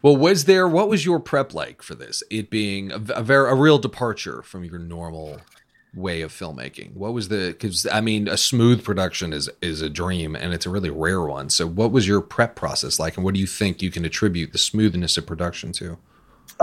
Well, 0.02 0.18
was 0.18 0.46
there? 0.46 0.68
What 0.68 0.90
was 0.90 1.06
your 1.06 1.20
prep 1.20 1.54
like 1.54 1.82
for 1.82 1.96
this? 1.96 2.24
It 2.30 2.50
being 2.50 2.92
a, 2.92 2.96
a 3.16 3.24
very 3.24 3.50
a 3.50 3.56
real 3.56 3.78
departure 3.78 4.42
from 4.42 4.66
your 4.66 4.80
normal 4.80 5.40
way 5.96 6.22
of 6.22 6.32
filmmaking. 6.32 6.94
What 6.96 7.14
was 7.14 7.30
the? 7.30 7.48
Because 7.50 7.86
I 7.88 8.02
mean, 8.02 8.28
a 8.28 8.38
smooth 8.38 8.84
production 8.84 9.34
is 9.34 9.50
is 9.62 9.82
a 9.82 9.90
dream, 9.90 10.36
and 10.36 10.54
it's 10.54 10.66
a 10.66 10.70
really 10.70 10.90
rare 10.90 11.22
one. 11.24 11.50
So, 11.50 11.68
what 11.68 11.92
was 11.92 12.08
your 12.08 12.22
prep 12.22 12.56
process 12.56 13.00
like, 13.00 13.16
and 13.18 13.24
what 13.26 13.34
do 13.34 13.40
you 13.40 13.48
think 13.48 13.82
you 13.82 13.92
can 13.92 14.06
attribute 14.06 14.52
the 14.52 14.58
smoothness 14.58 15.18
of 15.18 15.26
production 15.26 15.72
to, 15.74 15.98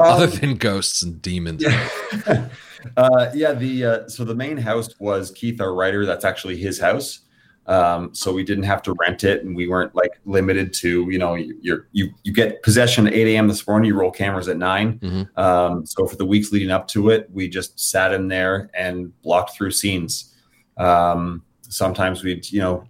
other 0.05 0.27
Um, 0.27 0.31
than 0.41 0.55
ghosts 0.57 1.03
and 1.03 1.21
demons? 1.23 1.67
yeah, 1.67 1.91
uh, 2.97 3.31
yeah. 3.35 3.53
The 3.53 3.85
uh, 3.85 4.09
so 4.09 4.25
the 4.25 4.35
main 4.35 4.57
house 4.59 4.89
was 4.99 5.31
Keith, 5.31 5.61
our 5.61 5.75
writer. 5.75 6.07
That's 6.07 6.25
actually 6.25 6.57
his 6.59 6.81
house. 6.81 7.21
Um, 7.69 8.15
so 8.15 8.33
we 8.33 8.45
didn't 8.45 8.65
have 8.65 8.81
to 8.83 8.95
rent 9.01 9.25
it, 9.25 9.45
and 9.45 9.57
we 9.57 9.67
weren't 9.67 9.95
like 9.95 10.13
limited 10.25 10.73
to 10.75 11.09
you 11.11 11.19
know 11.19 11.35
you're 11.35 11.89
you 11.93 12.11
you 12.23 12.33
get 12.33 12.63
possession 12.63 13.07
at 13.07 13.13
eight 13.15 13.35
a.m. 13.35 13.49
this 13.49 13.67
morning. 13.67 13.89
You 13.89 13.99
roll 13.99 14.11
cameras 14.11 14.47
at 14.49 14.57
9 14.57 14.99
Mhm. 15.01 15.39
Um, 15.39 15.85
so 15.87 16.07
for 16.07 16.17
the 16.17 16.25
weeks 16.25 16.53
leading 16.53 16.71
up 16.71 16.87
to 16.89 17.11
it, 17.11 17.29
we 17.33 17.49
just 17.49 17.79
sat 17.79 18.13
in 18.13 18.29
there 18.29 18.71
and 18.75 19.13
blocked 19.23 19.57
through 19.57 19.73
scenes. 19.73 20.33
Um, 20.77 21.43
sometimes 21.63 22.23
we'd 22.23 22.51
you 22.53 22.61
know 22.61 22.85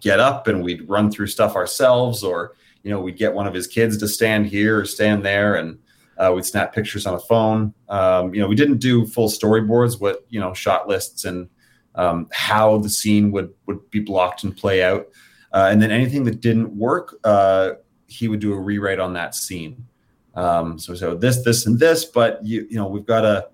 get 0.00 0.20
up 0.20 0.48
and 0.48 0.64
we'd 0.64 0.88
run 0.88 1.10
through 1.10 1.26
stuff 1.26 1.54
ourselves, 1.54 2.22
or 2.24 2.54
you 2.82 2.90
know 2.90 3.00
we'd 3.00 3.18
get 3.18 3.34
one 3.34 3.46
of 3.46 3.52
his 3.54 3.66
kids 3.66 3.98
to 3.98 4.08
stand 4.08 4.46
here 4.46 4.80
or 4.80 4.84
stand 4.86 5.22
there 5.24 5.56
and 5.56 5.78
uh, 6.16 6.32
we'd 6.34 6.46
snap 6.46 6.72
pictures 6.74 7.06
on 7.06 7.14
a 7.14 7.20
phone. 7.20 7.74
Um, 7.88 8.32
you 8.34 8.40
know, 8.40 8.46
we 8.46 8.54
didn't 8.54 8.78
do 8.78 9.04
full 9.04 9.28
storyboards, 9.28 10.00
what 10.00 10.24
you 10.30 10.40
know, 10.40 10.54
shot 10.54 10.88
lists 10.88 11.24
and 11.24 11.48
um, 11.94 12.28
how 12.32 12.78
the 12.78 12.88
scene 12.88 13.30
would 13.32 13.52
would 13.66 13.90
be 13.90 14.00
blocked 14.00 14.44
and 14.44 14.56
play 14.56 14.82
out. 14.82 15.06
Uh, 15.52 15.68
and 15.70 15.80
then 15.80 15.90
anything 15.90 16.24
that 16.24 16.40
didn't 16.40 16.76
work, 16.76 17.16
uh, 17.22 17.72
he 18.08 18.26
would 18.26 18.40
do 18.40 18.52
a 18.52 18.58
rewrite 18.58 18.98
on 18.98 19.12
that 19.12 19.34
scene. 19.34 19.86
Um, 20.34 20.78
so 20.78 20.94
so 20.94 21.14
this 21.14 21.44
this 21.44 21.66
and 21.66 21.78
this, 21.78 22.04
but 22.04 22.44
you 22.44 22.66
you 22.68 22.76
know 22.76 22.88
we've 22.88 23.06
got 23.06 23.20
to 23.20 23.48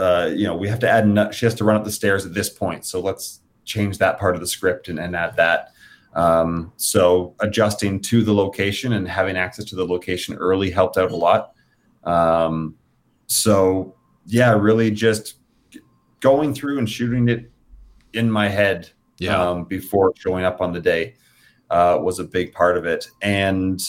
uh, 0.00 0.30
you 0.32 0.44
know 0.44 0.56
we 0.56 0.68
have 0.68 0.78
to 0.80 0.88
add. 0.88 1.34
She 1.34 1.46
has 1.46 1.54
to 1.56 1.64
run 1.64 1.76
up 1.76 1.84
the 1.84 1.90
stairs 1.90 2.24
at 2.24 2.34
this 2.34 2.48
point, 2.48 2.84
so 2.84 3.00
let's 3.00 3.40
change 3.64 3.98
that 3.98 4.18
part 4.18 4.34
of 4.34 4.40
the 4.40 4.46
script 4.46 4.88
and, 4.88 4.98
and 4.98 5.14
add 5.16 5.36
that. 5.36 5.72
Um, 6.14 6.72
so 6.76 7.34
adjusting 7.40 8.00
to 8.00 8.22
the 8.22 8.32
location 8.32 8.94
and 8.94 9.06
having 9.06 9.36
access 9.36 9.64
to 9.66 9.76
the 9.76 9.84
location 9.84 10.34
early 10.36 10.70
helped 10.70 10.96
out 10.96 11.12
a 11.12 11.16
lot. 11.16 11.52
Um, 12.04 12.76
so 13.26 13.94
yeah, 14.26 14.52
really 14.52 14.90
just 14.90 15.34
going 16.20 16.54
through 16.54 16.78
and 16.78 16.88
shooting 16.88 17.28
it 17.28 17.50
in 18.12 18.30
my 18.30 18.48
head 18.48 18.90
Yeah. 19.18 19.40
um, 19.40 19.64
before 19.64 20.12
showing 20.16 20.44
up 20.44 20.60
on 20.60 20.72
the 20.72 20.80
day 20.80 21.14
uh, 21.70 21.98
was 22.00 22.18
a 22.18 22.24
big 22.24 22.52
part 22.52 22.76
of 22.76 22.86
it. 22.86 23.06
And 23.22 23.80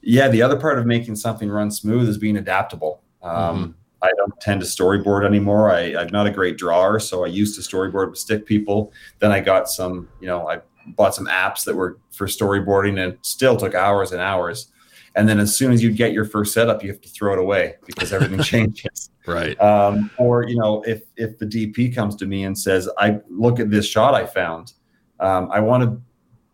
yeah, 0.00 0.28
the 0.28 0.42
other 0.42 0.56
part 0.58 0.78
of 0.78 0.86
making 0.86 1.16
something 1.16 1.48
run 1.48 1.70
smooth 1.70 2.08
is 2.08 2.18
being 2.18 2.36
adaptable. 2.36 3.02
Um, 3.22 3.76
I 4.00 4.10
don't 4.16 4.32
tend 4.40 4.60
to 4.62 4.66
storyboard 4.66 5.24
anymore. 5.24 5.70
I, 5.70 5.94
I'm 5.94 6.08
not 6.08 6.26
a 6.26 6.30
great 6.32 6.58
drawer, 6.58 6.98
so 6.98 7.24
I 7.24 7.28
used 7.28 7.54
to 7.54 7.60
storyboard 7.76 8.10
with 8.10 8.18
stick 8.18 8.44
people. 8.46 8.92
Then 9.20 9.30
I 9.30 9.38
got 9.38 9.68
some, 9.68 10.08
you 10.20 10.26
know, 10.26 10.48
I 10.48 10.60
bought 10.96 11.14
some 11.14 11.26
apps 11.28 11.62
that 11.64 11.76
were 11.76 11.98
for 12.10 12.26
storyboarding 12.26 12.98
and 12.98 13.16
still 13.22 13.56
took 13.56 13.74
hours 13.76 14.10
and 14.10 14.20
hours. 14.20 14.72
And 15.14 15.28
then 15.28 15.38
as 15.38 15.54
soon 15.54 15.72
as 15.72 15.82
you 15.82 15.90
get 15.92 16.12
your 16.12 16.24
first 16.24 16.54
setup, 16.54 16.82
you 16.82 16.90
have 16.90 17.00
to 17.02 17.08
throw 17.08 17.32
it 17.34 17.38
away 17.38 17.76
because 17.86 18.12
everything 18.12 18.42
changes. 18.42 19.10
right. 19.26 19.60
Um, 19.60 20.10
or 20.18 20.44
you 20.48 20.56
know, 20.56 20.82
if 20.86 21.02
if 21.16 21.38
the 21.38 21.46
DP 21.46 21.94
comes 21.94 22.16
to 22.16 22.26
me 22.26 22.44
and 22.44 22.58
says, 22.58 22.88
"I 22.98 23.20
look 23.28 23.60
at 23.60 23.70
this 23.70 23.86
shot 23.86 24.14
I 24.14 24.24
found," 24.26 24.72
um, 25.20 25.50
I 25.52 25.60
want 25.60 25.82
to 25.84 26.00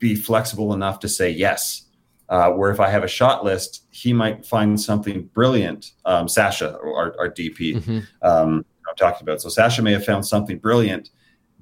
be 0.00 0.14
flexible 0.14 0.72
enough 0.74 0.98
to 1.00 1.08
say 1.08 1.30
yes. 1.30 1.84
Uh, 2.28 2.50
where 2.50 2.70
if 2.70 2.78
I 2.78 2.90
have 2.90 3.04
a 3.04 3.08
shot 3.08 3.42
list, 3.42 3.86
he 3.90 4.12
might 4.12 4.44
find 4.44 4.78
something 4.78 5.30
brilliant. 5.32 5.92
Um, 6.04 6.28
Sasha, 6.28 6.76
our, 6.76 7.14
our 7.18 7.30
DP, 7.30 7.76
Mhm. 7.76 8.06
um, 8.20 8.66
I'm 8.86 8.96
talking 8.98 9.22
about. 9.22 9.40
So 9.40 9.48
Sasha 9.48 9.80
may 9.80 9.92
have 9.92 10.04
found 10.04 10.26
something 10.26 10.58
brilliant, 10.58 11.08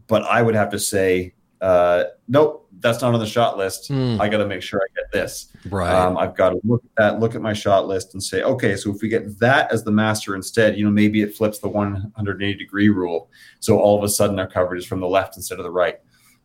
but 0.09 0.23
I 0.25 0.43
would 0.43 0.57
have 0.57 0.71
to 0.71 0.79
say, 0.81 1.35
uh, 1.61 2.05
nope, 2.29 2.69
that's 2.81 3.01
not 3.01 3.15
on 3.15 3.21
the 3.21 3.27
shot 3.27 3.57
list. 3.57 3.89
Hmm. 3.89 4.21
I 4.21 4.29
got 4.29 4.39
to 4.39 4.47
make 4.47 4.63
sure 4.63 4.81
I 4.81 4.89
get 4.95 5.13
this. 5.13 5.53
Right. 5.71 5.93
Um, 5.93 6.17
I've 6.17 6.37
got 6.37 6.51
to 6.51 6.61
look 6.65 6.85
at 6.85 6.91
that, 6.97 7.21
look 7.21 7.35
at 7.35 7.41
my 7.41 7.53
shot 7.53 7.87
list, 7.87 8.15
and 8.15 8.23
say, 8.23 8.43
okay, 8.43 8.77
so 8.77 8.91
if 8.95 9.01
we 9.01 9.09
get 9.09 9.39
that 9.41 9.73
as 9.73 9.85
the 9.85 9.91
master 9.91 10.35
instead, 10.35 10.77
you 10.77 10.85
know, 10.85 10.91
maybe 10.91 11.23
it 11.23 11.35
flips 11.35 11.59
the 11.59 11.69
180 11.69 12.55
degree 12.55 12.89
rule. 12.89 13.31
So 13.61 13.79
all 13.79 13.97
of 13.97 14.05
a 14.05 14.09
sudden, 14.09 14.39
our 14.39 14.47
coverage 14.47 14.81
is 14.81 14.87
from 14.87 15.01
the 15.01 15.09
left 15.09 15.37
instead 15.37 15.59
of 15.59 15.65
the 15.65 15.71
right. 15.71 15.99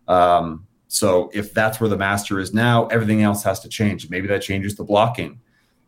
Um, 0.07 0.67
so 0.87 1.29
if 1.33 1.53
that's 1.53 1.79
where 1.79 1.89
the 1.89 1.97
master 1.97 2.39
is 2.39 2.53
now, 2.53 2.87
everything 2.87 3.21
else 3.21 3.43
has 3.43 3.59
to 3.61 3.69
change. 3.69 4.09
Maybe 4.09 4.27
that 4.27 4.41
changes 4.41 4.75
the 4.75 4.83
blocking. 4.83 5.39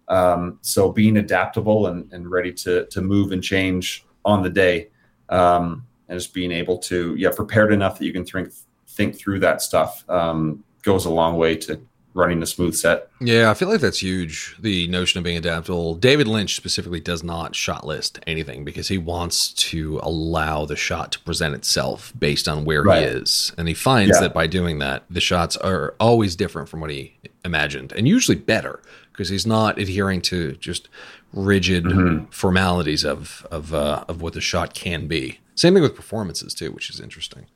Um, 0.07 0.59
so 0.61 0.91
being 0.91 1.17
adaptable 1.17 1.87
and, 1.87 2.11
and 2.13 2.29
ready 2.29 2.53
to 2.53 2.85
to 2.87 3.01
move 3.01 3.31
and 3.31 3.43
change 3.43 4.05
on 4.25 4.43
the 4.43 4.49
day, 4.49 4.89
um, 5.29 5.85
and 6.07 6.19
just 6.19 6.33
being 6.33 6.51
able 6.51 6.77
to 6.77 7.15
yeah 7.15 7.31
prepared 7.35 7.73
enough 7.73 7.99
that 7.99 8.05
you 8.05 8.13
can 8.13 8.25
think 8.25 8.53
think 8.93 9.17
through 9.17 9.39
that 9.39 9.61
stuff 9.61 10.03
um, 10.09 10.63
goes 10.83 11.05
a 11.05 11.09
long 11.09 11.37
way 11.37 11.55
to 11.57 11.79
running 12.15 12.43
a 12.43 12.45
smooth 12.45 12.75
set. 12.75 13.09
Yeah, 13.19 13.49
I 13.49 13.55
feel 13.55 13.67
like 13.69 13.81
that's 13.81 14.03
huge. 14.03 14.55
The 14.59 14.87
notion 14.87 15.17
of 15.17 15.23
being 15.23 15.37
adaptable. 15.37 15.95
David 15.95 16.27
Lynch 16.27 16.55
specifically 16.55 16.99
does 16.99 17.23
not 17.23 17.55
shot 17.55 17.87
list 17.87 18.19
anything 18.27 18.63
because 18.63 18.87
he 18.87 18.99
wants 18.99 19.51
to 19.71 19.99
allow 20.03 20.65
the 20.65 20.75
shot 20.75 21.11
to 21.13 21.19
present 21.21 21.55
itself 21.55 22.13
based 22.19 22.47
on 22.47 22.65
where 22.65 22.83
Right. 22.83 22.99
he 23.01 23.05
is. 23.07 23.51
And 23.57 23.67
he 23.67 23.73
finds 23.73 24.15
Yeah. 24.17 24.21
that 24.21 24.33
by 24.35 24.45
doing 24.45 24.77
that, 24.77 25.05
the 25.09 25.21
shots 25.21 25.57
are 25.57 25.95
always 25.99 26.35
different 26.35 26.69
from 26.69 26.81
what 26.81 26.91
he 26.91 27.15
imagined 27.43 27.91
and 27.93 28.07
usually 28.07 28.37
better 28.37 28.79
because 29.11 29.29
he's 29.29 29.47
not 29.47 29.79
adhering 29.79 30.21
to 30.21 30.51
just 30.53 30.89
rigid 31.33 31.83
Mm-hmm. 31.85 32.25
formalities 32.29 33.03
of 33.03 33.45
of 33.49 33.73
uh, 33.73 34.05
of 34.07 34.21
what 34.21 34.33
the 34.33 34.41
shot 34.41 34.75
can 34.75 35.07
be. 35.07 35.39
Same 35.55 35.73
thing 35.73 35.81
with 35.83 35.95
performances 35.95 36.53
too, 36.53 36.71
which 36.71 36.91
is 36.91 36.99
interesting. 36.99 37.47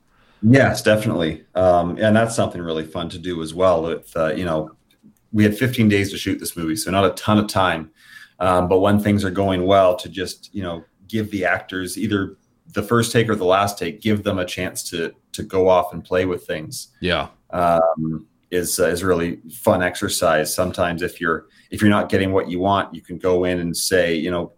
Yes, 0.42 0.82
definitely. 0.82 1.44
Um, 1.54 1.98
and 1.98 2.14
that's 2.14 2.36
something 2.36 2.60
really 2.60 2.84
fun 2.84 3.08
to 3.10 3.18
do 3.18 3.42
as 3.42 3.54
well. 3.54 3.82
With 3.82 4.16
uh, 4.16 4.34
you 4.34 4.44
know, 4.44 4.72
we 5.32 5.42
had 5.42 5.56
15 5.56 5.88
days 5.88 6.10
to 6.12 6.18
shoot 6.18 6.38
this 6.38 6.56
movie, 6.56 6.76
so 6.76 6.90
not 6.90 7.04
a 7.04 7.10
ton 7.10 7.38
of 7.38 7.48
time. 7.48 7.90
Um, 8.40 8.68
but 8.68 8.78
when 8.78 9.00
things 9.00 9.24
are 9.24 9.30
going 9.30 9.66
well, 9.66 9.96
to 9.96 10.08
just 10.08 10.54
you 10.54 10.62
know 10.62 10.84
give 11.08 11.30
the 11.30 11.44
actors 11.44 11.98
either 11.98 12.36
the 12.74 12.82
first 12.82 13.12
take 13.12 13.28
or 13.28 13.34
the 13.34 13.44
last 13.44 13.78
take, 13.78 14.00
give 14.00 14.22
them 14.22 14.38
a 14.38 14.44
chance 14.44 14.88
to 14.90 15.12
to 15.32 15.42
go 15.42 15.68
off 15.68 15.92
and 15.92 16.04
play 16.04 16.24
with 16.24 16.46
things. 16.46 16.88
Yeah. 17.00 17.28
Um, 17.50 18.26
is 18.50 18.80
uh, 18.80 18.86
is 18.88 19.04
really 19.04 19.40
fun 19.50 19.82
exercise. 19.82 20.54
Sometimes 20.54 21.02
if 21.02 21.20
you're 21.20 21.46
if 21.70 21.80
you're 21.80 21.90
not 21.90 22.08
getting 22.08 22.32
what 22.32 22.48
you 22.48 22.60
want, 22.60 22.94
you 22.94 23.02
can 23.02 23.18
go 23.18 23.44
in 23.44 23.58
and 23.60 23.76
say, 23.76 24.14
you 24.14 24.30
know, 24.30 24.52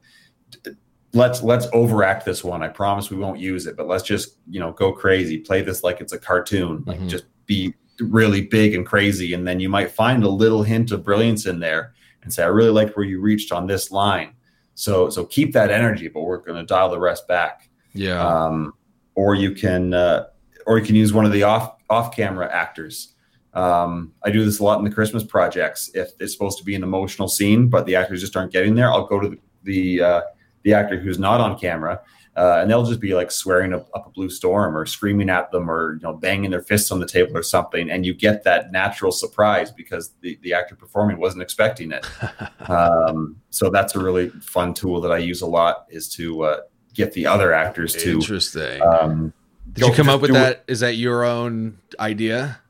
let's 1.12 1.42
let's 1.42 1.66
overact 1.72 2.24
this 2.24 2.44
one. 2.44 2.62
I 2.62 2.68
promise 2.68 3.10
we 3.10 3.16
won't 3.16 3.40
use 3.40 3.66
it, 3.66 3.76
but 3.76 3.86
let's 3.88 4.02
just 4.04 4.36
you 4.48 4.60
know 4.60 4.72
go 4.72 4.92
crazy. 4.92 5.38
Play 5.38 5.62
this 5.62 5.82
like 5.82 6.00
it's 6.00 6.12
a 6.12 6.18
cartoon. 6.18 6.84
Like 6.86 7.00
Mhm. 7.00 7.08
just 7.08 7.24
be 7.46 7.74
really 8.00 8.42
big 8.42 8.74
and 8.74 8.86
crazy, 8.86 9.34
and 9.34 9.46
then 9.46 9.60
you 9.60 9.68
might 9.68 9.90
find 9.90 10.22
a 10.24 10.28
little 10.28 10.62
hint 10.62 10.90
of 10.92 11.04
brilliance 11.04 11.46
in 11.46 11.60
there, 11.60 11.92
and 12.22 12.32
say, 12.32 12.42
I 12.42 12.46
really 12.46 12.70
like 12.70 12.96
where 12.96 13.04
you 13.04 13.20
reached 13.20 13.52
on 13.52 13.66
this 13.66 13.90
line. 13.90 14.32
So 14.74 15.10
so 15.10 15.24
keep 15.24 15.52
that 15.52 15.70
energy, 15.70 16.08
but 16.08 16.22
we're 16.22 16.38
going 16.38 16.58
to 16.58 16.64
dial 16.66 16.88
the 16.90 16.98
rest 16.98 17.26
back 17.28 17.68
Yeah. 17.92 18.24
um, 18.26 18.72
or 19.14 19.34
you 19.34 19.52
can 19.52 19.92
uh, 19.92 20.26
or 20.66 20.78
you 20.78 20.84
can 20.84 20.94
use 20.94 21.12
one 21.12 21.24
of 21.26 21.32
the 21.32 21.42
off 21.42 21.72
off 21.90 22.14
camera 22.14 22.48
actors. 22.52 23.14
Um, 23.52 24.12
I 24.22 24.30
do 24.30 24.44
this 24.44 24.60
a 24.60 24.64
lot 24.64 24.78
in 24.78 24.84
the 24.84 24.90
Christmas 24.92 25.24
projects. 25.24 25.90
If 25.92 26.12
it's 26.20 26.32
supposed 26.32 26.56
to 26.58 26.64
be 26.64 26.76
an 26.76 26.84
emotional 26.84 27.26
scene, 27.26 27.68
but 27.68 27.84
the 27.84 27.96
actors 27.96 28.20
just 28.20 28.36
aren't 28.36 28.52
getting 28.52 28.76
there, 28.76 28.88
I'll 28.90 29.06
go 29.06 29.18
to 29.20 29.28
the 29.28 29.38
the, 29.64 30.00
uh, 30.00 30.20
the 30.62 30.74
actor 30.74 30.98
who's 30.98 31.18
not 31.18 31.40
on 31.40 31.58
camera, 31.58 32.00
uh, 32.36 32.58
and 32.60 32.70
they'll 32.70 32.84
just 32.84 33.00
be 33.00 33.14
like 33.14 33.30
swearing 33.30 33.74
up, 33.74 33.88
up 33.94 34.06
a 34.06 34.10
blue 34.10 34.30
storm 34.30 34.76
or 34.76 34.86
screaming 34.86 35.28
at 35.28 35.50
them 35.50 35.70
or 35.70 35.94
you 35.94 36.00
know 36.00 36.14
banging 36.14 36.50
their 36.50 36.62
fists 36.62 36.90
on 36.90 37.00
the 37.00 37.06
table 37.06 37.36
or 37.36 37.42
something, 37.42 37.90
and 37.90 38.06
you 38.06 38.14
get 38.14 38.44
that 38.44 38.70
natural 38.72 39.12
surprise 39.12 39.70
because 39.70 40.12
the 40.20 40.38
the 40.42 40.54
actor 40.54 40.76
performing 40.76 41.18
wasn't 41.18 41.42
expecting 41.42 41.92
it. 41.92 42.06
um, 42.70 43.36
so 43.50 43.70
that's 43.70 43.94
a 43.94 43.98
really 43.98 44.28
fun 44.28 44.74
tool 44.74 45.00
that 45.00 45.12
I 45.12 45.18
use 45.18 45.42
a 45.42 45.46
lot 45.46 45.86
is 45.90 46.08
to 46.14 46.42
uh, 46.42 46.60
get 46.94 47.12
the 47.12 47.26
other 47.26 47.52
actors 47.52 47.94
to 47.96 48.12
Interesting. 48.12 48.80
um, 48.82 49.32
Did 49.72 49.88
you 49.88 49.92
come 49.92 50.08
up 50.08 50.20
with 50.20 50.30
do 50.30 50.36
it. 50.36 50.40
that? 50.40 50.64
Is 50.68 50.80
that 50.80 50.96
your 50.96 51.24
own 51.24 51.78
idea? 51.98 52.60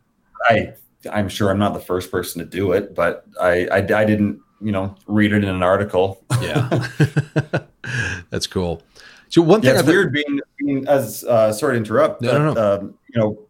I 0.48 0.74
I'm 1.10 1.28
sure 1.28 1.50
I'm 1.50 1.58
not 1.58 1.74
the 1.74 1.80
first 1.80 2.10
person 2.10 2.40
to 2.40 2.46
do 2.46 2.72
it, 2.72 2.94
but 2.94 3.24
I 3.40 3.66
I, 3.66 3.76
I 3.76 4.04
didn't 4.04 4.40
you 4.60 4.72
know 4.72 4.94
read 5.06 5.32
it 5.32 5.42
in 5.44 5.48
an 5.48 5.62
article. 5.62 6.22
Yeah. 6.40 6.68
That's 8.30 8.46
cool. 8.46 8.82
So 9.28 9.42
one 9.42 9.60
thing 9.60 9.68
yeah, 9.68 9.74
it's 9.74 9.82
thought- 9.82 9.92
weird 9.92 10.12
being, 10.12 10.40
being 10.58 10.88
as 10.88 11.24
uh, 11.24 11.52
sorry 11.52 11.74
to 11.74 11.78
interrupt. 11.78 12.20
No, 12.22 12.38
no, 12.38 12.54
but, 12.54 12.80
Um, 12.82 12.98
you 13.12 13.20
know, 13.20 13.46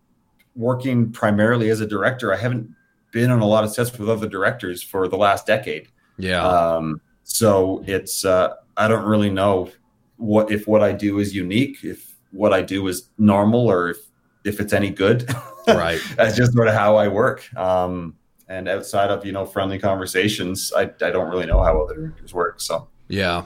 working 0.55 1.11
primarily 1.11 1.71
as 1.71 1.81
a 1.81 1.87
director, 1.87 2.33
I 2.33 2.37
haven't 2.37 2.69
been 3.13 3.31
on 3.31 3.41
a 3.41 3.47
lot 3.47 3.65
of 3.65 3.73
sets 3.73 3.97
with 3.99 4.09
other 4.09 4.29
directors 4.29 4.83
for 4.83 5.09
the 5.09 5.17
last 5.17 5.47
decade. 5.47 5.89
Yeah. 6.19 6.47
Um, 6.47 7.01
so 7.25 7.83
it's 7.87 8.25
uh, 8.25 8.55
I 8.77 8.89
don't 8.89 9.05
really 9.05 9.31
know 9.31 9.71
what 10.17 10.51
if 10.51 10.67
what 10.67 10.83
I 10.83 10.93
do 10.93 11.19
is 11.19 11.35
unique, 11.35 11.79
if 11.83 12.15
what 12.31 12.53
I 12.53 12.63
do 12.63 12.87
is 12.89 13.09
normal, 13.19 13.67
or 13.67 13.91
if 13.91 13.99
if 14.45 14.61
it's 14.61 14.73
any 14.73 14.91
good. 14.91 15.29
right. 15.69 16.01
That's 16.17 16.37
just 16.37 16.53
sort 16.53 16.69
of 16.69 16.75
how 16.75 16.97
I 16.97 17.09
work. 17.09 17.49
Um, 17.57 18.17
and 18.51 18.69
outside 18.69 19.11
of 19.11 19.25
you 19.25 19.33
know 19.33 19.47
friendly 19.47 19.79
conversations, 19.79 20.73
I, 20.77 20.83
I 20.83 21.11
don't 21.11 21.31
really 21.31 21.47
know 21.47 21.63
how 21.63 21.81
other 21.83 21.95
directors 21.95 22.35
work. 22.35 22.61
So 22.61 22.89
Yeah. 23.09 23.45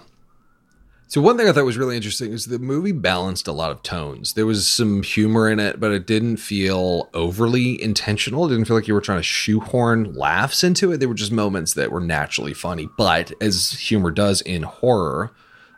So 1.07 1.21
one 1.21 1.37
thing 1.37 1.47
I 1.47 1.53
thought 1.53 1.67
was 1.67 1.79
really 1.79 1.95
interesting 1.95 2.33
is 2.33 2.47
the 2.47 2.59
movie 2.59 2.91
balanced 2.91 3.47
a 3.47 3.53
lot 3.53 3.71
of 3.71 3.83
tones. 3.83 4.33
There 4.33 4.47
was 4.47 4.67
some 4.67 5.03
humor 5.03 5.49
in 5.49 5.61
it, 5.61 5.79
but 5.79 5.93
it 5.93 6.09
didn't 6.09 6.39
feel 6.39 7.09
overly 7.15 7.81
intentional. 7.81 8.47
It 8.47 8.49
didn't 8.49 8.65
feel 8.65 8.75
like 8.75 8.89
you 8.89 8.95
were 8.95 9.03
trying 9.03 9.21
to 9.21 9.23
shoehorn 9.23 10.15
laughs 10.15 10.65
into 10.65 10.91
it. 10.91 10.97
There 10.97 11.09
were 11.09 11.15
just 11.15 11.31
moments 11.31 11.75
that 11.75 11.93
were 11.93 12.01
naturally 12.01 12.55
funny. 12.55 12.89
But 12.97 13.33
as 13.41 13.71
humor 13.71 14.11
does 14.11 14.41
in 14.41 14.63
horror, 14.63 15.31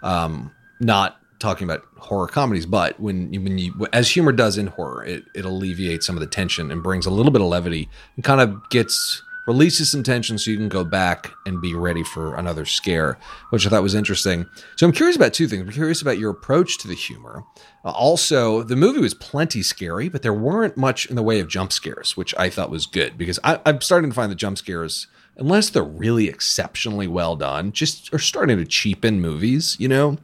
um, 0.03 0.53
not 0.81 1.21
talking 1.47 1.65
about 1.65 1.87
horror 1.99 2.27
comedies, 2.27 2.67
but 2.67 2.99
when 2.99 3.33
you, 3.33 3.41
when 3.41 3.57
you 3.57 3.87
as 3.93 4.11
humor 4.11 4.33
does 4.33 4.59
in 4.59 4.67
horror, 4.67 5.05
it, 5.05 5.25
it 5.35 5.45
alleviates 5.45 6.05
some 6.05 6.17
of 6.17 6.21
the 6.21 6.27
tension 6.27 6.73
and 6.73 6.83
brings 6.83 7.07
a 7.07 7.11
little 7.11 7.31
bit 7.31 7.41
of 7.41 7.47
levity 7.47 7.89
and 8.17 8.25
kind 8.25 8.41
of 8.41 8.69
gets 8.71 9.23
releases 9.47 9.89
some 9.89 10.03
tension 10.03 10.37
so 10.39 10.51
you 10.51 10.57
can 10.57 10.69
go 10.69 10.83
back 10.83 11.31
and 11.47 11.61
be 11.63 11.73
ready 11.73 12.03
for 12.03 12.35
another 12.35 12.65
scare, 12.65 13.17
which 13.51 13.65
I 13.65 13.71
thought 13.71 13.83
was 13.83 13.95
interesting. 13.95 14.45
So 14.75 14.87
I'm 14.87 14.93
curious 14.93 15.15
about 15.15 15.33
two 15.33 15.47
things. 15.47 15.63
I'm 15.63 15.71
curious 15.71 16.03
about 16.03 16.19
your 16.19 16.31
approach 16.31 16.79
to 16.79 16.89
the 16.89 16.95
humor. 16.95 17.45
Uh, 17.85 17.91
also, 17.91 18.65
the 18.65 18.75
movie 18.75 18.99
was 18.99 19.15
plenty 19.15 19.63
scary, 19.63 20.09
but 20.09 20.23
there 20.23 20.35
weren't 20.35 20.77
much 20.77 21.07
in 21.07 21.15
the 21.15 21.23
way 21.23 21.39
of 21.39 21.47
jump 21.47 21.73
scares, 21.73 22.17
which 22.17 22.35
I 22.37 22.51
thought 22.51 22.71
was 22.71 22.87
good 22.87 23.17
because 23.17 23.39
I, 23.45 23.61
I'm 23.65 23.81
starting 23.81 24.11
to 24.11 24.15
find 24.17 24.33
the 24.33 24.37
jump 24.37 24.59
scares, 24.59 25.07
unless 25.37 25.71
they're 25.71 25.85
really 25.85 26.29
exceptionally 26.29 27.07
well 27.07 27.37
done, 27.37 27.73
just 27.73 28.13
are 28.15 28.19
starting 28.19 28.57
to 28.57 28.65
cheapen 28.65 29.21
movies, 29.21 29.77
you 29.79 29.89
know? 29.89 30.19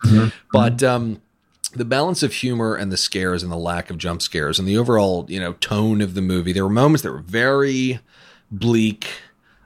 But 0.53 0.83
um, 0.83 1.21
the 1.75 1.85
balance 1.85 2.23
of 2.23 2.33
humor 2.33 2.75
and 2.75 2.91
the 2.91 2.97
scares 2.97 3.43
and 3.43 3.51
the 3.53 3.57
lack 3.57 3.91
of 3.91 3.99
jump 3.99 4.23
scares 4.23 4.59
and 4.59 4.67
the 4.67 4.77
overall, 4.77 5.27
you 5.29 5.41
know, 5.41 5.53
tone 5.55 6.01
of 6.01 6.15
the 6.15 6.23
movie, 6.23 6.53
there 6.53 6.65
were 6.65 6.71
moments 6.71 7.03
that 7.03 7.13
were 7.13 7.19
very 7.19 8.01
bleak. 8.51 9.07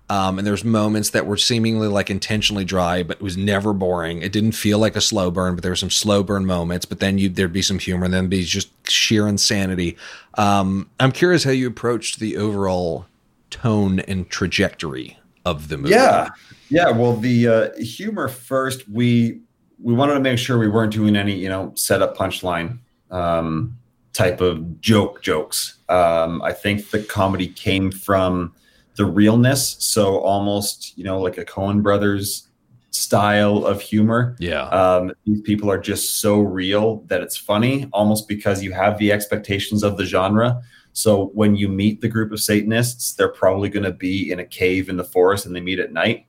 Um, 0.08 0.38
and 0.38 0.46
there's 0.46 0.64
moments 0.64 1.10
that 1.10 1.26
were 1.26 1.36
seemingly 1.36 1.88
like 1.88 2.10
intentionally 2.10 2.64
dry, 2.64 3.02
but 3.02 3.16
it 3.16 3.22
was 3.22 3.36
never 3.36 3.72
boring. 3.72 4.22
It 4.22 4.30
didn't 4.30 4.52
feel 4.52 4.78
like 4.78 4.94
a 4.94 5.00
slow 5.00 5.32
burn, 5.32 5.56
but 5.56 5.62
there 5.62 5.72
were 5.72 5.76
some 5.76 5.90
slow 5.90 6.22
burn 6.22 6.46
moments. 6.46 6.86
But 6.86 7.00
then 7.00 7.18
you 7.18 7.28
there'd 7.28 7.52
be 7.52 7.60
some 7.60 7.80
humor, 7.80 8.04
and 8.04 8.14
then 8.14 8.28
be 8.28 8.44
just 8.44 8.70
sheer 8.88 9.26
insanity. 9.26 9.96
Um, 10.34 10.88
I'm 11.00 11.10
curious 11.10 11.42
how 11.42 11.50
you 11.50 11.66
approached 11.66 12.20
the 12.20 12.36
overall 12.36 13.06
tone 13.50 13.98
and 13.98 14.30
trajectory 14.30 15.18
of 15.46 15.68
the 15.68 15.78
movie. 15.78 15.94
yeah, 15.94 16.28
yeah. 16.68 16.90
Well, 16.90 17.16
the 17.16 17.48
uh, 17.48 17.76
humor 17.78 18.28
first. 18.28 18.86
We 18.88 19.40
we 19.80 19.94
wanted 19.94 20.14
to 20.14 20.20
make 20.20 20.38
sure 20.38 20.58
we 20.58 20.68
weren't 20.68 20.92
doing 20.92 21.16
any 21.16 21.34
you 21.34 21.48
know 21.48 21.72
setup 21.76 22.16
punchline 22.16 22.80
um, 23.10 23.78
type 24.12 24.40
of 24.40 24.80
joke 24.80 25.22
jokes. 25.22 25.78
Um, 25.88 26.42
I 26.42 26.52
think 26.52 26.90
the 26.90 27.02
comedy 27.02 27.48
came 27.48 27.90
from 27.90 28.52
the 28.96 29.04
realness, 29.04 29.76
so 29.78 30.18
almost 30.18 30.98
you 30.98 31.04
know 31.04 31.20
like 31.20 31.38
a 31.38 31.44
Coen 31.44 31.82
Brothers 31.82 32.48
style 32.90 33.64
of 33.64 33.80
humor. 33.80 34.36
yeah, 34.40 34.64
um, 34.68 35.12
these 35.26 35.42
people 35.42 35.70
are 35.70 35.78
just 35.78 36.20
so 36.20 36.40
real 36.40 37.04
that 37.06 37.20
it's 37.20 37.36
funny 37.36 37.88
almost 37.92 38.26
because 38.26 38.64
you 38.64 38.72
have 38.72 38.98
the 38.98 39.12
expectations 39.12 39.84
of 39.84 39.96
the 39.96 40.04
genre 40.04 40.60
so 40.96 41.26
when 41.34 41.54
you 41.54 41.68
meet 41.68 42.00
the 42.00 42.08
group 42.08 42.32
of 42.32 42.40
satanists 42.40 43.12
they're 43.12 43.28
probably 43.28 43.68
going 43.68 43.84
to 43.84 43.92
be 43.92 44.32
in 44.32 44.40
a 44.40 44.46
cave 44.46 44.88
in 44.88 44.96
the 44.96 45.04
forest 45.04 45.44
and 45.44 45.54
they 45.54 45.60
meet 45.60 45.78
at 45.78 45.92
night. 45.92 46.26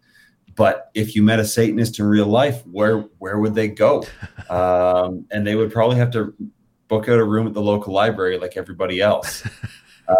But 0.55 0.91
if 0.93 1.15
you 1.15 1.23
met 1.23 1.39
a 1.39 1.45
satanist 1.45 1.99
in 1.99 2.05
real 2.05 2.25
life 2.25 2.65
where 2.67 2.99
where 3.19 3.39
would 3.39 3.55
they 3.55 3.69
go? 3.69 4.03
Um, 4.49 5.25
and 5.29 5.45
they 5.45 5.55
would 5.55 5.73
probably 5.73 5.97
have 5.97 6.11
to 6.11 6.33
book 6.87 7.09
out 7.09 7.19
a 7.19 7.23
room 7.23 7.47
at 7.47 7.53
the 7.53 7.61
local 7.61 7.93
library 7.93 8.37
like 8.37 8.55
everybody 8.55 9.01
else. 9.01 9.47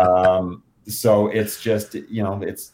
Um, 0.02 0.64
so 0.86 1.28
it's 1.28 1.62
just 1.62 1.94
you 1.94 2.22
know 2.22 2.42
it's 2.42 2.74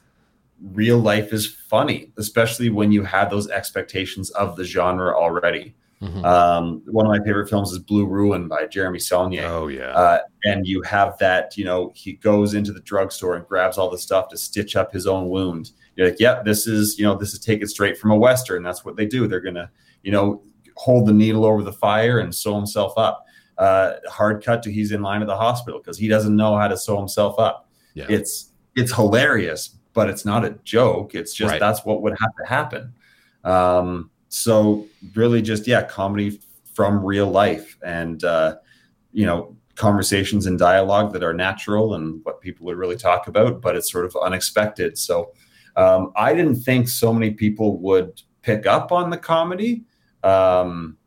real 0.71 0.97
life 0.97 1.31
is 1.31 1.45
funny, 1.45 2.11
especially 2.17 2.69
when 2.69 2.91
you 2.91 3.03
have 3.03 3.29
those 3.29 3.49
expectations 3.49 4.31
of 4.31 4.55
the 4.55 4.63
genre 4.63 5.15
already. 5.15 5.75
Mhm. 6.03 6.25
Um, 6.25 6.81
one 6.87 7.05
of 7.05 7.09
my 7.11 7.23
favorite 7.23 7.47
films 7.49 7.71
is 7.71 7.79
Blue 7.79 8.05
Ruin 8.05 8.47
by 8.47 8.65
Jeremy 8.67 8.99
Saulnier. 8.99 9.45
oh 9.45 9.67
yeah, 9.67 9.91
Uh, 9.93 10.19
and 10.43 10.67
you 10.67 10.81
have 10.83 11.17
that, 11.19 11.55
you 11.57 11.63
know, 11.65 11.91
he 11.95 12.13
goes 12.13 12.53
into 12.53 12.73
the 12.73 12.81
drugstore 12.81 13.35
and 13.35 13.47
grabs 13.47 13.77
all 13.77 13.89
the 13.89 13.97
stuff 13.97 14.27
to 14.29 14.37
stitch 14.37 14.75
up 14.75 14.91
his 14.91 15.07
own 15.07 15.29
wound. 15.29 15.71
You're 15.95 16.07
like, 16.07 16.19
yeah, 16.19 16.41
this 16.43 16.67
is, 16.67 16.97
you 16.99 17.05
know, 17.05 17.15
this 17.15 17.33
is 17.33 17.39
taken 17.39 17.67
straight 17.67 17.97
from 17.97 18.11
a 18.11 18.17
Western. 18.17 18.63
That's 18.63 18.83
what 18.83 18.95
they 18.97 19.05
do. 19.05 19.27
They're 19.27 19.39
going 19.39 19.55
to, 19.55 19.69
you 20.01 20.11
know, 20.11 20.41
hold 20.75 21.05
the 21.07 21.13
needle 21.13 21.45
over 21.45 21.61
the 21.63 21.71
fire 21.73 22.19
and 22.19 22.33
sew 22.33 22.55
himself 22.55 22.93
up. 22.97 23.23
Uh, 23.59 23.93
hard 24.09 24.43
cut 24.43 24.63
to 24.63 24.71
he's 24.71 24.91
in 24.91 25.01
line 25.03 25.21
at 25.21 25.27
the 25.27 25.37
hospital 25.37 25.79
because 25.79 25.97
he 25.97 26.07
doesn't 26.07 26.35
know 26.35 26.57
how 26.57 26.67
to 26.67 26.75
sew 26.75 26.97
himself 26.97 27.37
up. 27.39 27.69
yeah, 27.93 28.07
It's, 28.09 28.49
it's 28.75 28.91
hilarious, 28.93 29.77
but 29.93 30.09
it's 30.09 30.25
not 30.25 30.43
a 30.43 30.57
joke. 30.63 31.13
It's 31.13 31.33
just 31.33 31.51
Right. 31.51 31.59
that's 31.59 31.85
what 31.85 32.01
would 32.01 32.15
have 32.19 32.31
to 32.41 32.45
happen. 32.49 32.93
Um, 33.43 34.09
so 34.33 34.87
really 35.13 35.43
just, 35.43 35.67
yeah, 35.67 35.83
comedy 35.83 36.41
from 36.73 37.05
real 37.05 37.27
life 37.27 37.77
and, 37.85 38.23
uh, 38.23 38.55
you 39.11 39.27
know, 39.27 39.55
conversations 39.75 40.47
and 40.47 40.57
dialogue 40.57 41.13
that 41.13 41.21
are 41.21 41.35
natural 41.35 41.93
and 41.93 42.19
what 42.23 42.41
people 42.41 42.65
would 42.65 42.75
really 42.75 42.95
talk 42.95 43.27
about, 43.27 43.61
but 43.61 43.75
it's 43.75 43.91
sort 43.91 44.05
of 44.05 44.17
unexpected. 44.23 44.97
So 44.97 45.33
um, 45.75 46.11
I 46.15 46.33
didn't 46.33 46.61
think 46.61 46.89
so 46.89 47.13
many 47.13 47.29
people 47.29 47.77
would 47.81 48.23
pick 48.41 48.65
up 48.65 48.91
on 48.91 49.11
the 49.11 49.17
comedy. 49.17 49.83
Um, 50.23 50.97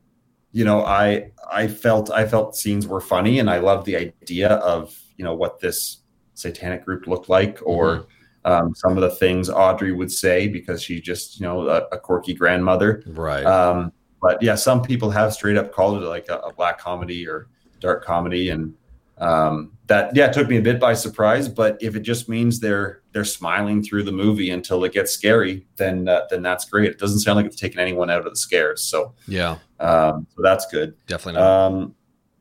you 0.53 0.65
know, 0.65 0.85
I 0.85 1.33
I 1.51 1.67
felt 1.67 2.11
I 2.13 2.29
felt 2.29 2.55
scenes 2.55 2.87
were 2.87 3.01
funny, 3.01 3.41
and 3.41 3.51
I 3.51 3.59
loved 3.59 3.87
the 3.87 3.97
idea 3.97 4.51
of 4.51 4.97
you 5.17 5.25
know 5.25 5.35
what 5.35 5.59
this 5.59 5.99
satanic 6.35 6.85
group 6.85 7.09
looked 7.09 7.29
like, 7.29 7.59
or 7.65 7.87
mm-hmm. 7.87 8.16
Um, 8.47 8.75
some 8.77 8.97
of 8.97 9.03
the 9.03 9.11
things 9.11 9.51
Audrey 9.51 9.93
would 9.93 10.11
say 10.11 10.47
because 10.47 10.81
she's 10.83 11.01
just 11.01 11.41
you 11.41 11.47
know 11.47 11.69
a, 11.69 11.83
a 11.93 11.99
quirky 11.99 12.33
grandmother, 12.33 13.03
right? 13.09 13.45
Um, 13.45 13.93
but 14.23 14.41
yeah, 14.43 14.55
some 14.55 14.83
people 14.83 15.11
have 15.11 15.35
straight 15.35 15.57
up 15.57 15.73
called 15.73 16.03
it 16.03 16.07
like 16.07 16.29
a, 16.29 16.39
a 16.39 16.53
black 16.53 16.79
comedy 16.79 17.29
or 17.29 17.49
dark 17.81 18.05
comedy, 18.05 18.51
and 18.51 18.73
um, 19.19 19.73
that 19.89 20.15
yeah 20.15 20.29
took 20.29 20.49
me 20.49 20.59
a 20.59 20.63
bit 20.63 20.79
by 20.79 20.95
surprise. 20.95 21.49
But 21.49 21.77
if 21.81 21.97
it 21.97 22.01
just 22.01 22.29
means 22.29 22.61
they're 22.61 23.03
they're 23.13 23.25
smiling 23.25 23.83
through 23.83 24.05
the 24.05 24.13
movie 24.13 24.51
until 24.51 24.85
it 24.85 24.93
gets 24.93 25.11
scary, 25.11 25.67
then 25.75 26.07
uh, 26.07 26.27
then 26.31 26.43
that's 26.43 26.67
great. 26.67 26.91
It 26.91 26.99
doesn't 27.01 27.21
sound 27.21 27.37
like 27.37 27.47
it's 27.47 27.57
taking 27.57 27.81
anyone 27.81 28.11
out 28.11 28.25
of 28.25 28.31
the 28.31 28.37
scares. 28.37 28.81
So 28.81 29.13
yeah, 29.27 29.59
um, 29.81 30.25
so 30.37 30.43
that's 30.43 30.67
good. 30.71 30.95
Definitely. 31.09 31.41
Not 31.41 31.67
um, 31.67 31.95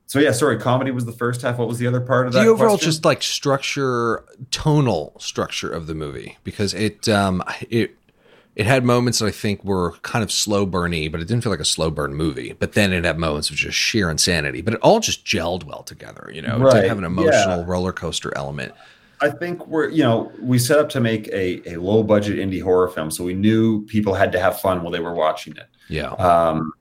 so 0.07 0.19
yeah, 0.19 0.31
sorry. 0.31 0.57
Comedy 0.59 0.91
was 0.91 1.05
the 1.05 1.11
first 1.11 1.41
half. 1.41 1.57
What 1.57 1.67
was 1.67 1.79
the 1.79 1.87
other 1.87 2.01
part 2.01 2.27
of 2.27 2.33
that? 2.33 2.43
The 2.43 2.49
overall, 2.49 2.71
question? 2.71 2.91
just 2.91 3.05
like 3.05 3.23
structure, 3.23 4.23
tonal 4.51 5.15
structure 5.19 5.69
of 5.69 5.87
the 5.87 5.95
movie, 5.95 6.37
because 6.43 6.73
it 6.73 7.09
um 7.09 7.43
it 7.69 7.95
it 8.55 8.65
had 8.65 8.85
moments 8.85 9.19
that 9.19 9.25
I 9.25 9.31
think 9.31 9.63
were 9.65 9.91
kind 10.03 10.23
of 10.23 10.31
slow 10.31 10.65
burny, 10.65 11.11
but 11.11 11.21
it 11.21 11.27
didn't 11.27 11.43
feel 11.43 11.51
like 11.51 11.59
a 11.59 11.65
slow 11.65 11.89
burn 11.89 12.13
movie. 12.13 12.53
But 12.53 12.73
then 12.73 12.93
it 12.93 13.03
had 13.03 13.17
moments 13.17 13.49
of 13.49 13.55
just 13.55 13.77
sheer 13.77 14.09
insanity. 14.09 14.61
But 14.61 14.75
it 14.75 14.79
all 14.81 14.99
just 14.99 15.25
gelled 15.25 15.63
well 15.65 15.83
together. 15.83 16.29
You 16.31 16.41
know, 16.41 16.59
right. 16.59 16.81
to 16.81 16.87
have 16.87 16.97
an 16.97 17.03
emotional 17.03 17.59
yeah. 17.59 17.65
roller 17.65 17.91
coaster 17.91 18.31
element. 18.35 18.73
I 19.21 19.29
think 19.29 19.65
we're 19.67 19.89
you 19.89 20.03
know 20.03 20.31
we 20.39 20.59
set 20.59 20.77
up 20.77 20.89
to 20.89 20.99
make 20.99 21.27
a 21.29 21.73
a 21.73 21.77
low 21.77 22.03
budget 22.03 22.37
indie 22.37 22.61
horror 22.61 22.89
film, 22.89 23.09
so 23.09 23.23
we 23.23 23.33
knew 23.33 23.85
people 23.85 24.13
had 24.13 24.31
to 24.33 24.39
have 24.39 24.59
fun 24.61 24.83
while 24.83 24.91
they 24.91 24.99
were 24.99 25.15
watching 25.15 25.55
it. 25.57 25.67
Yeah. 25.89 26.11
Um, 26.11 26.73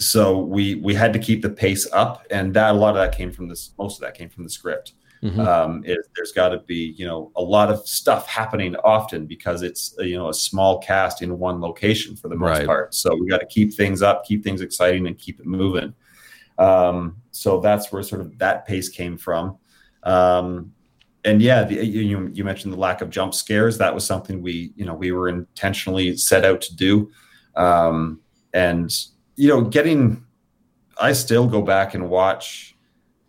so 0.00 0.38
we 0.38 0.76
we 0.76 0.94
had 0.94 1.12
to 1.12 1.18
keep 1.18 1.42
the 1.42 1.50
pace 1.50 1.86
up, 1.92 2.26
and 2.30 2.54
that 2.54 2.70
a 2.70 2.78
lot 2.78 2.96
of 2.96 2.96
that 2.96 3.16
came 3.16 3.30
from 3.30 3.48
this. 3.48 3.72
Most 3.78 3.96
of 3.96 4.00
that 4.00 4.14
came 4.14 4.30
from 4.30 4.44
the 4.44 4.50
script. 4.50 4.94
Mm-hmm. 5.22 5.40
Um, 5.40 5.82
there's 5.82 6.32
got 6.34 6.48
to 6.48 6.58
be 6.60 6.94
you 6.96 7.06
know 7.06 7.30
a 7.36 7.42
lot 7.42 7.70
of 7.70 7.86
stuff 7.86 8.26
happening 8.26 8.74
often 8.76 9.26
because 9.26 9.60
it's 9.60 9.94
you 9.98 10.16
know 10.16 10.30
a 10.30 10.34
small 10.34 10.78
cast 10.78 11.20
in 11.20 11.38
one 11.38 11.60
location 11.60 12.16
for 12.16 12.28
the 12.28 12.34
most 12.34 12.58
right. 12.58 12.66
part. 12.66 12.94
So 12.94 13.14
we 13.14 13.26
got 13.28 13.40
to 13.40 13.46
keep 13.46 13.74
things 13.74 14.00
up, 14.00 14.24
keep 14.24 14.42
things 14.42 14.62
exciting, 14.62 15.06
and 15.06 15.18
keep 15.18 15.38
it 15.38 15.46
moving. 15.46 15.92
Um, 16.56 17.16
so 17.30 17.60
that's 17.60 17.92
where 17.92 18.02
sort 18.02 18.22
of 18.22 18.38
that 18.38 18.66
pace 18.66 18.88
came 18.88 19.18
from. 19.18 19.58
Um, 20.04 20.72
and 21.26 21.42
yeah, 21.42 21.64
the, 21.64 21.84
you, 21.84 22.30
you 22.32 22.44
mentioned 22.44 22.72
the 22.72 22.78
lack 22.78 23.02
of 23.02 23.10
jump 23.10 23.34
scares. 23.34 23.76
That 23.76 23.94
was 23.94 24.06
something 24.06 24.40
we 24.40 24.72
you 24.76 24.86
know 24.86 24.94
we 24.94 25.12
were 25.12 25.28
intentionally 25.28 26.16
set 26.16 26.46
out 26.46 26.62
to 26.62 26.74
do. 26.74 27.10
Um, 27.54 28.20
and 28.54 28.90
you 29.40 29.48
know, 29.48 29.62
getting 29.62 30.24
I 30.98 31.12
still 31.12 31.46
go 31.46 31.62
back 31.62 31.94
and 31.94 32.10
watch 32.10 32.76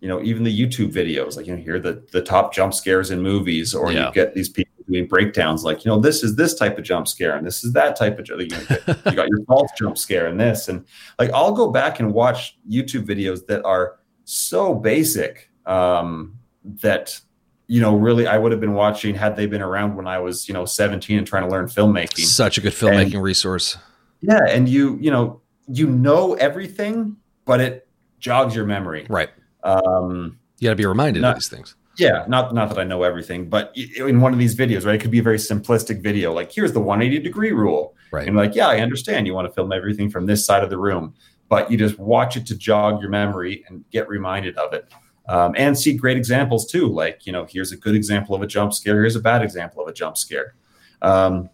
you 0.02 0.08
know, 0.08 0.20
even 0.24 0.44
the 0.44 0.60
YouTube 0.60 0.92
videos, 0.92 1.38
like 1.38 1.46
you 1.46 1.56
know, 1.56 1.62
hear 1.62 1.80
the 1.80 2.04
the 2.12 2.22
top 2.22 2.54
jump 2.54 2.74
scares 2.74 3.12
in 3.12 3.22
movies, 3.22 3.76
or 3.76 3.92
yeah. 3.92 4.08
you 4.08 4.14
get 4.14 4.34
these 4.34 4.50
people 4.50 4.74
doing 4.90 5.08
breakdowns, 5.08 5.64
like 5.64 5.86
you 5.86 5.90
know, 5.90 6.00
this 6.00 6.24
is 6.24 6.36
this 6.36 6.56
type 6.56 6.80
of 6.80 6.84
jump 6.84 7.08
scare, 7.08 7.36
and 7.36 7.46
this 7.46 7.64
is 7.64 7.74
that 7.74 7.96
type 7.96 8.18
of. 8.18 8.28
You, 8.28 8.48
know, 8.48 8.60
you 9.06 9.12
got 9.12 9.30
your 9.30 9.46
false 9.48 9.70
jump 9.78 10.00
scare, 10.00 10.26
and 10.26 10.40
this, 10.40 10.68
and 10.68 10.84
like 11.20 11.30
I'll 11.34 11.52
go 11.52 11.70
back 11.70 12.00
and 12.00 12.14
watch 12.14 12.58
YouTube 12.68 13.06
videos 13.06 13.46
that 13.46 13.64
are 13.64 14.00
so 14.26 14.74
basic 14.74 15.52
um, 15.68 16.36
that 16.82 17.22
you 17.68 17.80
know, 17.80 17.96
really, 17.96 18.26
I 18.26 18.40
would 18.40 18.52
have 18.52 18.60
been 18.60 18.74
watching 18.74 19.14
had 19.14 19.36
they 19.36 19.46
been 19.46 19.62
around 19.62 19.96
when 19.96 20.08
I 20.08 20.20
was, 20.20 20.48
you 20.48 20.54
know, 20.54 20.66
17 20.66 21.20
and 21.20 21.26
trying 21.26 21.44
to 21.44 21.50
learn 21.50 21.68
filmmaking. 21.68 22.26
Such 22.26 22.58
a 22.58 22.62
good 22.62 22.74
filmmaking 22.74 23.14
and, 23.14 23.24
resource. 23.24 23.78
Yeah, 24.20 24.42
and 24.50 24.68
you, 24.68 24.98
you 25.00 25.10
know, 25.10 25.41
you 25.72 25.88
know 25.88 26.34
everything, 26.36 27.18
but 27.46 27.60
it 27.60 27.88
jogs 28.20 28.56
your 28.56 28.66
memory. 28.66 29.06
Right. 29.10 29.30
Um, 29.64 30.40
you 30.60 30.68
got 30.68 30.72
to 30.72 30.76
be 30.76 30.86
reminded 30.86 31.22
not, 31.22 31.32
of 31.32 31.38
these 31.38 31.50
things. 31.50 31.76
Yeah, 31.98 32.26
not 32.28 32.54
not 32.54 32.70
that 32.70 32.80
I 32.80 32.84
know 32.84 33.04
everything, 33.04 33.50
but 33.50 33.76
in 33.76 34.22
one 34.22 34.34
of 34.34 34.40
these 34.40 34.56
videos, 34.56 34.86
right, 34.86 34.96
it 34.96 35.02
could 35.02 35.12
be 35.12 35.20
a 35.20 35.24
very 35.24 35.38
simplistic 35.38 36.02
video, 36.02 36.34
like 36.34 36.52
here's 36.52 36.72
the 36.72 36.80
180 36.80 37.24
degree 37.24 37.52
rule, 37.52 37.96
right? 38.12 38.28
And 38.28 38.36
like, 38.36 38.56
yeah, 38.56 38.68
I 38.68 38.80
understand 38.80 39.28
you 39.28 39.34
want 39.34 39.48
to 39.48 39.54
film 39.54 39.72
everything 39.72 40.10
from 40.10 40.26
this 40.26 40.46
side 40.46 40.64
of 40.64 40.70
the 40.70 40.78
room, 40.78 41.14
but 41.50 41.70
you 41.70 41.78
just 41.78 42.00
watch 42.00 42.38
it 42.38 42.46
to 42.48 42.56
jog 42.56 43.02
your 43.02 43.10
memory 43.10 43.66
and 43.68 43.84
get 43.92 44.08
reminded 44.08 44.58
of 44.58 44.74
it, 44.74 44.92
um, 45.28 45.54
and 45.58 45.78
see 45.78 45.94
great 45.94 46.18
examples 46.18 46.66
too. 46.66 46.88
Like, 46.88 47.26
you 47.26 47.34
know, 47.34 47.46
here's 47.50 47.72
a 47.72 47.78
good 47.78 47.96
example 47.96 48.36
of 48.36 48.42
a 48.42 48.48
jump 48.48 48.74
scare. 48.74 48.96
Here's 48.96 49.16
a 49.16 49.22
bad 49.22 49.42
example 49.42 49.84
of 49.84 49.90
a 49.90 49.94
jump 49.94 50.18
scare. 50.18 50.56
Um, 51.02 51.50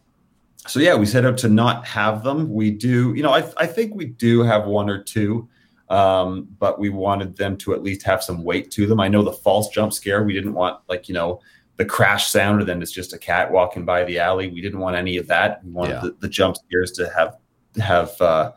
so 0.67 0.79
yeah, 0.79 0.95
we 0.95 1.05
set 1.05 1.25
out 1.25 1.37
to 1.39 1.49
not 1.49 1.85
have 1.87 2.23
them. 2.23 2.51
We 2.51 2.71
do, 2.71 3.13
you 3.15 3.23
know, 3.23 3.33
I, 3.33 3.49
I 3.57 3.65
think 3.65 3.95
we 3.95 4.05
do 4.05 4.43
have 4.43 4.65
one 4.65 4.89
or 4.89 5.01
two 5.01 5.47
um, 5.89 6.47
but 6.59 6.79
we 6.79 6.89
wanted 6.89 7.37
them 7.37 7.57
to 7.57 7.73
at 7.73 7.83
least 7.83 8.03
have 8.03 8.23
some 8.23 8.43
weight 8.43 8.71
to 8.71 8.85
them. 8.85 8.99
I 8.99 9.07
know 9.07 9.23
the 9.23 9.31
false 9.31 9.69
jump 9.69 9.93
scare, 9.93 10.23
we 10.23 10.33
didn't 10.33 10.53
want 10.53 10.79
like, 10.89 11.07
you 11.07 11.13
know, 11.13 11.39
the 11.77 11.85
crash 11.85 12.27
sound, 12.27 12.61
or 12.61 12.65
then 12.65 12.81
it's 12.81 12.91
just 12.91 13.13
a 13.13 13.17
cat 13.17 13.51
walking 13.51 13.85
by 13.85 14.03
the 14.03 14.19
alley. 14.19 14.47
We 14.47 14.61
didn't 14.61 14.79
want 14.79 14.95
any 14.95 15.17
of 15.17 15.27
that. 15.27 15.63
We 15.63 15.71
wanted 15.71 15.93
yeah. 15.93 16.01
the, 16.01 16.15
the, 16.21 16.29
jump 16.29 16.57
scares 16.57 16.91
to 16.93 17.09
have 17.15 17.37
have 17.79 18.19
uh, 18.19 18.51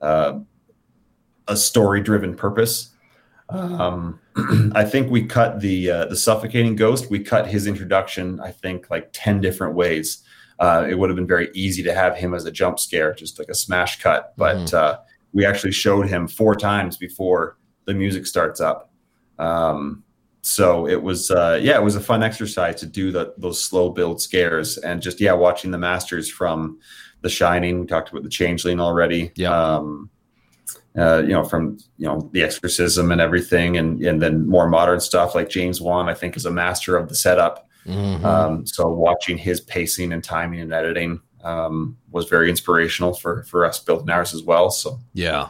uh, 0.00 0.40
a 1.46 1.56
story 1.56 2.00
driven 2.00 2.34
purpose. 2.34 2.90
Um, 3.48 4.18
I 4.74 4.84
think 4.84 5.08
we 5.08 5.24
cut 5.24 5.60
the 5.60 5.88
uh, 5.88 6.04
the 6.06 6.16
suffocating 6.16 6.74
ghost. 6.74 7.08
We 7.10 7.20
cut 7.20 7.46
his 7.46 7.68
introduction. 7.68 8.40
I 8.40 8.50
think 8.50 8.90
like 8.90 9.10
ten 9.12 9.40
different 9.40 9.76
ways. 9.76 10.24
Uh, 10.58 10.86
it 10.88 10.98
would 10.98 11.08
have 11.08 11.16
been 11.16 11.26
very 11.26 11.50
easy 11.54 11.82
to 11.84 11.94
have 11.94 12.16
him 12.16 12.34
as 12.34 12.44
a 12.44 12.50
jump 12.50 12.78
scare, 12.78 13.14
just 13.14 13.38
like 13.38 13.48
a 13.48 13.54
smash 13.54 14.00
cut. 14.00 14.34
But 14.36 14.56
mm-hmm. 14.56 14.76
uh, 14.76 14.96
we 15.32 15.46
actually 15.46 15.72
showed 15.72 16.08
him 16.08 16.26
four 16.26 16.54
times 16.54 16.96
before 16.96 17.56
the 17.84 17.94
music 17.94 18.26
starts 18.26 18.60
up. 18.60 18.90
Um, 19.38 20.02
so 20.42 20.88
it 20.88 21.02
was, 21.02 21.30
uh, 21.30 21.58
yeah, 21.62 21.76
it 21.76 21.82
was 21.82 21.96
a 21.96 22.00
fun 22.00 22.22
exercise 22.22 22.76
to 22.80 22.86
do 22.86 23.12
the, 23.12 23.34
those 23.38 23.62
slow 23.62 23.90
build 23.90 24.20
scares 24.20 24.78
and 24.78 25.02
just, 25.02 25.20
yeah, 25.20 25.32
watching 25.32 25.70
the 25.70 25.78
masters 25.78 26.30
from 26.30 26.78
The 27.20 27.28
Shining. 27.28 27.80
We 27.80 27.86
talked 27.86 28.10
about 28.10 28.22
the 28.22 28.28
Changeling 28.28 28.80
already. 28.80 29.32
Yeah. 29.36 29.50
Um, 29.50 30.10
uh, 30.96 31.22
you 31.22 31.32
know, 31.32 31.44
from 31.44 31.78
you 31.96 32.06
know 32.06 32.28
the 32.32 32.42
exorcism 32.42 33.12
and 33.12 33.20
everything, 33.20 33.76
and 33.76 34.02
and 34.02 34.20
then 34.20 34.48
more 34.48 34.68
modern 34.68 34.98
stuff 34.98 35.34
like 35.34 35.48
James 35.48 35.80
Wan, 35.80 36.08
I 36.08 36.14
think, 36.14 36.36
is 36.36 36.44
a 36.44 36.50
master 36.50 36.96
of 36.96 37.08
the 37.08 37.14
setup. 37.14 37.67
Mm-hmm. 37.86 38.24
Um, 38.24 38.66
so 38.66 38.88
watching 38.88 39.38
his 39.38 39.60
pacing 39.60 40.12
and 40.12 40.22
timing 40.22 40.60
and 40.60 40.72
editing 40.72 41.20
um, 41.44 41.96
was 42.10 42.28
very 42.28 42.50
inspirational 42.50 43.14
for 43.14 43.42
for 43.44 43.64
us 43.64 43.78
building 43.78 44.10
ours 44.10 44.34
as 44.34 44.42
well. 44.42 44.70
So 44.70 44.98
yeah. 45.14 45.48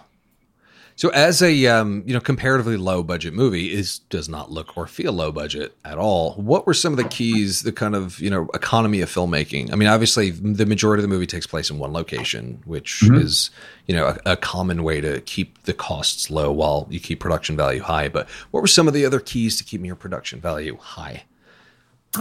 So 0.99 1.11
as 1.11 1.43
a 1.43 1.66
um, 1.66 2.03
you 2.07 2.12
know 2.12 2.18
comparatively 2.18 2.76
low 2.76 3.05
budget 3.05 3.33
movie 3.33 3.72
is 3.72 4.01
does 4.11 4.29
not 4.29 4.51
look 4.51 4.76
or 4.76 4.89
feel 4.89 5.12
low 5.12 5.31
budget 5.31 5.76
at 5.85 5.97
all. 5.97 6.33
What 6.33 6.66
were 6.66 6.74
some 6.74 6.93
of 6.93 6.97
the 6.97 7.09
keys, 7.09 7.62
the 7.62 7.70
kind 7.70 7.95
of 7.95 8.18
you 8.18 8.29
know 8.29 8.49
economy 8.53 9.01
of 9.01 9.09
filmmaking? 9.09 9.72
I 9.72 9.76
mean, 9.76 9.89
obviously 9.89 10.31
the 10.31 10.66
majority 10.66 11.01
of 11.01 11.09
the 11.09 11.14
movie 11.14 11.26
takes 11.26 11.47
place 11.47 11.70
in 11.70 11.79
one 11.79 11.93
location, 11.93 12.61
which 12.64 13.03
mm-hmm. 13.05 13.14
is 13.14 13.51
you 13.87 13.95
know 13.95 14.07
a, 14.26 14.33
a, 14.33 14.37
common 14.37 14.83
way 14.83 15.01
to 15.01 15.20
keep 15.20 15.62
the 15.62 15.72
costs 15.72 16.31
low 16.31 16.51
while 16.51 16.89
you 16.91 16.99
keep 16.99 17.20
production 17.20 17.57
value 17.57 17.81
high. 17.81 18.09
But 18.09 18.29
what 18.51 18.61
were 18.61 18.66
some 18.66 18.89
of 18.89 18.93
the 18.93 19.07
other 19.07 19.20
keys 19.20 19.57
to 19.59 19.64
keeping 19.64 19.87
your 19.87 19.95
production 19.95 20.41
value 20.41 20.76
high? 20.79 21.22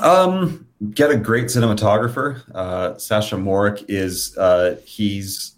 Um, 0.02 0.68
get 0.94 1.12
a 1.12 1.18
great 1.18 1.46
cinematographer. 1.46 2.44
Uh, 2.54 2.98
Sasha 2.98 3.36
Morik 3.36 3.86
is 3.88 4.38
uh, 4.38 4.78
he's 4.86 5.54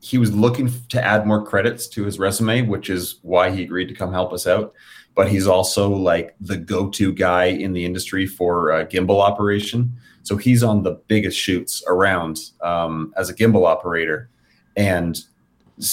he 0.00 0.18
was 0.18 0.34
looking 0.34 0.70
to 0.88 1.04
add 1.04 1.26
more 1.26 1.44
credits 1.44 1.86
to 1.88 2.04
his 2.04 2.18
resume, 2.18 2.62
which 2.62 2.88
is 2.88 3.16
why 3.22 3.50
he 3.50 3.62
agreed 3.62 3.88
to 3.88 3.94
come 3.94 4.12
help 4.12 4.32
us 4.32 4.46
out. 4.46 4.72
But 5.14 5.28
he's 5.28 5.46
also 5.46 5.90
like 5.90 6.34
the 6.40 6.56
go-to 6.56 7.12
guy 7.12 7.46
in 7.46 7.74
the 7.74 7.84
industry 7.84 8.26
for 8.26 8.72
uh, 8.72 8.84
gimbal 8.86 9.20
operation. 9.20 9.94
So 10.22 10.36
he's 10.36 10.62
on 10.62 10.82
the 10.82 10.92
biggest 11.08 11.38
shoots 11.38 11.82
around 11.86 12.38
um, 12.62 13.12
as 13.16 13.28
a 13.28 13.34
gimbal 13.34 13.66
operator, 13.66 14.30
and 14.76 15.20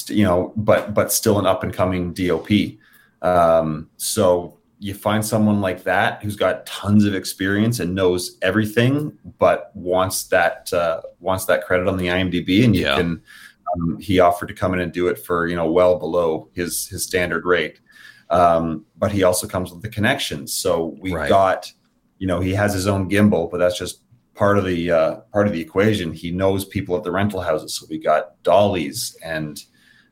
you 0.08 0.24
know, 0.24 0.54
but 0.56 0.94
but 0.94 1.12
still 1.12 1.40
an 1.40 1.46
up 1.46 1.64
and 1.64 1.74
coming 1.74 2.14
DOP. 2.14 2.50
Um, 3.22 3.90
so 3.98 4.57
you 4.80 4.94
find 4.94 5.26
someone 5.26 5.60
like 5.60 5.84
that 5.84 6.22
who's 6.22 6.36
got 6.36 6.66
tons 6.66 7.04
of 7.06 7.16
experience 7.16 7.80
and 7.80 7.96
knows 7.96 8.38
everything, 8.42 9.18
but 9.40 9.72
wants 9.76 10.26
that 10.26 10.72
uh, 10.72 11.02
wants 11.20 11.46
that 11.46 11.66
credit 11.66 11.88
on 11.88 11.98
the 11.98 12.08
IMDb, 12.08 12.64
and 12.64 12.76
you 12.76 12.84
yeah. 12.84 12.96
can. 12.96 13.22
Um, 13.76 14.00
he 14.00 14.22
offered 14.22 14.48
to 14.48 14.54
come 14.54 14.74
in 14.74 14.80
and 14.80 14.94
do 14.94 15.08
it 15.08 15.20
for 15.20 15.48
you 15.48 15.56
know 15.56 15.70
well 15.70 15.98
below 15.98 16.50
his 16.54 16.88
his 16.88 17.04
standard 17.04 17.46
rate, 17.46 17.80
um, 18.30 18.86
but 18.98 19.12
he 19.12 19.24
also 19.24 19.48
comes 19.48 19.72
with 19.72 19.82
the 19.82 19.90
connections. 19.90 20.54
So 20.54 20.96
we 21.00 21.14
right. 21.14 21.28
got, 21.28 21.72
you 22.20 22.28
know, 22.28 22.40
he 22.40 22.54
has 22.54 22.74
his 22.74 22.88
own 22.88 23.10
gimbal, 23.10 23.50
but 23.50 23.58
that's 23.58 23.78
just 23.78 24.04
part 24.36 24.58
of 24.58 24.66
the 24.66 24.92
uh, 24.92 25.16
part 25.34 25.48
of 25.48 25.54
the 25.54 25.62
equation. 25.62 26.14
He 26.14 26.32
knows 26.32 26.66
people 26.66 26.96
at 26.96 27.04
the 27.04 27.12
rental 27.12 27.42
houses, 27.42 27.74
so 27.74 27.88
we 27.90 27.98
got 27.98 28.42
dollies 28.44 29.18
and 29.24 29.62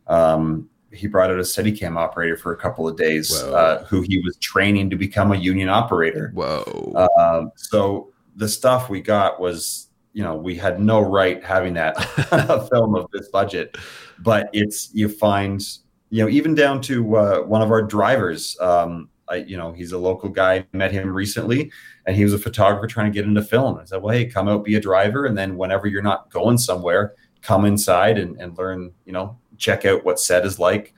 um, 0.07 0.69
he 0.95 1.07
brought 1.07 1.29
out 1.29 1.37
a 1.37 1.43
Steadicam 1.43 1.97
operator 1.97 2.37
for 2.37 2.53
a 2.53 2.57
couple 2.57 2.87
of 2.87 2.97
days, 2.97 3.33
uh, 3.43 3.85
who 3.87 4.01
he 4.01 4.19
was 4.19 4.37
training 4.37 4.89
to 4.89 4.95
become 4.95 5.31
a 5.31 5.35
union 5.35 5.69
operator. 5.69 6.31
Whoa! 6.33 7.07
Um, 7.19 7.51
so 7.55 8.11
the 8.35 8.47
stuff 8.47 8.89
we 8.89 9.01
got 9.01 9.39
was, 9.39 9.89
you 10.13 10.23
know, 10.23 10.35
we 10.35 10.55
had 10.55 10.79
no 10.79 11.01
right 11.01 11.43
having 11.43 11.73
that 11.75 11.95
a 12.31 12.67
film 12.67 12.95
of 12.95 13.09
this 13.11 13.29
budget, 13.29 13.77
but 14.19 14.49
it's 14.53 14.89
you 14.93 15.09
find, 15.09 15.61
you 16.09 16.23
know, 16.23 16.29
even 16.29 16.55
down 16.55 16.81
to 16.81 17.15
uh, 17.15 17.39
one 17.41 17.61
of 17.61 17.71
our 17.71 17.81
drivers. 17.81 18.57
Um, 18.59 19.09
I, 19.27 19.37
you 19.37 19.57
know, 19.57 19.71
he's 19.71 19.91
a 19.91 19.97
local 19.97 20.29
guy. 20.29 20.65
Met 20.71 20.91
him 20.91 21.11
recently, 21.11 21.71
and 22.05 22.15
he 22.15 22.23
was 22.23 22.33
a 22.33 22.39
photographer 22.39 22.87
trying 22.87 23.11
to 23.11 23.15
get 23.15 23.25
into 23.25 23.41
film. 23.41 23.77
I 23.77 23.85
said, 23.85 24.01
"Well, 24.01 24.13
hey, 24.13 24.25
come 24.25 24.47
out, 24.47 24.63
be 24.63 24.75
a 24.75 24.79
driver, 24.81 25.25
and 25.25 25.37
then 25.37 25.57
whenever 25.57 25.87
you're 25.87 26.03
not 26.03 26.29
going 26.29 26.57
somewhere, 26.57 27.13
come 27.41 27.65
inside 27.65 28.17
and, 28.17 28.39
and 28.39 28.57
learn. 28.57 28.91
You 29.05 29.13
know, 29.13 29.37
check 29.57 29.85
out 29.85 30.05
what 30.05 30.19
set 30.19 30.45
is 30.45 30.59
like." 30.59 30.93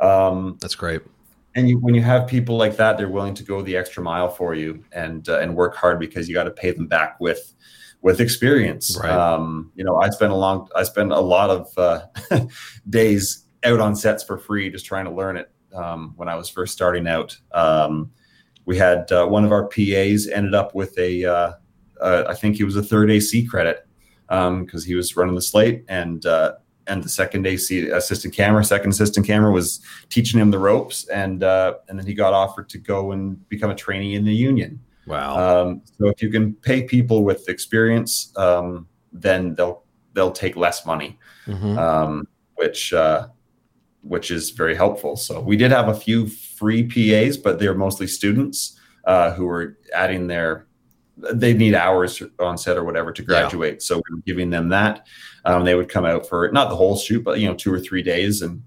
Um, 0.00 0.58
That's 0.60 0.74
great. 0.74 1.02
and 1.54 1.68
you, 1.68 1.78
when 1.78 1.94
you 1.94 2.02
have 2.02 2.26
people 2.26 2.56
like 2.56 2.76
that, 2.76 2.98
they're 2.98 3.08
willing 3.08 3.34
to 3.34 3.44
go 3.44 3.62
the 3.62 3.76
extra 3.76 4.02
mile 4.02 4.28
for 4.28 4.54
you 4.54 4.84
and 4.92 5.28
uh, 5.28 5.38
and 5.38 5.54
work 5.54 5.76
hard 5.76 6.00
because 6.00 6.28
you 6.28 6.34
got 6.34 6.44
to 6.44 6.50
pay 6.50 6.72
them 6.72 6.86
back 6.86 7.20
with 7.20 7.54
with 8.02 8.20
experience. 8.20 8.98
Right. 9.00 9.10
Um, 9.10 9.72
you 9.74 9.84
know, 9.84 9.96
I 10.00 10.10
spent 10.10 10.32
a 10.32 10.36
long, 10.36 10.68
I 10.74 10.82
spent 10.82 11.12
a 11.12 11.20
lot 11.20 11.50
of 11.50 11.78
uh, 11.78 12.06
days 12.90 13.46
out 13.64 13.80
on 13.80 13.96
sets 13.96 14.24
for 14.24 14.38
free, 14.38 14.70
just 14.70 14.84
trying 14.84 15.04
to 15.04 15.12
learn 15.12 15.36
it. 15.36 15.50
Um, 15.72 16.12
when 16.16 16.28
I 16.28 16.34
was 16.34 16.48
first 16.48 16.74
starting 16.74 17.06
out, 17.06 17.38
um, 17.52 18.10
we 18.66 18.76
had 18.76 19.10
uh, 19.10 19.26
one 19.26 19.44
of 19.44 19.52
our 19.52 19.66
PAs 19.68 20.26
ended 20.26 20.54
up 20.54 20.74
with 20.74 20.96
a, 20.98 21.24
uh, 21.24 21.52
uh, 22.00 22.24
I 22.28 22.34
think 22.34 22.56
he 22.56 22.64
was 22.64 22.76
a 22.76 22.82
third 22.82 23.10
AC 23.10 23.46
credit 23.46 23.86
because 24.28 24.84
he 24.84 24.94
was 24.94 25.16
running 25.16 25.34
the 25.34 25.42
slate, 25.42 25.84
and 25.88 26.24
uh, 26.26 26.54
and 26.86 27.02
the 27.02 27.08
second 27.08 27.46
AC 27.46 27.88
assistant 27.90 28.34
camera, 28.34 28.64
second 28.64 28.90
assistant 28.90 29.26
camera 29.26 29.50
was 29.52 29.80
teaching 30.08 30.40
him 30.40 30.50
the 30.50 30.58
ropes, 30.58 31.08
and 31.08 31.42
uh, 31.42 31.74
and 31.88 31.98
then 31.98 32.06
he 32.06 32.14
got 32.14 32.32
offered 32.32 32.68
to 32.70 32.78
go 32.78 33.12
and 33.12 33.48
become 33.48 33.70
a 33.70 33.74
trainee 33.74 34.14
in 34.14 34.24
the 34.24 34.34
union. 34.34 34.80
Wow. 35.06 35.62
Um, 35.62 35.82
so 35.98 36.08
if 36.08 36.22
you 36.22 36.30
can 36.30 36.54
pay 36.54 36.82
people 36.82 37.24
with 37.24 37.48
experience, 37.48 38.32
um, 38.36 38.86
then 39.12 39.54
they'll 39.54 39.84
they'll 40.14 40.32
take 40.32 40.56
less 40.56 40.84
money, 40.86 41.18
Mhm. 41.46 41.78
um, 41.78 42.28
which 42.56 42.92
uh, 42.92 43.28
which 44.02 44.30
is 44.30 44.50
very 44.50 44.74
helpful. 44.74 45.16
So 45.16 45.40
we 45.40 45.56
did 45.56 45.70
have 45.70 45.88
a 45.88 45.94
few 45.94 46.26
free 46.26 46.82
PAs, 46.84 47.36
but 47.36 47.58
they're 47.58 47.74
mostly 47.74 48.06
students 48.06 48.78
uh, 49.04 49.32
who 49.32 49.46
were 49.46 49.78
adding 49.94 50.26
their 50.26 50.66
they 51.32 51.54
need 51.54 51.74
hours 51.74 52.22
on 52.38 52.58
set 52.58 52.76
or 52.76 52.84
whatever 52.84 53.12
to 53.12 53.22
graduate. 53.22 53.82
So 53.82 53.96
we 53.96 54.16
were 54.16 54.22
giving 54.22 54.50
them 54.50 54.68
that. 54.70 55.06
Um, 55.44 55.64
they 55.64 55.74
would 55.74 55.88
come 55.88 56.04
out 56.04 56.26
for 56.28 56.50
not 56.52 56.68
the 56.68 56.76
whole 56.76 56.96
shoot, 56.96 57.22
but 57.22 57.40
you 57.40 57.48
know 57.48 57.54
two 57.54 57.72
or 57.72 57.80
three 57.80 58.02
days 58.02 58.42
and. 58.42 58.62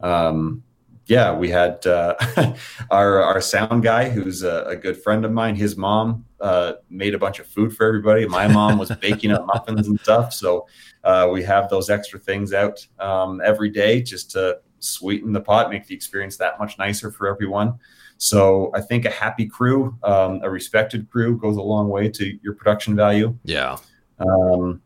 Um, 0.00 0.64
yeah, 1.06 1.34
we 1.34 1.50
had 1.50 1.84
uh, 1.86 2.14
our 2.90 3.22
our 3.22 3.40
sound 3.40 3.82
guy, 3.82 4.08
who's 4.08 4.42
a, 4.42 4.64
a, 4.68 4.76
good 4.76 4.96
friend 4.96 5.24
of 5.24 5.32
mine. 5.32 5.56
His 5.56 5.76
mom 5.76 6.24
uh, 6.40 6.74
made 6.90 7.14
a 7.14 7.18
bunch 7.18 7.40
of 7.40 7.46
food 7.46 7.74
for 7.76 7.86
everybody. 7.86 8.26
My 8.26 8.46
mom 8.46 8.78
was 8.78 8.90
baking 9.00 9.32
up 9.32 9.46
muffins 9.52 9.88
and 9.88 9.98
stuff. 10.00 10.32
So 10.32 10.66
uh, 11.04 11.28
we 11.32 11.42
have 11.42 11.68
those 11.68 11.90
extra 11.90 12.18
things 12.18 12.52
out 12.52 12.86
um, 12.98 13.40
every 13.44 13.70
day 13.70 14.02
just 14.02 14.30
to 14.32 14.60
sweeten 14.78 15.32
the 15.32 15.40
pot, 15.40 15.70
make 15.70 15.86
the 15.86 15.94
experience 15.94 16.36
that 16.36 16.58
much 16.58 16.78
nicer 16.78 17.10
for 17.10 17.26
everyone. 17.28 17.78
So 18.22 18.70
I 18.72 18.80
think 18.80 19.04
a 19.04 19.10
happy 19.10 19.46
crew, 19.46 19.98
um, 20.04 20.38
a 20.44 20.48
respected 20.48 21.10
crew, 21.10 21.36
goes 21.36 21.56
a 21.56 21.60
long 21.60 21.88
way 21.88 22.08
to 22.10 22.38
your 22.40 22.54
production 22.54 22.94
value. 22.94 23.36
Yeah. 23.42 23.78
Um, 24.20 24.80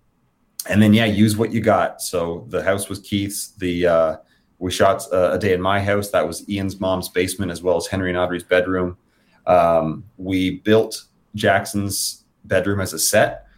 and 0.70 0.80
then 0.80 0.94
yeah, 0.94 1.04
use 1.04 1.36
what 1.36 1.52
you 1.52 1.60
got. 1.60 2.00
So 2.00 2.46
the 2.48 2.64
house 2.64 2.88
was 2.88 2.98
Keith's. 3.00 3.48
The 3.48 3.86
uh, 3.86 4.16
we 4.58 4.70
shot 4.70 5.02
uh, 5.12 5.32
a 5.32 5.38
day 5.38 5.52
in 5.52 5.60
my 5.60 5.82
house. 5.82 6.08
That 6.08 6.26
was 6.26 6.48
Ian's 6.48 6.80
mom's 6.80 7.10
basement, 7.10 7.52
as 7.52 7.62
well 7.62 7.76
as 7.76 7.86
Henry 7.86 8.08
and 8.08 8.16
Audrey's 8.16 8.42
bedroom. 8.42 8.96
Um, 9.46 10.04
we 10.16 10.60
built 10.60 11.04
Jackson's 11.34 12.24
bedroom 12.46 12.80
as 12.80 12.94
a 12.94 12.98
set, 12.98 13.48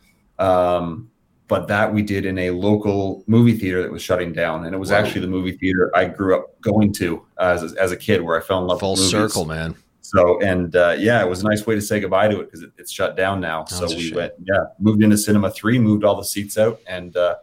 um, 0.41 1.09
but 1.49 1.67
that 1.69 1.93
we 1.93 2.03
did 2.03 2.25
in 2.27 2.39
a 2.39 2.51
local 2.51 3.25
movie 3.27 3.57
theater 3.57 3.83
that 3.83 3.91
was 3.91 4.03
shutting 4.03 4.33
down, 4.33 4.67
and 4.67 4.75
it 4.75 4.79
was 4.79 4.91
Wow. 4.91 4.99
actually 4.99 5.23
the 5.23 5.27
movie 5.29 5.53
theater 5.53 5.91
I 5.97 6.05
grew 6.05 6.37
up 6.39 6.61
going 6.61 6.93
to 6.95 7.25
as 7.41 7.73
a, 7.73 7.81
as 7.83 7.91
a 7.91 7.97
kid, 7.97 8.23
where 8.23 8.41
I 8.41 8.45
fell 8.45 8.61
in 8.61 8.67
love. 8.67 8.81
Full 8.81 8.97
circle, 8.97 9.45
man. 9.45 9.75
So 10.03 10.41
and 10.41 10.75
uh, 10.77 10.97
yeah, 10.99 11.23
it 11.23 11.29
was 11.29 11.43
a 11.43 11.49
nice 11.49 11.67
way 11.67 11.75
to 11.75 11.81
say 11.83 12.01
goodbye 12.01 12.29
to 12.29 12.41
it 12.41 12.45
because 12.47 12.63
it, 12.63 12.71
it's 12.79 12.93
shut 12.93 13.17
down 13.17 13.41
now. 13.41 13.65
Oh, 13.73 13.87
so 13.89 13.97
we 13.97 14.09
shame. 14.09 14.17
went, 14.17 14.33
yeah, 14.45 14.65
moved 14.79 15.03
into 15.03 15.19
Cinema 15.19 15.51
Three, 15.51 15.79
moved 15.79 16.05
all 16.05 16.17
the 16.17 16.25
seats 16.25 16.57
out, 16.57 16.81
and 16.87 17.17
uh, 17.17 17.37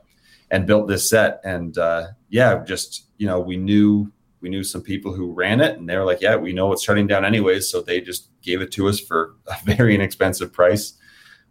and 0.51 0.65
built 0.65 0.87
this 0.87 1.09
set. 1.09 1.41
And 1.43 1.77
uh, 1.77 2.07
yeah, 2.29 2.63
just 2.63 3.05
you 3.17 3.27
know, 3.27 3.39
we 3.39 3.57
knew 3.57 4.11
we 4.41 4.49
knew 4.49 4.63
some 4.63 4.81
people 4.81 5.13
who 5.13 5.31
ran 5.31 5.61
it, 5.61 5.77
and 5.77 5.87
they 5.89 5.97
were 5.97 6.05
like, 6.05 6.21
yeah, 6.21 6.35
we 6.35 6.53
know 6.53 6.71
it's 6.71 6.83
shutting 6.83 7.07
down 7.07 7.23
anyways, 7.25 7.69
so 7.69 7.81
they 7.81 8.01
just 8.01 8.29
gave 8.41 8.61
it 8.61 8.71
to 8.73 8.87
us 8.87 8.99
for 8.99 9.35
a 9.47 9.55
very 9.65 9.93
inexpensive 9.95 10.51
price. 10.53 10.93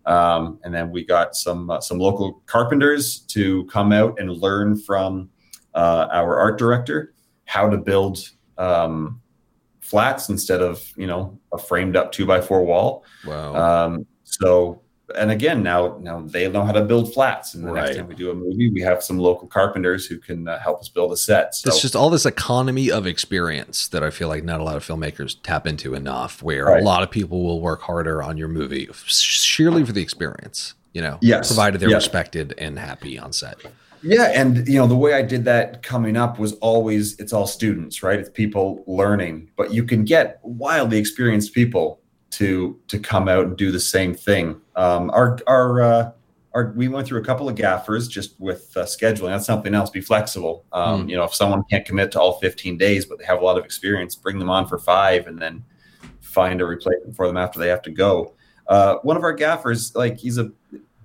Um, 0.06 0.58
and 0.64 0.74
then 0.74 0.90
we 0.90 1.04
got 1.04 1.34
some 1.34 1.70
uh, 1.70 1.80
some 1.80 1.98
local 1.98 2.42
carpenters 2.46 3.20
to 3.28 3.64
come 3.66 3.92
out 3.92 4.18
and 4.18 4.30
learn 4.30 4.76
from 4.78 5.30
uh, 5.74 6.08
our 6.12 6.38
art 6.38 6.58
director 6.58 7.14
how 7.46 7.68
to 7.68 7.76
build 7.76 8.30
um, 8.58 9.20
flats 9.80 10.28
instead 10.28 10.60
of 10.60 10.92
you 10.96 11.06
know 11.06 11.38
a 11.52 11.58
framed 11.58 11.96
up 11.96 12.12
two 12.12 12.26
by 12.26 12.40
four 12.40 12.64
wall. 12.64 13.04
Wow. 13.26 13.54
Um, 13.54 14.06
so 14.24 14.82
and 15.16 15.30
again 15.30 15.62
now 15.62 15.98
now 16.00 16.20
they 16.26 16.48
know 16.48 16.64
how 16.64 16.72
to 16.72 16.82
build 16.84 17.12
flats. 17.14 17.54
And 17.54 17.64
the 17.66 17.70
Right. 17.72 17.84
next 17.86 17.96
time 17.96 18.06
we 18.08 18.14
do 18.14 18.30
a 18.30 18.34
movie, 18.34 18.70
we 18.70 18.80
have 18.82 19.02
some 19.02 19.18
local 19.18 19.46
carpenters 19.48 20.06
who 20.06 20.18
can 20.18 20.48
uh, 20.48 20.58
help 20.60 20.80
us 20.80 20.88
build 20.88 21.12
a 21.12 21.16
set. 21.16 21.54
So 21.54 21.68
it's 21.68 21.80
just 21.82 21.96
all 21.96 22.10
this 22.10 22.26
economy 22.26 22.90
of 22.90 23.06
experience 23.06 23.88
that 23.88 24.02
I 24.02 24.10
feel 24.10 24.28
like 24.28 24.44
not 24.44 24.60
a 24.60 24.64
lot 24.64 24.76
of 24.76 24.84
filmmakers 24.86 25.36
tap 25.42 25.66
into 25.66 25.94
enough. 25.94 26.42
Where 26.42 26.64
Right. 26.66 26.82
a 26.82 26.84
lot 26.84 27.02
of 27.02 27.10
people 27.10 27.42
will 27.42 27.60
work 27.60 27.82
harder 27.82 28.22
on 28.22 28.36
your 28.36 28.48
movie 28.48 28.88
sheerly 29.06 29.84
for 29.84 29.92
the 29.92 30.02
experience. 30.02 30.74
You 30.92 31.02
know, 31.02 31.18
Yes. 31.20 31.48
provided 31.48 31.80
they're 31.80 31.90
Yeah. 31.90 31.96
respected 31.96 32.54
and 32.58 32.78
happy 32.78 33.18
on 33.18 33.32
set. 33.32 33.56
Yeah, 34.06 34.30
and 34.34 34.68
you 34.68 34.78
know 34.78 34.86
the 34.86 34.94
way 34.96 35.14
I 35.14 35.22
did 35.22 35.44
that 35.46 35.82
coming 35.82 36.16
up 36.16 36.38
was 36.38 36.52
always 36.54 37.18
it's 37.18 37.32
all 37.32 37.46
students, 37.46 38.02
right? 38.02 38.18
It's 38.18 38.28
people 38.28 38.84
learning, 38.86 39.48
but 39.56 39.72
you 39.72 39.82
can 39.84 40.04
get 40.04 40.38
wildly 40.42 40.98
experienced 40.98 41.54
people 41.54 42.00
to 42.32 42.76
to 42.88 42.98
come 42.98 43.28
out 43.28 43.46
and 43.46 43.56
do 43.56 43.72
the 43.72 43.80
same 43.80 44.12
thing. 44.14 44.56
Um, 44.76 45.10
our 45.10 45.38
our 45.46 45.82
uh, 45.82 46.10
our 46.54 46.72
we 46.76 46.88
went 46.88 47.06
through 47.06 47.20
a 47.20 47.24
couple 47.24 47.48
of 47.48 47.56
gaffers 47.56 48.08
just 48.08 48.38
with 48.40 48.76
uh, 48.76 48.84
scheduling. 48.84 49.28
That's 49.28 49.46
something 49.46 49.74
else. 49.74 49.90
Be 49.90 50.00
flexible. 50.00 50.64
Um, 50.72 51.02
Hmm. 51.02 51.08
You 51.08 51.16
know, 51.16 51.24
if 51.24 51.34
someone 51.34 51.62
can't 51.70 51.84
commit 51.84 52.12
to 52.12 52.20
all 52.20 52.38
15 52.40 52.76
days, 52.78 53.06
but 53.06 53.18
they 53.18 53.24
have 53.24 53.40
a 53.40 53.44
lot 53.44 53.58
of 53.58 53.64
experience, 53.64 54.14
bring 54.14 54.38
them 54.38 54.50
on 54.50 54.66
for 54.66 54.78
five, 54.78 55.26
and 55.26 55.38
then 55.38 55.64
find 56.20 56.60
a 56.60 56.66
replacement 56.66 57.16
for 57.16 57.26
them 57.26 57.36
after 57.36 57.58
they 57.58 57.68
have 57.68 57.82
to 57.82 57.90
go. 57.90 58.34
Uh, 58.66 58.96
one 59.02 59.16
of 59.16 59.22
our 59.22 59.32
gaffers, 59.32 59.94
like 59.94 60.18
he's 60.18 60.38
a 60.38 60.50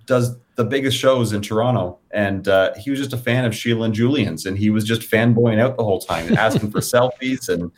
does 0.05 0.37
the 0.55 0.63
biggest 0.65 0.97
shows 0.97 1.33
in 1.33 1.41
Toronto, 1.41 1.99
and 2.11 2.47
uh, 2.47 2.73
he 2.75 2.89
was 2.89 2.99
just 2.99 3.13
a 3.13 3.17
fan 3.17 3.45
of 3.45 3.55
Sheila 3.55 3.85
and 3.85 3.93
Julian's, 3.93 4.45
and 4.45 4.57
he 4.57 4.71
was 4.71 4.83
just 4.83 5.01
fanboying 5.03 5.59
out 5.59 5.77
the 5.77 5.83
whole 5.83 5.99
time 5.99 6.25
and 6.27 6.37
asking 6.37 6.71
for 6.71 6.79
selfies. 6.79 7.47
And 7.47 7.71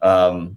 um, 0.00 0.56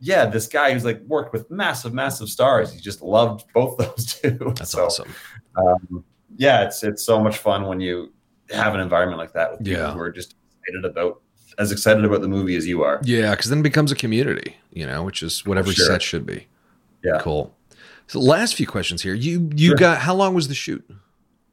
yeah, 0.00 0.26
this 0.26 0.46
guy 0.46 0.72
who's 0.72 0.84
like 0.84 1.00
worked 1.06 1.32
with 1.32 1.50
massive, 1.50 1.92
massive 1.92 2.28
stars. 2.28 2.72
He 2.72 2.80
just 2.80 3.02
loved 3.02 3.44
both 3.54 3.76
those 3.78 4.14
two. 4.14 4.38
That's 4.56 4.72
So, 4.72 4.86
awesome. 4.86 5.14
Um, 5.56 6.04
yeah, 6.36 6.62
it's 6.64 6.82
it's 6.84 7.02
so 7.04 7.20
much 7.22 7.38
fun 7.38 7.66
when 7.66 7.80
you 7.80 8.12
have 8.50 8.74
an 8.74 8.80
environment 8.80 9.18
like 9.18 9.32
that 9.32 9.50
with 9.52 9.60
people 9.64 9.82
Yeah. 9.82 9.92
who 9.92 10.00
are 10.00 10.10
just 10.12 10.34
excited 10.62 10.84
about 10.84 11.20
as 11.58 11.72
excited 11.72 12.04
about 12.04 12.20
the 12.20 12.28
movie 12.28 12.54
as 12.56 12.66
you 12.66 12.82
are. 12.84 13.00
Yeah, 13.02 13.32
because 13.32 13.50
then 13.50 13.58
it 13.60 13.62
becomes 13.64 13.90
a 13.90 13.96
community, 13.96 14.56
you 14.72 14.86
know, 14.86 15.02
which 15.02 15.22
is 15.22 15.44
what 15.44 15.58
every 15.58 15.74
Sure. 15.74 15.86
set 15.86 16.02
should 16.02 16.24
be. 16.24 16.46
Yeah. 17.04 17.18
Cool. 17.20 17.52
So 18.06 18.20
last 18.20 18.54
few 18.54 18.66
questions 18.66 19.02
here. 19.02 19.14
You 19.14 19.50
you 19.54 19.68
Sure. 19.70 19.76
got 19.76 19.98
how 19.98 20.14
long 20.14 20.34
was 20.34 20.46
the 20.48 20.54
shoot? 20.54 20.88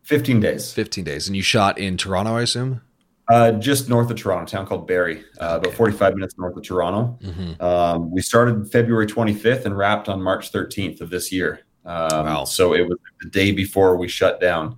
15 0.04 0.39
days. 0.39 0.72
15 0.72 1.04
days. 1.04 1.28
And 1.28 1.36
you 1.36 1.41
shot 1.41 1.80
in 1.80 1.98
Toronto, 1.98 2.36
I 2.38 2.43
assume? 2.43 2.82
Uh, 3.28 3.53
just 3.53 3.89
north 3.89 4.11
of 4.11 4.17
Toronto, 4.17 4.43
a 4.43 4.47
town 4.47 4.67
called 4.67 4.88
Barrie, 4.88 5.23
uh, 5.41 5.59
about 5.59 5.73
45 5.73 6.13
minutes 6.13 6.38
north 6.38 6.55
of 6.55 6.63
Toronto. 6.63 7.17
Mm-hmm. 7.23 7.61
Um, 7.61 8.11
we 8.11 8.21
started 8.21 8.71
February 8.71 9.07
25th 9.07 9.65
and 9.65 9.76
wrapped 9.76 10.09
on 10.09 10.21
March 10.21 10.51
13th 10.51 11.01
of 11.01 11.09
this 11.09 11.32
year. 11.32 11.61
Um, 11.86 12.26
Wow. 12.26 12.45
So 12.45 12.73
it 12.73 12.88
was 12.88 12.97
the 13.21 13.30
day 13.30 13.51
before 13.51 13.95
we 13.95 14.07
shut 14.07 14.39
down 14.39 14.78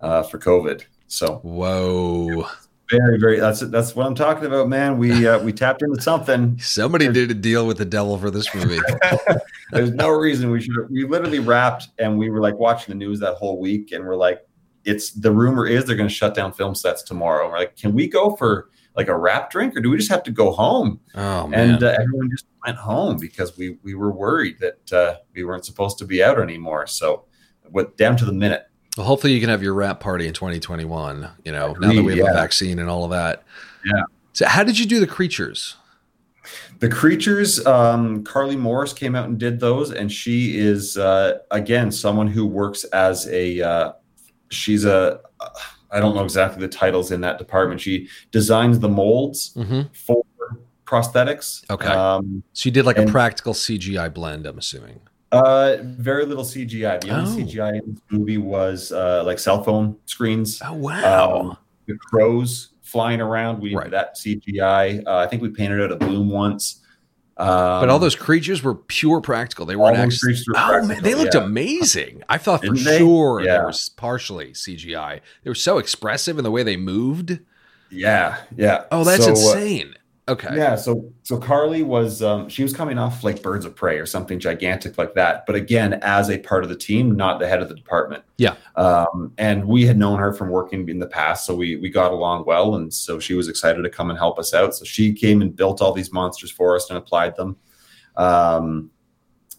uh, 0.00 0.22
for 0.22 0.38
COVID. 0.38 0.84
So 1.06 1.36
Whoa. 1.42 2.46
very, 2.90 3.18
very. 3.18 3.38
That's 3.38 3.60
that's 3.60 3.94
what 3.94 4.06
I'm 4.06 4.14
talking 4.14 4.46
about, 4.46 4.68
man. 4.68 4.98
We 4.98 5.26
uh, 5.26 5.38
we 5.40 5.52
tapped 5.52 5.82
into 5.82 6.00
something. 6.00 6.58
Somebody 6.60 7.08
did 7.08 7.30
a 7.30 7.34
deal 7.34 7.66
with 7.66 7.78
the 7.78 7.84
devil 7.84 8.18
for 8.18 8.30
this 8.30 8.52
movie. 8.54 8.78
There's 9.72 9.90
no 9.90 10.10
reason 10.10 10.50
we 10.50 10.62
should. 10.62 10.88
We 10.90 11.04
literally 11.04 11.40
wrapped, 11.40 11.88
and 11.98 12.18
we 12.18 12.30
were 12.30 12.40
like 12.40 12.54
watching 12.56 12.92
the 12.92 13.04
news 13.04 13.20
that 13.20 13.34
whole 13.34 13.58
week, 13.58 13.92
and 13.92 14.04
we're 14.04 14.16
like, 14.16 14.45
it's 14.86 15.10
the 15.10 15.32
rumor 15.32 15.66
is 15.66 15.84
they're 15.84 15.96
going 15.96 16.08
to 16.08 16.14
shut 16.14 16.34
down 16.34 16.52
film 16.52 16.74
sets 16.74 17.02
tomorrow. 17.02 17.50
We're 17.50 17.58
like, 17.58 17.76
can 17.76 17.92
we 17.92 18.06
go 18.06 18.36
for 18.36 18.70
like 18.96 19.08
a 19.08 19.16
wrap 19.16 19.50
drink, 19.50 19.76
or 19.76 19.80
do 19.80 19.90
we 19.90 19.98
just 19.98 20.10
have 20.10 20.22
to 20.22 20.30
go 20.30 20.52
home? 20.52 21.00
Oh 21.14 21.48
man. 21.48 21.70
and 21.70 21.82
uh, 21.82 21.96
everyone 22.00 22.30
just 22.30 22.46
went 22.64 22.78
home 22.78 23.18
because 23.18 23.58
we 23.58 23.78
we 23.82 23.94
were 23.94 24.12
worried 24.12 24.58
that 24.60 24.92
uh, 24.92 25.16
we 25.34 25.44
weren't 25.44 25.66
supposed 25.66 25.98
to 25.98 26.06
be 26.06 26.22
out 26.22 26.40
anymore. 26.40 26.86
So, 26.86 27.24
what 27.70 27.96
down 27.96 28.16
to 28.18 28.24
the 28.24 28.32
minute. 28.32 28.66
well, 28.96 29.06
hopefully 29.06 29.32
you 29.32 29.40
can 29.40 29.50
have 29.50 29.62
your 29.62 29.74
wrap 29.74 30.00
party 30.00 30.26
in 30.26 30.32
2021, 30.32 31.28
you 31.44 31.52
know, 31.52 31.74
now 31.74 31.92
that 31.92 32.02
we 32.02 32.16
have 32.18 32.28
a 32.28 32.32
vaccine 32.32 32.78
and 32.78 32.88
all 32.88 33.04
of 33.04 33.10
that. 33.10 33.42
Yeah. 33.84 34.02
So 34.32 34.46
how 34.46 34.62
did 34.62 34.78
you 34.78 34.86
do 34.86 35.00
the 35.00 35.06
creatures? 35.06 35.76
The 36.78 36.88
creatures, 36.88 37.64
um, 37.66 38.22
Carly 38.22 38.54
Morris 38.54 38.92
came 38.92 39.16
out 39.16 39.26
and 39.28 39.36
did 39.36 39.58
those, 39.58 39.90
and 39.90 40.12
she 40.12 40.58
is 40.58 40.96
uh, 40.96 41.38
again 41.50 41.90
someone 41.90 42.28
who 42.28 42.46
works 42.46 42.84
as 42.84 43.26
a. 43.28 43.60
Uh, 43.60 43.92
she's 44.50 44.84
a. 44.84 45.20
I 45.90 46.00
don't 46.00 46.14
know 46.16 46.24
exactly 46.24 46.60
the 46.60 46.68
titles 46.72 47.12
in 47.12 47.20
that 47.22 47.38
department. 47.38 47.80
She 47.80 48.08
designs 48.32 48.78
the 48.80 48.88
molds 48.88 49.52
Mm-hmm. 49.56 49.82
for 49.92 50.22
prosthetics. 50.84 51.68
Okay. 51.70 51.88
Um, 51.88 52.42
So 52.52 52.68
you 52.68 52.70
did 52.72 52.84
like 52.86 52.98
And- 52.98 53.08
a 53.08 53.12
practical 53.12 53.54
CGI 53.54 54.08
blend, 54.12 54.46
I'm 54.46 54.58
assuming. 54.58 55.00
uh, 55.32 55.76
very 55.82 56.24
little 56.24 56.44
CGI. 56.44 57.00
The 57.00 57.10
only 57.10 57.42
Oh. 57.42 57.46
CGI 57.46 57.70
in 57.82 57.94
this 57.94 58.00
movie 58.10 58.38
was 58.38 58.92
uh, 58.92 59.22
like 59.24 59.38
cell 59.38 59.62
phone 59.62 59.96
screens. 60.06 60.60
Oh 60.64 60.72
wow. 60.74 61.40
Um, 61.40 61.56
the 61.86 61.96
crows 61.96 62.70
flying 62.82 63.20
around. 63.20 63.60
We 63.60 63.70
did 63.70 63.76
Right. 63.78 63.90
that 63.90 64.16
CGI. 64.16 65.02
Uh, 65.06 65.16
I 65.16 65.26
think 65.26 65.42
we 65.42 65.48
painted 65.50 65.80
out 65.82 65.90
a 65.92 65.96
bloom 65.96 66.30
once. 66.30 66.80
Um, 67.38 67.46
but 67.82 67.90
all 67.90 67.98
those 67.98 68.14
creatures 68.16 68.62
were 68.62 68.74
pure 68.74 69.20
practical. 69.20 69.66
They 69.66 69.76
weren't 69.76 69.98
actually. 69.98 70.36
Oh 70.54 70.86
man, 70.86 71.02
they 71.02 71.14
looked 71.14 71.34
yeah. 71.34 71.42
amazing. 71.42 72.22
I 72.30 72.38
thought 72.38 72.64
for 72.64 72.72
they? 72.74 72.96
sure 72.98 73.42
they 73.42 73.48
Yeah. 73.48 73.62
were 73.64 73.68
s- 73.68 73.90
partially 73.90 74.52
CGI. 74.52 75.20
They 75.44 75.50
were 75.50 75.54
so 75.54 75.76
expressive 75.76 76.38
in 76.38 76.44
the 76.44 76.50
way 76.50 76.62
they 76.62 76.78
moved. 76.78 77.40
Yeah, 77.90 78.38
yeah. 78.56 78.84
Oh, 78.90 79.04
that's 79.04 79.24
So, 79.24 79.28
uh, 79.32 79.32
insane. 79.32 79.95
Okay. 80.28 80.56
Yeah, 80.56 80.74
so 80.74 81.12
so 81.22 81.38
Carly 81.38 81.84
was 81.84 82.20
um, 82.20 82.48
she 82.48 82.64
was 82.64 82.74
coming 82.74 82.98
off 82.98 83.22
like 83.22 83.42
Birds 83.42 83.64
of 83.64 83.76
Prey 83.76 83.96
or 83.98 84.06
something 84.06 84.40
gigantic 84.40 84.98
like 84.98 85.14
that, 85.14 85.46
but 85.46 85.54
again 85.54 86.00
as 86.02 86.30
a 86.30 86.38
part 86.38 86.64
of 86.64 86.68
the 86.68 86.76
team, 86.76 87.14
not 87.14 87.38
the 87.38 87.46
head 87.46 87.62
of 87.62 87.68
the 87.68 87.76
department. 87.76 88.24
Yeah. 88.36 88.56
Um, 88.74 89.32
and 89.38 89.64
we 89.66 89.86
had 89.86 89.96
known 89.96 90.18
her 90.18 90.32
from 90.32 90.48
working 90.48 90.88
in 90.88 90.98
the 90.98 91.06
past, 91.06 91.46
so 91.46 91.54
we 91.54 91.76
we 91.76 91.90
got 91.90 92.10
along 92.10 92.44
well, 92.44 92.74
and 92.74 92.92
so 92.92 93.20
she 93.20 93.34
was 93.34 93.48
excited 93.48 93.82
to 93.82 93.90
come 93.90 94.10
and 94.10 94.18
help 94.18 94.40
us 94.40 94.52
out. 94.52 94.74
So 94.74 94.84
she 94.84 95.12
came 95.12 95.42
and 95.42 95.54
built 95.54 95.80
all 95.80 95.92
these 95.92 96.12
monsters 96.12 96.50
for 96.50 96.74
us 96.74 96.90
and 96.90 96.98
applied 96.98 97.36
them. 97.36 97.56
Um, 98.16 98.90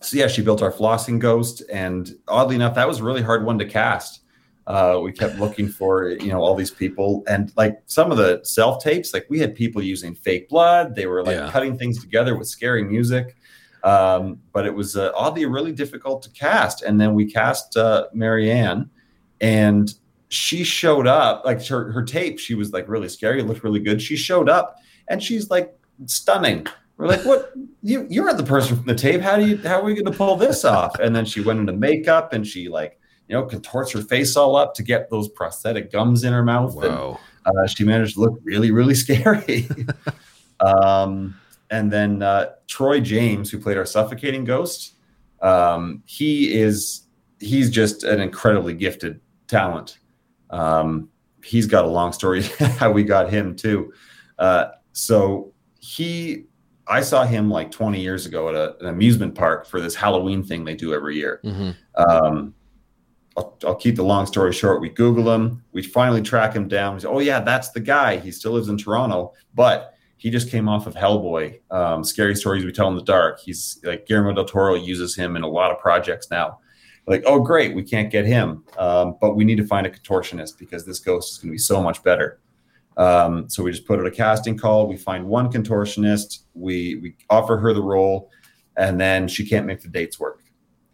so 0.02 0.18
yeah, 0.18 0.28
she 0.28 0.42
built 0.42 0.62
our 0.62 0.72
flossing 0.72 1.18
ghost, 1.18 1.64
and 1.72 2.14
oddly 2.28 2.56
enough, 2.56 2.76
that 2.76 2.90
was 2.90 3.00
a 3.00 3.06
really 3.06 3.22
hard 3.22 3.46
one 3.46 3.58
to 3.60 3.66
cast. 3.66 4.20
Uh, 4.68 5.00
we 5.02 5.14
kept 5.14 5.38
looking 5.40 5.70
for 5.70 6.10
you 6.10 6.28
know 6.28 6.42
all 6.42 6.54
these 6.54 6.72
people, 6.72 7.24
and 7.28 7.54
like 7.56 7.80
some 7.86 8.12
of 8.12 8.18
the 8.18 8.42
self 8.44 8.84
tapes, 8.84 9.14
like 9.14 9.26
we 9.30 9.40
had 9.40 9.56
people 9.56 9.82
using 9.82 10.14
fake 10.14 10.50
blood. 10.50 10.94
They 10.94 11.08
were 11.08 11.24
like 11.24 11.38
Yeah. 11.38 11.50
cutting 11.50 11.78
things 11.78 12.02
together 12.02 12.38
with 12.38 12.50
scary 12.50 12.84
music, 12.84 13.38
um, 13.86 14.42
but 14.52 14.66
it 14.66 14.76
was 14.76 14.98
uh, 14.98 15.12
oddly 15.16 15.46
really 15.46 15.72
difficult 15.72 16.22
to 16.24 16.30
cast. 16.32 16.82
And 16.84 17.00
then 17.00 17.14
we 17.14 17.32
cast 17.32 17.78
uh, 17.78 18.08
Marianne, 18.14 18.90
and 19.40 19.94
she 20.28 20.66
showed 20.66 21.08
up 21.08 21.44
like 21.46 21.66
her 21.68 21.90
her 21.94 22.04
tape. 22.04 22.38
She 22.38 22.54
was 22.54 22.74
like 22.74 22.90
really 22.90 23.08
scary. 23.08 23.40
It 23.40 23.46
looked 23.48 23.64
really 23.64 23.80
good. 23.80 24.02
She 24.02 24.18
showed 24.18 24.50
up, 24.50 24.76
and 25.08 25.24
she's 25.24 25.50
like 25.50 25.74
stunning. 26.08 26.68
We're 26.98 27.08
like, 27.08 27.24
what? 27.24 27.54
You 27.84 28.06
you're 28.10 28.34
the 28.34 28.44
person 28.44 28.76
from 28.76 28.86
the 28.86 28.96
tape. 28.96 29.22
How 29.22 29.38
do 29.38 29.48
you? 29.48 29.58
How 29.60 29.80
are 29.80 29.84
we 29.86 29.94
going 29.94 30.12
to 30.12 30.18
pull 30.18 30.36
this 30.36 30.66
off? 30.66 31.00
And 31.00 31.16
then 31.16 31.24
she 31.24 31.40
went 31.40 31.62
into 31.62 31.72
makeup, 31.72 32.34
and 32.34 32.46
she 32.46 32.68
like 32.68 33.00
you 33.28 33.36
know 33.36 33.44
contorts 33.46 33.92
her 33.92 34.02
face 34.02 34.36
all 34.36 34.56
up 34.56 34.74
to 34.76 34.84
get 34.84 35.10
those 35.10 35.28
prosthetic 35.30 35.92
gums 35.92 36.24
in 36.24 36.34
her 36.34 36.44
mouth. 36.44 36.76
And 36.76 36.86
uh, 37.46 37.68
she 37.68 37.84
managed 37.84 38.16
to 38.16 38.22
look 38.22 38.40
really, 38.44 38.72
really 38.72 38.96
scary. 39.06 39.68
um, 40.60 41.36
and 41.70 41.92
then 41.92 42.22
uh, 42.22 42.52
Troy 42.68 43.00
James, 43.00 43.52
who 43.52 43.60
played 43.60 43.78
our 43.78 43.86
suffocating 43.86 44.44
ghost, 44.46 44.94
um, 45.42 46.02
he 46.06 46.54
is 46.54 47.04
he's 47.40 47.70
just 47.70 48.04
an 48.04 48.20
incredibly 48.20 48.74
gifted 48.74 49.20
talent. 49.48 50.00
Um, 50.50 51.10
he's 51.44 51.68
got 51.68 51.86
a 51.86 51.88
long 51.88 52.12
story 52.14 52.44
how 52.80 52.92
we 52.92 53.04
got 53.04 53.30
him 53.30 53.56
too. 53.56 53.94
Uh, 54.40 54.70
so 54.94 55.54
he, 55.80 56.46
I 56.88 57.02
saw 57.02 57.26
him 57.26 57.50
like 57.50 57.70
20 57.72 58.02
years 58.02 58.26
ago 58.26 58.50
at 58.50 58.56
a, 58.56 58.78
an 58.80 58.88
amusement 58.88 59.36
park 59.36 59.68
for 59.68 59.80
this 59.82 59.94
Halloween 59.94 60.44
thing 60.44 60.66
they 60.66 60.76
do 60.76 60.94
every 60.94 61.16
year. 61.16 61.40
hmm 61.44 61.72
Um, 61.96 62.54
I'll, 63.38 63.58
I'll 63.66 63.76
keep 63.76 63.96
the 63.96 64.04
long 64.04 64.26
story 64.26 64.52
short. 64.52 64.82
We 64.82 64.90
Google 64.90 65.32
him. 65.32 65.64
We 65.72 65.84
finally 65.84 66.22
track 66.22 66.54
him 66.54 66.68
down. 66.68 66.96
We 66.96 67.02
say, 67.02 67.08
oh, 67.08 67.20
yeah, 67.20 67.40
that's 67.40 67.70
the 67.70 67.80
guy. 67.80 68.18
He 68.18 68.32
still 68.32 68.54
lives 68.54 68.68
in 68.68 68.78
Toronto, 68.78 69.34
but 69.54 69.94
he 70.18 70.32
just 70.32 70.50
came 70.50 70.68
off 70.68 70.88
of 70.88 70.96
Hellboy. 70.96 71.60
Um, 71.72 72.04
Scary 72.04 72.36
Stories 72.36 72.66
We 72.66 72.72
Tell 72.72 72.88
in 72.88 72.96
the 72.96 73.04
Dark. 73.04 73.40
He's 73.40 73.80
like 73.84 74.08
Guillermo 74.08 74.34
del 74.34 74.46
Toro 74.46 74.74
uses 74.74 75.16
him 75.16 75.36
in 75.36 75.44
a 75.44 75.48
lot 75.48 75.72
of 75.72 75.80
projects 75.80 76.32
now. 76.32 76.60
Like, 77.06 77.24
oh, 77.26 77.40
great, 77.40 77.74
we 77.74 77.84
can't 77.84 78.12
get 78.12 78.26
him, 78.26 78.66
um, 78.78 79.16
but 79.22 79.36
we 79.36 79.46
need 79.46 79.56
to 79.58 79.66
find 79.66 79.88
a 79.88 79.90
contortionist 79.90 80.58
because 80.58 80.86
this 80.86 81.00
ghost 81.00 81.32
is 81.32 81.38
going 81.38 81.50
to 81.50 81.54
be 81.54 81.58
so 81.58 81.82
much 81.82 82.04
better. 82.04 82.40
Um, 82.98 83.48
so 83.48 83.64
we 83.64 83.72
just 83.72 83.86
put 83.86 84.00
out 84.00 84.08
a 84.08 84.12
casting 84.12 84.58
call. 84.58 84.88
We 84.88 84.98
find 84.98 85.26
one 85.26 85.50
contortionist. 85.50 86.40
We 86.54 86.96
we 86.96 87.16
offer 87.30 87.56
her 87.58 87.74
the 87.74 87.82
role, 87.82 88.30
and 88.76 89.00
then 89.00 89.28
she 89.28 89.48
can't 89.48 89.68
make 89.68 89.82
the 89.82 89.88
dates 89.88 90.20
work. 90.20 90.44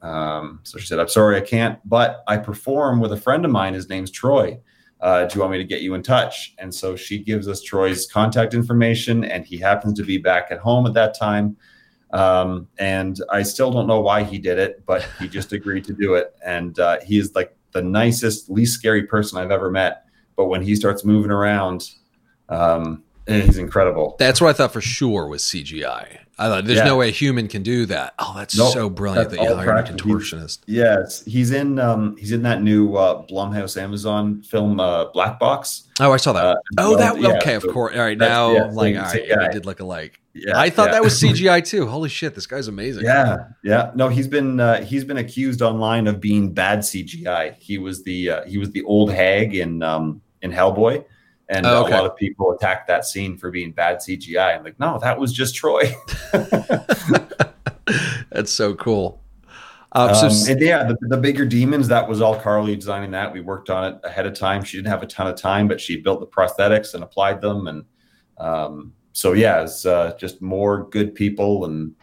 Um, 0.04 0.60
so 0.64 0.78
she 0.78 0.86
said, 0.86 1.00
I'm 1.00 1.08
sorry, 1.08 1.38
I 1.38 1.42
can't, 1.42 1.80
but 1.86 2.24
I 2.28 2.38
perform 2.38 3.00
with 3.00 3.14
a 3.14 3.18
friend 3.18 3.46
of 3.46 3.52
mine. 3.52 3.74
His 3.74 3.90
name's 3.90 4.12
Troy. 4.12 4.60
Uh, 5.00 5.26
do 5.26 5.36
you 5.36 5.42
want 5.42 5.52
me 5.52 5.58
to 5.58 5.64
get 5.64 5.82
you 5.82 5.96
in 5.96 6.04
touch? 6.04 6.54
And 6.60 6.74
so 6.74 6.96
she 6.96 7.20
gives 7.20 7.48
us 7.48 7.62
Troy's 7.62 8.06
contact 8.06 8.54
information, 8.54 9.24
and 9.24 9.46
he 9.46 9.58
happens 9.58 9.98
to 9.98 10.04
be 10.04 10.18
back 10.18 10.48
at 10.52 10.60
home 10.60 10.86
at 10.86 10.94
that 10.94 11.18
time. 11.18 11.58
Um, 12.12 12.68
and 12.78 13.20
I 13.32 13.44
still 13.44 13.72
don't 13.72 13.88
know 13.88 14.02
why 14.02 14.24
he 14.24 14.38
did 14.38 14.60
it, 14.60 14.86
but 14.86 15.06
he 15.20 15.28
just 15.28 15.52
agreed 15.52 15.84
to 15.86 15.94
do 15.94 16.14
it. 16.14 16.36
And 16.46 16.78
uh, 16.80 17.00
he 17.04 17.18
is 17.18 17.34
like 17.34 17.56
the 17.72 17.82
nicest, 17.82 18.50
least 18.50 18.76
scary 18.76 19.04
person 19.04 19.40
I've 19.40 19.52
ever 19.52 19.72
met. 19.72 20.06
But 20.36 20.46
when 20.46 20.62
he 20.62 20.76
starts 20.76 21.04
moving 21.04 21.32
around, 21.32 21.90
um, 22.50 23.04
he's 23.28 23.58
incredible. 23.58 24.16
That's 24.20 24.42
what 24.42 24.50
I 24.50 24.54
thought 24.54 24.74
for 24.74 24.82
sure 24.82 25.28
was 25.28 25.44
CGI. 25.44 26.20
I 26.40 26.48
thought 26.48 26.66
there's 26.66 26.80
Yeah. 26.80 26.86
no 26.86 26.98
way 26.98 27.10
a 27.10 27.12
human 27.12 27.48
can 27.48 27.62
do 27.62 27.86
that. 27.86 28.16
Oh, 28.18 28.34
that's 28.36 28.58
Nope. 28.58 28.74
so 28.74 28.90
brilliant 28.90 29.30
that 29.30 29.40
you 29.40 29.56
hired 29.56 29.88
a 29.88 29.94
contortionist. 29.94 30.60
Yes, 30.66 31.24
he's 31.26 31.52
in. 31.52 31.78
Um, 31.78 32.18
he's 32.18 32.32
in 32.32 32.42
that 32.42 32.64
new 32.64 32.96
uh, 32.96 33.22
Blumhouse 33.28 33.80
Amazon 33.80 34.42
film, 34.42 34.80
uh, 34.80 35.06
Black 35.12 35.38
Box. 35.40 35.84
Oh, 36.00 36.12
I 36.12 36.18
saw 36.18 36.34
that. 36.34 36.46
Uh, 36.46 36.56
oh, 36.80 36.98
that 36.98 37.22
yeah, 37.22 37.38
okay. 37.38 37.54
Of 37.54 37.68
course. 37.68 37.96
All 37.96 38.02
right, 38.02 38.18
now 38.18 38.52
yeah, 38.52 38.64
like, 38.66 38.96
all 38.98 39.16
yeah, 39.16 39.36
they 39.48 39.54
did 39.54 39.68
look 39.68 39.80
alike. 39.80 40.20
Yeah, 40.34 40.58
I 40.58 40.72
thought 40.72 40.90
that 40.90 41.04
was 41.04 41.14
CGI 41.22 41.64
too. 41.64 41.86
Holy 41.86 42.10
shit, 42.10 42.34
this 42.34 42.48
guy's 42.48 42.68
amazing. 42.68 43.04
Yeah, 43.04 43.50
yeah. 43.64 43.92
No, 43.94 44.10
he's 44.10 44.28
been 44.28 44.60
uh, 44.60 44.84
he's 44.84 45.06
been 45.06 45.18
accused 45.18 45.62
online 45.62 46.08
of 46.08 46.20
being 46.20 46.52
bad 46.52 46.80
CGI. 46.80 47.54
He 47.60 47.78
was 47.78 48.04
the 48.04 48.30
uh, 48.32 48.44
he 48.46 48.58
was 48.58 48.72
the 48.72 48.82
old 48.86 49.12
hag 49.12 49.54
in 49.56 49.84
um, 49.84 50.22
in 50.42 50.52
Hellboy, 50.52 51.06
and 51.54 51.66
Oh, 51.66 51.84
okay. 51.86 51.94
a 51.94 51.98
lot 52.02 52.06
of 52.06 52.16
people 52.18 52.52
attacked 52.52 52.88
that 52.88 53.06
scene 53.06 53.38
for 53.38 53.52
being 53.52 53.72
bad 53.72 53.98
CGI. 53.98 54.58
I'm 54.58 54.64
like, 54.64 54.80
no, 54.80 55.00
that 55.00 55.20
was 55.20 55.32
just 55.32 55.56
Troy. 55.56 55.84
That's 58.32 58.52
so 58.52 58.74
cool. 58.76 59.22
Uh, 59.92 60.14
so 60.14 60.26
Um, 60.26 60.32
s- 60.32 60.48
and 60.48 60.60
yeah, 60.62 60.84
the, 60.86 60.98
the 61.02 61.18
bigger 61.18 61.46
demons, 61.46 61.88
that 61.90 62.08
was 62.10 62.22
all 62.22 62.40
Carly 62.40 62.76
designing 62.76 63.12
that. 63.12 63.32
We 63.32 63.42
worked 63.42 63.70
on 63.70 63.94
it 63.94 64.00
ahead 64.04 64.26
of 64.26 64.34
time. 64.34 64.64
She 64.64 64.78
didn't 64.78 64.88
have 64.90 65.04
a 65.04 65.08
ton 65.08 65.28
of 65.28 65.36
time, 65.36 65.68
but 65.68 65.80
she 65.80 66.02
built 66.02 66.20
the 66.20 66.28
prosthetics 66.28 66.96
and 66.96 67.04
applied 67.04 67.42
them. 67.42 67.68
And 67.68 67.86
um, 68.40 68.94
so, 69.12 69.34
yeah, 69.34 69.62
it's 69.64 69.86
uh, 69.86 70.16
just 70.20 70.42
more 70.42 70.90
good 70.90 71.14
people 71.14 71.66
and 71.66 71.94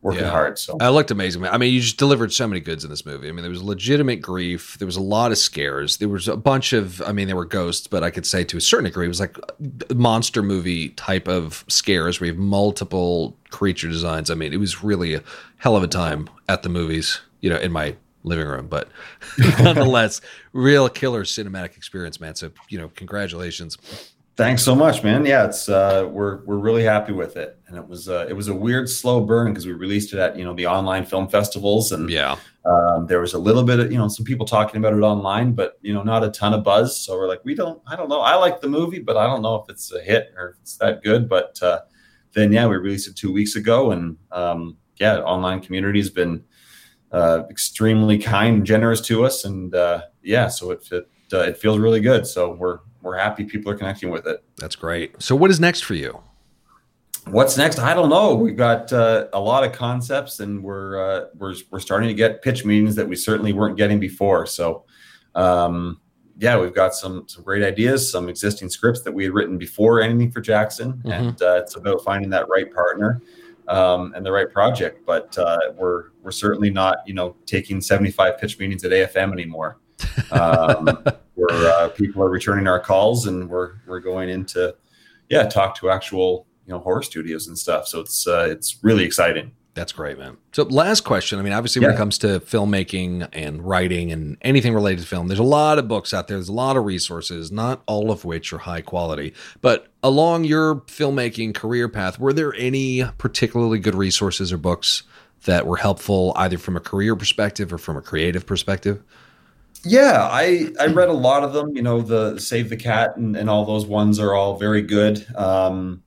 working 0.00 0.22
Yeah. 0.22 0.30
hard. 0.30 0.58
So, 0.58 0.76
I 0.80 0.88
looked 0.90 1.10
amazing. 1.10 1.42
man. 1.42 1.52
I 1.52 1.58
mean, 1.58 1.74
you 1.74 1.80
just 1.80 1.96
delivered 1.96 2.32
so 2.32 2.46
many 2.46 2.60
goods 2.60 2.84
in 2.84 2.90
this 2.90 3.04
movie. 3.04 3.28
I 3.28 3.32
mean, 3.32 3.42
there 3.42 3.50
was 3.50 3.62
legitimate 3.62 4.22
grief. 4.22 4.76
There 4.78 4.86
was 4.86 4.96
a 4.96 5.02
lot 5.02 5.32
of 5.32 5.38
scares. 5.38 5.96
There 5.96 6.08
was 6.08 6.28
a 6.28 6.36
bunch 6.36 6.72
of, 6.72 7.02
I 7.02 7.12
mean, 7.12 7.26
there 7.26 7.36
were 7.36 7.44
ghosts, 7.44 7.86
but 7.88 8.04
I 8.04 8.10
could 8.10 8.24
say 8.26 8.44
to 8.44 8.56
a 8.56 8.60
certain 8.60 8.84
degree, 8.84 9.06
it 9.06 9.08
was 9.08 9.20
like 9.20 9.36
monster 9.94 10.42
movie 10.42 10.90
type 10.90 11.26
of 11.28 11.64
scares 11.68 12.20
where 12.20 12.26
you 12.28 12.32
have 12.34 12.40
multiple 12.42 13.36
creature 13.50 13.88
designs. 13.88 14.30
I 14.30 14.34
mean, 14.34 14.52
it 14.52 14.58
was 14.58 14.84
really 14.84 15.14
a 15.14 15.22
hell 15.56 15.76
of 15.76 15.82
a 15.82 15.88
time 15.88 16.28
at 16.48 16.62
the 16.62 16.68
movies, 16.68 17.20
you 17.40 17.50
know, 17.50 17.56
in 17.58 17.72
my 17.72 17.96
living 18.24 18.46
room, 18.46 18.68
but 18.68 18.88
nonetheless, 19.60 20.20
real 20.52 20.88
killer 20.88 21.24
cinematic 21.24 21.76
experience, 21.76 22.20
man. 22.20 22.34
So, 22.34 22.50
you 22.68 22.78
know, 22.78 22.88
congratulations. 22.94 23.78
thanks 24.36 24.62
so 24.62 24.74
much, 24.74 25.02
man. 25.02 25.24
Yeah, 25.26 25.46
it's 25.46 25.68
uh, 25.68 26.06
we're 26.10 26.36
we're 26.44 26.58
really 26.58 26.84
happy 26.84 27.12
with 27.12 27.36
it. 27.36 27.57
And 27.68 27.76
it 27.76 27.86
was 27.86 28.08
uh, 28.08 28.26
it 28.28 28.32
was 28.32 28.48
a 28.48 28.54
weird 28.54 28.88
slow 28.88 29.20
burn 29.20 29.52
because 29.52 29.66
we 29.66 29.72
released 29.72 30.12
it 30.14 30.18
at 30.18 30.36
you 30.36 30.44
know 30.44 30.54
the 30.54 30.66
online 30.66 31.04
film 31.04 31.28
festivals 31.28 31.92
and 31.92 32.10
Yeah. 32.10 32.36
Um, 32.64 33.06
there 33.06 33.20
was 33.20 33.32
a 33.32 33.38
little 33.38 33.62
bit 33.62 33.80
of, 33.80 33.90
you 33.90 33.96
know, 33.96 34.08
some 34.08 34.26
people 34.26 34.44
talking 34.44 34.76
about 34.76 34.92
it 34.92 35.00
online, 35.00 35.52
but 35.52 35.78
you 35.80 35.94
know, 35.94 36.02
not 36.02 36.22
a 36.22 36.30
ton 36.30 36.52
of 36.52 36.62
buzz. 36.62 37.00
So 37.00 37.16
we're 37.16 37.28
like, 37.28 37.42
we 37.42 37.54
don't, 37.54 37.80
I 37.86 37.96
don't 37.96 38.10
know. 38.10 38.20
I 38.20 38.34
like 38.34 38.60
the 38.60 38.68
movie, 38.68 38.98
but 38.98 39.16
I 39.16 39.26
don't 39.26 39.40
know 39.40 39.54
if 39.54 39.70
it's 39.70 39.90
a 39.90 40.02
hit 40.02 40.34
or 40.36 40.50
if 40.50 40.56
it's 40.60 40.76
that 40.76 41.02
good. 41.02 41.30
But 41.30 41.62
uh, 41.62 41.80
then, 42.32 42.52
yeah, 42.52 42.66
we 42.66 42.76
released 42.76 43.08
it 43.08 43.16
two 43.16 43.32
weeks 43.32 43.56
ago, 43.56 43.90
and 43.90 44.18
um, 44.32 44.76
yeah, 44.96 45.18
online 45.18 45.60
community 45.60 45.98
has 45.98 46.10
been 46.10 46.44
uh, 47.10 47.44
extremely 47.48 48.18
kind 48.18 48.56
and 48.56 48.66
generous 48.66 49.00
to 49.02 49.24
us, 49.24 49.44
and 49.44 49.74
uh, 49.74 50.02
yeah, 50.22 50.48
so 50.48 50.70
it 50.70 50.86
it, 50.92 51.08
uh, 51.32 51.40
it 51.40 51.56
feels 51.56 51.78
really 51.78 52.00
good. 52.00 52.26
So 52.26 52.52
we're 52.52 52.80
we're 53.00 53.16
happy 53.16 53.44
people 53.44 53.72
are 53.72 53.76
connecting 53.76 54.10
with 54.10 54.26
it. 54.26 54.42
That's 54.56 54.76
great. 54.76 55.22
So, 55.22 55.34
what 55.34 55.50
is 55.50 55.58
next 55.58 55.82
for 55.82 55.94
you? 55.94 56.20
What's 57.30 57.58
next? 57.58 57.78
I 57.78 57.92
don't 57.92 58.08
know. 58.08 58.34
We've 58.34 58.56
got 58.56 58.90
uh, 58.92 59.28
a 59.34 59.40
lot 59.40 59.62
of 59.62 59.72
concepts, 59.72 60.40
and 60.40 60.62
we're 60.62 60.98
uh, 60.98 61.26
we're 61.36 61.54
we're 61.70 61.80
starting 61.80 62.08
to 62.08 62.14
get 62.14 62.40
pitch 62.42 62.64
meetings 62.64 62.94
that 62.96 63.06
we 63.06 63.16
certainly 63.16 63.52
weren't 63.52 63.76
getting 63.76 64.00
before. 64.00 64.46
So, 64.46 64.84
um, 65.34 66.00
yeah, 66.38 66.58
we've 66.58 66.74
got 66.74 66.94
some 66.94 67.28
some 67.28 67.44
great 67.44 67.62
ideas, 67.62 68.10
some 68.10 68.30
existing 68.30 68.70
scripts 68.70 69.02
that 69.02 69.12
we 69.12 69.24
had 69.24 69.34
written 69.34 69.58
before 69.58 70.00
anything 70.00 70.30
for 70.30 70.40
Jackson, 70.40 70.94
mm-hmm. 70.94 71.10
and 71.10 71.42
uh, 71.42 71.60
it's 71.62 71.76
about 71.76 72.02
finding 72.02 72.30
that 72.30 72.48
right 72.48 72.72
partner 72.72 73.20
um, 73.68 74.14
and 74.16 74.24
the 74.24 74.32
right 74.32 74.50
project. 74.50 75.04
But 75.04 75.36
uh, 75.36 75.58
we're 75.76 76.10
we're 76.22 76.30
certainly 76.30 76.70
not 76.70 76.98
you 77.06 77.12
know 77.12 77.36
taking 77.44 77.82
75 77.82 78.38
pitch 78.38 78.58
meetings 78.58 78.84
at 78.84 78.92
AFM 78.92 79.32
anymore. 79.32 79.78
Um, 80.30 80.88
where 81.34 81.72
uh, 81.72 81.88
people 81.90 82.22
are 82.22 82.28
returning 82.30 82.66
our 82.66 82.80
calls 82.80 83.26
and 83.26 83.48
we're 83.48 83.74
we're 83.86 84.00
going 84.00 84.28
into 84.28 84.74
yeah 85.28 85.44
talk 85.44 85.76
to 85.76 85.88
actual 85.88 86.47
you 86.68 86.74
know 86.74 86.80
horror 86.80 87.02
studios 87.02 87.48
and 87.48 87.58
stuff. 87.58 87.88
So 87.88 88.00
it's 88.00 88.26
uh, 88.26 88.46
it's 88.50 88.78
really 88.82 89.04
exciting. 89.04 89.52
That's 89.78 89.92
great, 89.92 90.18
man. 90.18 90.36
So, 90.52 90.64
last 90.64 91.02
question. 91.02 91.38
I 91.38 91.42
mean, 91.42 91.52
obviously, 91.52 91.80
when 91.80 91.90
yeah. 91.90 91.94
it 91.94 91.98
comes 91.98 92.18
to 92.18 92.40
filmmaking 92.40 93.28
and 93.32 93.62
writing 93.62 94.10
and 94.10 94.36
anything 94.42 94.74
related 94.74 95.02
to 95.02 95.06
film, 95.06 95.28
there's 95.28 95.38
a 95.38 95.44
lot 95.44 95.78
of 95.78 95.86
books 95.86 96.12
out 96.12 96.26
there. 96.26 96.36
There's 96.36 96.48
a 96.48 96.52
lot 96.52 96.76
of 96.76 96.84
resources, 96.84 97.52
not 97.52 97.82
all 97.86 98.10
of 98.10 98.24
which 98.24 98.52
are 98.52 98.58
high 98.58 98.80
quality. 98.80 99.34
But 99.60 99.86
along 100.02 100.44
your 100.44 100.76
filmmaking 100.86 101.54
career 101.54 101.88
path, 101.88 102.18
were 102.18 102.32
there 102.32 102.54
any 102.54 103.04
particularly 103.18 103.78
good 103.78 103.94
resources 103.94 104.52
or 104.52 104.58
books 104.58 105.04
that 105.44 105.64
were 105.64 105.76
helpful, 105.76 106.32
either 106.34 106.58
from 106.58 106.76
a 106.76 106.80
career 106.80 107.14
perspective 107.14 107.72
or 107.72 107.78
from 107.78 107.96
a 107.96 108.02
creative 108.02 108.46
perspective? 108.46 109.00
Yeah, 109.84 110.28
I 110.28 110.72
I 110.80 110.86
read 110.86 111.08
a 111.08 111.12
lot 111.12 111.44
of 111.44 111.52
them. 111.52 111.76
You 111.76 111.82
know, 111.82 112.00
the 112.02 112.40
Save 112.40 112.68
the 112.68 112.76
Cat 112.76 113.16
and, 113.16 113.36
and 113.36 113.48
all 113.48 113.64
those 113.64 113.86
ones 113.86 114.18
are 114.18 114.34
all 114.34 114.58
very 114.58 114.82
good. 114.82 115.24
Um, 115.36 116.02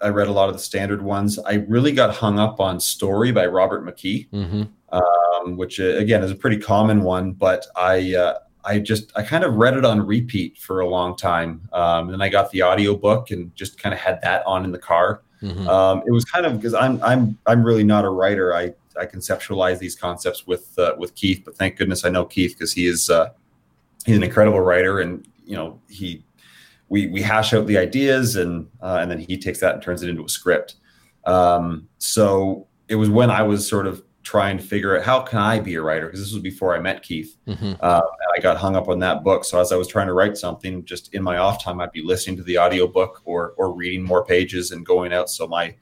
I 0.00 0.08
read 0.08 0.28
a 0.28 0.32
lot 0.32 0.48
of 0.48 0.54
the 0.54 0.60
standard 0.60 1.02
ones. 1.02 1.38
I 1.38 1.64
really 1.68 1.92
got 1.92 2.14
hung 2.14 2.38
up 2.38 2.60
on 2.60 2.80
Story 2.80 3.32
by 3.32 3.46
Robert 3.46 3.84
McKee, 3.84 4.28
mm-hmm. 4.30 4.62
um, 4.96 5.56
which 5.56 5.80
uh, 5.80 5.96
again 5.96 6.22
is 6.22 6.30
a 6.30 6.34
pretty 6.34 6.58
common 6.58 7.02
one. 7.02 7.32
But 7.32 7.66
I 7.76 8.14
uh, 8.14 8.38
I 8.64 8.80
just 8.80 9.12
I 9.16 9.22
kind 9.22 9.44
of 9.44 9.54
read 9.54 9.76
it 9.76 9.84
on 9.84 10.04
repeat 10.04 10.58
for 10.58 10.80
a 10.80 10.88
long 10.88 11.16
time. 11.16 11.68
Um, 11.72 12.10
and 12.10 12.22
I 12.22 12.28
got 12.28 12.50
the 12.50 12.62
audiobook 12.62 13.30
and 13.30 13.54
just 13.54 13.78
kind 13.78 13.94
of 13.94 14.00
had 14.00 14.20
that 14.22 14.44
on 14.46 14.64
in 14.64 14.72
the 14.72 14.78
car. 14.78 15.22
Mm-hmm. 15.42 15.68
Um, 15.68 16.02
it 16.06 16.10
was 16.10 16.24
kind 16.24 16.44
of 16.44 16.56
because 16.56 16.74
I'm 16.74 17.02
I'm 17.02 17.38
I'm 17.46 17.62
really 17.62 17.84
not 17.84 18.04
a 18.04 18.10
writer. 18.10 18.54
I 18.54 18.74
I 18.98 19.06
conceptualize 19.06 19.78
these 19.78 19.94
concepts 19.94 20.46
with 20.46 20.76
uh, 20.78 20.94
with 20.98 21.14
Keith, 21.14 21.42
but 21.44 21.56
thank 21.56 21.76
goodness 21.76 22.04
I 22.04 22.08
know 22.08 22.24
Keith 22.24 22.54
because 22.54 22.72
he 22.72 22.86
is 22.86 23.08
uh, 23.08 23.30
he's 24.04 24.16
an 24.16 24.22
incredible 24.22 24.60
writer, 24.60 25.00
and 25.00 25.26
you 25.44 25.56
know 25.56 25.80
he 25.88 26.24
we 26.88 27.06
we 27.08 27.22
hash 27.22 27.52
out 27.52 27.66
the 27.66 27.78
ideas 27.78 28.36
and 28.36 28.68
uh, 28.80 28.98
and 29.00 29.10
then 29.10 29.18
he 29.18 29.38
takes 29.38 29.60
that 29.60 29.74
and 29.74 29.82
turns 29.82 30.02
it 30.02 30.08
into 30.08 30.24
a 30.24 30.28
script. 30.28 30.76
Um, 31.24 31.88
so 31.98 32.68
it 32.88 32.94
was 32.94 33.10
when 33.10 33.30
I 33.30 33.42
was 33.42 33.68
sort 33.68 33.86
of 33.86 34.02
trying 34.22 34.58
to 34.58 34.64
figure 34.64 34.96
out 34.96 35.04
how 35.04 35.20
can 35.20 35.38
I 35.38 35.60
be 35.60 35.74
a 35.74 35.82
writer 35.82 36.06
because 36.06 36.18
this 36.18 36.32
was 36.32 36.42
before 36.42 36.76
I 36.76 36.80
met 36.80 37.02
Keith. 37.02 37.36
Mm-hmm. 37.46 37.74
Uh, 37.78 38.00
I 38.36 38.40
got 38.40 38.56
hung 38.56 38.74
up 38.74 38.88
on 38.88 38.98
that 38.98 39.22
book. 39.22 39.44
So 39.44 39.60
as 39.60 39.70
I 39.70 39.76
was 39.76 39.86
trying 39.86 40.08
to 40.08 40.14
write 40.14 40.36
something, 40.36 40.84
just 40.84 41.14
in 41.14 41.22
my 41.22 41.38
off 41.38 41.62
time, 41.62 41.80
I'd 41.80 41.92
be 41.92 42.02
listening 42.02 42.36
to 42.38 42.42
the 42.42 42.58
audiobook 42.58 43.22
or 43.24 43.54
or 43.56 43.72
reading 43.72 44.02
more 44.02 44.24
pages 44.24 44.70
and 44.70 44.84
going 44.84 45.12
out. 45.12 45.30
So 45.30 45.46
my 45.46 45.74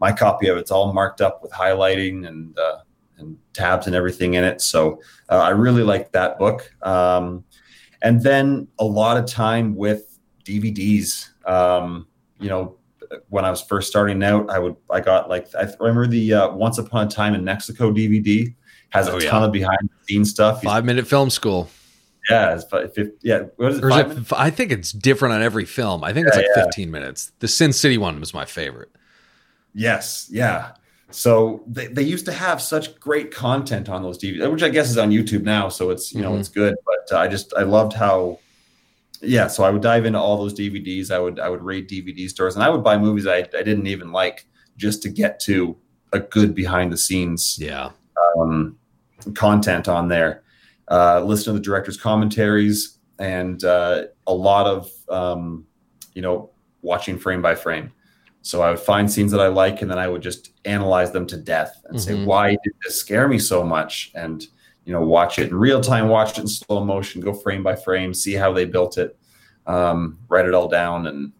my 0.00 0.12
copy 0.12 0.48
of 0.48 0.56
it's 0.56 0.70
all 0.70 0.92
marked 0.92 1.20
up 1.20 1.42
with 1.42 1.52
highlighting 1.52 2.26
and 2.26 2.58
uh, 2.58 2.78
and 3.18 3.36
tabs 3.52 3.86
and 3.86 3.94
everything 3.94 4.34
in 4.34 4.44
it. 4.44 4.60
So 4.60 5.00
uh, 5.28 5.38
I 5.38 5.50
really 5.50 5.82
liked 5.82 6.12
that 6.12 6.38
book. 6.38 6.72
Um, 6.82 7.44
and 8.02 8.22
then 8.22 8.66
a 8.78 8.84
lot 8.84 9.18
of 9.18 9.26
time 9.26 9.76
with 9.76 10.09
DVDs. 10.44 11.28
Um, 11.48 12.06
you 12.38 12.48
know, 12.48 12.76
when 13.28 13.44
I 13.44 13.50
was 13.50 13.60
first 13.60 13.88
starting 13.88 14.22
out, 14.22 14.50
I 14.50 14.58
would 14.58 14.76
I 14.90 15.00
got 15.00 15.28
like 15.28 15.48
I 15.54 15.68
remember 15.80 16.06
the 16.06 16.34
uh, 16.34 16.50
Once 16.50 16.78
Upon 16.78 17.06
a 17.06 17.10
Time 17.10 17.34
in 17.34 17.44
Mexico 17.44 17.92
DVD 17.92 18.54
has 18.90 19.08
a 19.08 19.12
oh, 19.12 19.20
ton 19.20 19.42
of 19.42 19.52
behind 19.52 19.78
the 19.82 20.04
scenes 20.06 20.30
stuff. 20.30 20.62
Five 20.62 20.84
minute 20.84 21.06
film 21.06 21.30
school. 21.30 21.68
Yeah, 22.28 22.54
it's 22.54 22.64
five, 22.64 22.92
yeah. 23.22 23.44
What 23.56 23.72
is 23.72 23.78
it? 23.78 23.84
It 23.84 24.32
I 24.32 24.50
think 24.50 24.72
it's 24.72 24.92
different 24.92 25.34
on 25.34 25.42
every 25.42 25.64
film. 25.64 26.04
I 26.04 26.12
think 26.12 26.26
yeah, 26.26 26.28
it's 26.28 26.36
like 26.36 26.46
yeah. 26.56 26.64
15 26.64 26.90
minutes. 26.90 27.32
The 27.38 27.48
Sin 27.48 27.72
City 27.72 27.98
one 27.98 28.20
was 28.20 28.34
my 28.34 28.44
favorite. 28.44 28.90
Yes, 29.74 30.28
yeah. 30.30 30.72
So 31.10 31.64
they, 31.66 31.88
they 31.88 32.02
used 32.02 32.24
to 32.26 32.32
have 32.32 32.62
such 32.62 32.98
great 33.00 33.32
content 33.32 33.88
on 33.88 34.02
those 34.02 34.18
DVDs, 34.18 34.50
which 34.50 34.62
I 34.62 34.68
guess 34.68 34.90
is 34.90 34.98
on 34.98 35.10
YouTube 35.10 35.42
now. 35.42 35.68
So 35.68 35.90
it's 35.90 36.14
you 36.14 36.22
know 36.22 36.32
mm-hmm. 36.32 36.40
it's 36.40 36.48
good. 36.48 36.74
But 36.84 37.16
uh, 37.16 37.20
I 37.20 37.28
just 37.28 37.52
I 37.56 37.62
loved 37.62 37.92
how 37.92 38.38
yeah, 39.22 39.46
so 39.48 39.64
I 39.64 39.70
would 39.70 39.82
dive 39.82 40.06
into 40.06 40.18
all 40.18 40.36
those 40.36 40.54
DVDs. 40.54 41.10
I 41.10 41.18
would 41.18 41.38
I 41.38 41.48
would 41.48 41.62
raid 41.62 41.88
DVD 41.88 42.28
stores, 42.28 42.54
and 42.54 42.64
I 42.64 42.68
would 42.70 42.82
buy 42.82 42.96
movies 42.96 43.26
I, 43.26 43.38
I 43.38 43.62
didn't 43.62 43.86
even 43.86 44.12
like 44.12 44.46
just 44.76 45.02
to 45.02 45.08
get 45.08 45.40
to 45.40 45.76
a 46.12 46.20
good 46.20 46.54
behind 46.54 46.92
the 46.92 46.96
scenes 46.96 47.58
yeah 47.60 47.90
um, 48.36 48.78
content 49.34 49.88
on 49.88 50.08
there. 50.08 50.42
Uh, 50.88 51.20
listen 51.20 51.52
to 51.52 51.58
the 51.58 51.64
director's 51.64 51.96
commentaries 51.96 52.98
and 53.18 53.62
uh, 53.64 54.04
a 54.26 54.34
lot 54.34 54.66
of 54.66 54.90
um, 55.08 55.66
you 56.14 56.22
know 56.22 56.50
watching 56.82 57.18
frame 57.18 57.42
by 57.42 57.54
frame. 57.54 57.92
So 58.42 58.62
I 58.62 58.70
would 58.70 58.80
find 58.80 59.10
scenes 59.10 59.30
that 59.32 59.40
I 59.40 59.48
like, 59.48 59.82
and 59.82 59.90
then 59.90 59.98
I 59.98 60.08
would 60.08 60.22
just 60.22 60.52
analyze 60.64 61.12
them 61.12 61.26
to 61.26 61.36
death 61.36 61.82
and 61.84 61.98
mm-hmm. 61.98 62.20
say, 62.20 62.24
why 62.24 62.50
did 62.50 62.72
this 62.82 62.96
scare 62.96 63.28
me 63.28 63.38
so 63.38 63.62
much? 63.62 64.12
And 64.14 64.46
you 64.84 64.92
know, 64.92 65.02
watch 65.02 65.38
it 65.38 65.48
in 65.48 65.54
real 65.54 65.80
time, 65.80 66.08
watch 66.08 66.38
it 66.38 66.42
in 66.42 66.48
slow 66.48 66.84
motion, 66.84 67.20
go 67.20 67.32
frame 67.32 67.62
by 67.62 67.76
frame, 67.76 68.14
see 68.14 68.32
how 68.32 68.52
they 68.52 68.64
built 68.64 68.98
it, 68.98 69.16
um, 69.66 70.18
write 70.28 70.46
it 70.46 70.54
all 70.54 70.68
down, 70.68 71.06
and 71.06 71.32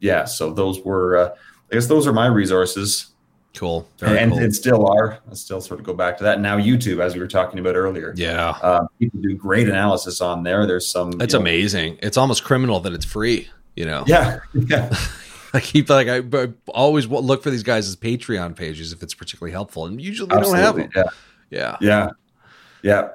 yeah. 0.00 0.24
So 0.24 0.52
those 0.52 0.80
were, 0.80 1.16
uh, 1.16 1.34
I 1.70 1.74
guess, 1.74 1.86
those 1.86 2.06
are 2.06 2.12
my 2.12 2.26
resources. 2.26 3.08
Cool, 3.54 3.86
Very 3.98 4.18
and, 4.18 4.32
cool. 4.32 4.40
and 4.40 4.54
still 4.54 4.86
are. 4.86 5.18
I 5.30 5.34
still 5.34 5.60
sort 5.60 5.78
of 5.78 5.84
go 5.84 5.92
back 5.92 6.16
to 6.18 6.24
that. 6.24 6.40
Now 6.40 6.58
YouTube, 6.58 7.00
as 7.00 7.14
we 7.14 7.20
were 7.20 7.26
talking 7.26 7.58
about 7.58 7.76
earlier. 7.76 8.14
Yeah, 8.16 8.50
uh, 8.62 8.86
people 8.98 9.20
do 9.20 9.34
great 9.34 9.68
analysis 9.68 10.20
on 10.20 10.42
there. 10.42 10.66
There's 10.66 10.88
some. 10.88 11.20
It's 11.20 11.34
amazing. 11.34 11.98
It's 12.02 12.16
almost 12.16 12.44
criminal 12.44 12.80
that 12.80 12.94
it's 12.94 13.04
free. 13.04 13.48
You 13.76 13.84
know. 13.84 14.04
Yeah. 14.06 14.40
Yeah. 14.54 14.94
I 15.54 15.60
keep 15.60 15.90
like 15.90 16.08
I, 16.08 16.18
I, 16.32 16.48
always 16.68 17.06
look 17.06 17.42
for 17.42 17.50
these 17.50 17.62
guys' 17.62 17.86
as 17.88 17.96
Patreon 17.96 18.56
pages 18.56 18.92
if 18.92 19.02
it's 19.02 19.14
particularly 19.14 19.52
helpful, 19.52 19.84
and 19.84 20.00
usually 20.00 20.28
they 20.28 20.36
Absolutely, 20.36 20.62
don't 20.62 20.94
have 20.94 21.04
them. 21.04 21.12
Yeah. 21.50 21.76
Yeah. 21.80 21.88
Yeah. 21.88 22.10
Yeah. 22.82 23.10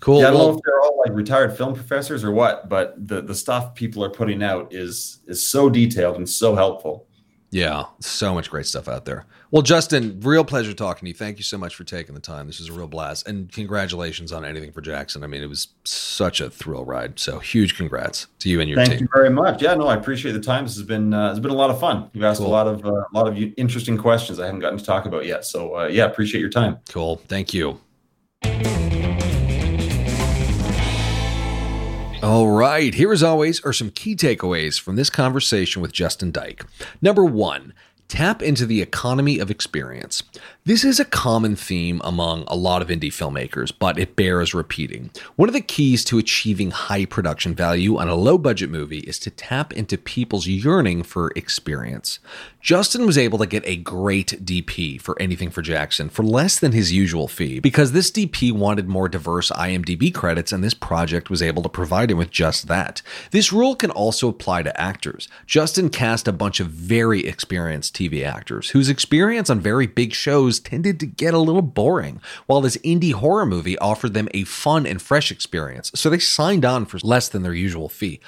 Cool. 0.00 0.20
Yeah, 0.20 0.28
I 0.28 0.30
don't 0.30 0.38
well, 0.38 0.48
know 0.52 0.56
if 0.56 0.62
they're 0.64 0.80
all 0.80 0.98
like 0.98 1.14
retired 1.14 1.56
film 1.56 1.74
professors 1.74 2.24
or 2.24 2.30
what, 2.30 2.68
but 2.68 2.94
the 3.06 3.20
the 3.20 3.34
stuff 3.34 3.74
people 3.74 4.02
are 4.02 4.10
putting 4.10 4.42
out 4.42 4.72
is 4.72 5.20
is 5.26 5.46
so 5.46 5.68
detailed 5.68 6.16
and 6.16 6.28
so 6.28 6.54
helpful. 6.54 7.06
Yeah, 7.52 7.86
so 7.98 8.32
much 8.32 8.48
great 8.48 8.66
stuff 8.66 8.86
out 8.86 9.04
there. 9.04 9.26
Well, 9.50 9.62
Justin, 9.62 10.20
real 10.20 10.44
pleasure 10.44 10.72
talking 10.72 11.06
to 11.06 11.08
you. 11.08 11.14
Thank 11.14 11.36
you 11.36 11.42
so 11.42 11.58
much 11.58 11.74
for 11.74 11.82
taking 11.82 12.14
the 12.14 12.20
time. 12.20 12.46
This 12.46 12.60
is 12.60 12.68
a 12.68 12.72
real 12.72 12.86
blast, 12.86 13.26
and 13.26 13.50
congratulations 13.50 14.30
on 14.30 14.44
anything 14.44 14.70
for 14.70 14.80
Jackson. 14.80 15.24
I 15.24 15.26
mean, 15.26 15.42
it 15.42 15.48
was 15.48 15.68
such 15.84 16.40
a 16.40 16.48
thrill 16.48 16.84
ride. 16.84 17.18
So 17.18 17.40
huge 17.40 17.76
congrats 17.76 18.28
to 18.38 18.48
you 18.48 18.60
and 18.60 18.70
your 18.70 18.76
Thank 18.76 18.90
team. 18.90 18.98
Thank 18.98 19.00
you 19.02 19.08
very 19.12 19.30
much. 19.30 19.60
Yeah, 19.60 19.74
no, 19.74 19.88
I 19.88 19.96
appreciate 19.96 20.32
the 20.32 20.40
time. 20.40 20.64
This 20.64 20.76
has 20.76 20.84
been 20.84 21.12
uh, 21.12 21.30
it's 21.30 21.40
been 21.40 21.50
a 21.50 21.54
lot 21.54 21.70
of 21.70 21.80
fun. 21.80 22.08
You've 22.12 22.24
asked 22.24 22.38
cool. 22.38 22.48
a 22.48 22.52
lot 22.52 22.68
of 22.68 22.86
uh, 22.86 22.90
a 22.90 23.12
lot 23.12 23.26
of 23.26 23.36
interesting 23.56 23.98
questions 23.98 24.38
I 24.38 24.46
haven't 24.46 24.60
gotten 24.60 24.78
to 24.78 24.84
talk 24.84 25.04
about 25.04 25.26
yet. 25.26 25.44
So 25.44 25.76
uh, 25.76 25.86
yeah, 25.88 26.04
appreciate 26.04 26.40
your 26.40 26.50
time. 26.50 26.78
Cool. 26.88 27.16
Thank 27.26 27.52
you. 27.52 27.80
All 32.22 32.50
right, 32.50 32.92
here 32.92 33.12
as 33.12 33.22
always 33.22 33.64
are 33.64 33.72
some 33.72 33.90
key 33.90 34.14
takeaways 34.14 34.78
from 34.78 34.96
this 34.96 35.08
conversation 35.08 35.80
with 35.80 35.90
Justin 35.90 36.30
Dyck. 36.30 36.66
Number 37.00 37.24
one, 37.24 37.72
tap 38.10 38.42
into 38.42 38.66
the 38.66 38.82
economy 38.82 39.38
of 39.38 39.50
experience. 39.50 40.24
This 40.64 40.84
is 40.84 40.98
a 40.98 41.04
common 41.04 41.54
theme 41.54 42.00
among 42.04 42.44
a 42.48 42.56
lot 42.56 42.82
of 42.82 42.88
indie 42.88 43.04
filmmakers, 43.04 43.72
but 43.76 43.98
it 43.98 44.16
bears 44.16 44.52
repeating. 44.52 45.10
One 45.36 45.48
of 45.48 45.52
the 45.52 45.60
keys 45.60 46.04
to 46.06 46.18
achieving 46.18 46.72
high 46.72 47.04
production 47.06 47.54
value 47.54 47.96
on 47.98 48.08
a 48.08 48.16
low 48.16 48.36
budget 48.36 48.68
movie 48.68 48.98
is 48.98 49.18
to 49.20 49.30
tap 49.30 49.72
into 49.72 49.96
people's 49.96 50.48
yearning 50.48 51.04
for 51.04 51.32
experience. 51.36 52.18
Justin 52.60 53.06
was 53.06 53.16
able 53.16 53.38
to 53.38 53.46
get 53.46 53.66
a 53.66 53.76
great 53.76 54.44
DP 54.44 55.00
for 55.00 55.20
anything 55.20 55.50
for 55.50 55.62
Jackson 55.62 56.10
for 56.10 56.22
less 56.22 56.58
than 56.58 56.72
his 56.72 56.92
usual 56.92 57.26
fee 57.26 57.58
because 57.58 57.92
this 57.92 58.10
DP 58.10 58.52
wanted 58.52 58.86
more 58.86 59.08
diverse 59.08 59.50
IMDb 59.52 60.12
credits 60.12 60.52
and 60.52 60.62
this 60.62 60.74
project 60.74 61.30
was 61.30 61.40
able 61.40 61.62
to 61.62 61.70
provide 61.70 62.10
him 62.10 62.18
with 62.18 62.30
just 62.30 62.68
that. 62.68 63.00
This 63.30 63.52
rule 63.52 63.76
can 63.76 63.90
also 63.90 64.28
apply 64.28 64.64
to 64.64 64.80
actors. 64.80 65.26
Justin 65.46 65.88
cast 65.88 66.28
a 66.28 66.32
bunch 66.32 66.60
of 66.60 66.66
very 66.66 67.20
experienced 67.26 67.94
TV 68.00 68.24
actors 68.24 68.70
whose 68.70 68.88
experience 68.88 69.50
on 69.50 69.60
very 69.60 69.86
big 69.86 70.14
shows 70.14 70.58
tended 70.58 70.98
to 71.00 71.06
get 71.06 71.34
a 71.34 71.38
little 71.38 71.62
boring, 71.62 72.20
while 72.46 72.60
this 72.60 72.78
indie 72.78 73.12
horror 73.12 73.44
movie 73.44 73.78
offered 73.78 74.14
them 74.14 74.28
a 74.32 74.44
fun 74.44 74.86
and 74.86 75.02
fresh 75.02 75.30
experience, 75.30 75.90
so 75.94 76.08
they 76.08 76.18
signed 76.18 76.64
on 76.64 76.86
for 76.86 76.98
less 77.02 77.28
than 77.28 77.42
their 77.42 77.54
usual 77.54 77.88
fee. 77.88 78.20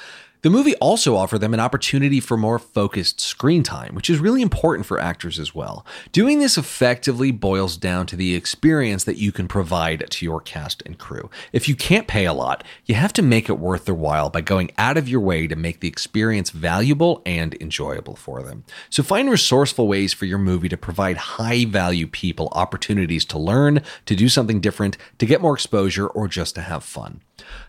The 0.42 0.50
movie 0.50 0.74
also 0.76 1.14
offered 1.14 1.38
them 1.38 1.54
an 1.54 1.60
opportunity 1.60 2.18
for 2.18 2.36
more 2.36 2.58
focused 2.58 3.20
screen 3.20 3.62
time, 3.62 3.94
which 3.94 4.10
is 4.10 4.18
really 4.18 4.42
important 4.42 4.86
for 4.86 4.98
actors 4.98 5.38
as 5.38 5.54
well. 5.54 5.86
Doing 6.10 6.40
this 6.40 6.58
effectively 6.58 7.30
boils 7.30 7.76
down 7.76 8.06
to 8.06 8.16
the 8.16 8.34
experience 8.34 9.04
that 9.04 9.18
you 9.18 9.30
can 9.30 9.46
provide 9.46 10.10
to 10.10 10.24
your 10.24 10.40
cast 10.40 10.82
and 10.84 10.98
crew. 10.98 11.30
If 11.52 11.68
you 11.68 11.76
can't 11.76 12.08
pay 12.08 12.26
a 12.26 12.32
lot, 12.32 12.64
you 12.86 12.96
have 12.96 13.12
to 13.12 13.22
make 13.22 13.48
it 13.48 13.60
worth 13.60 13.84
their 13.84 13.94
while 13.94 14.30
by 14.30 14.40
going 14.40 14.72
out 14.78 14.96
of 14.96 15.08
your 15.08 15.20
way 15.20 15.46
to 15.46 15.54
make 15.54 15.78
the 15.78 15.86
experience 15.86 16.50
valuable 16.50 17.22
and 17.24 17.54
enjoyable 17.60 18.16
for 18.16 18.42
them. 18.42 18.64
So 18.90 19.04
find 19.04 19.30
resourceful 19.30 19.86
ways 19.86 20.12
for 20.12 20.26
your 20.26 20.38
movie 20.38 20.68
to 20.70 20.76
provide 20.76 21.18
high 21.18 21.66
value 21.66 22.08
people 22.08 22.48
opportunities 22.50 23.24
to 23.26 23.38
learn, 23.38 23.80
to 24.06 24.16
do 24.16 24.28
something 24.28 24.60
different, 24.60 24.96
to 25.18 25.26
get 25.26 25.40
more 25.40 25.54
exposure, 25.54 26.08
or 26.08 26.26
just 26.26 26.56
to 26.56 26.62
have 26.62 26.82
fun. 26.82 27.20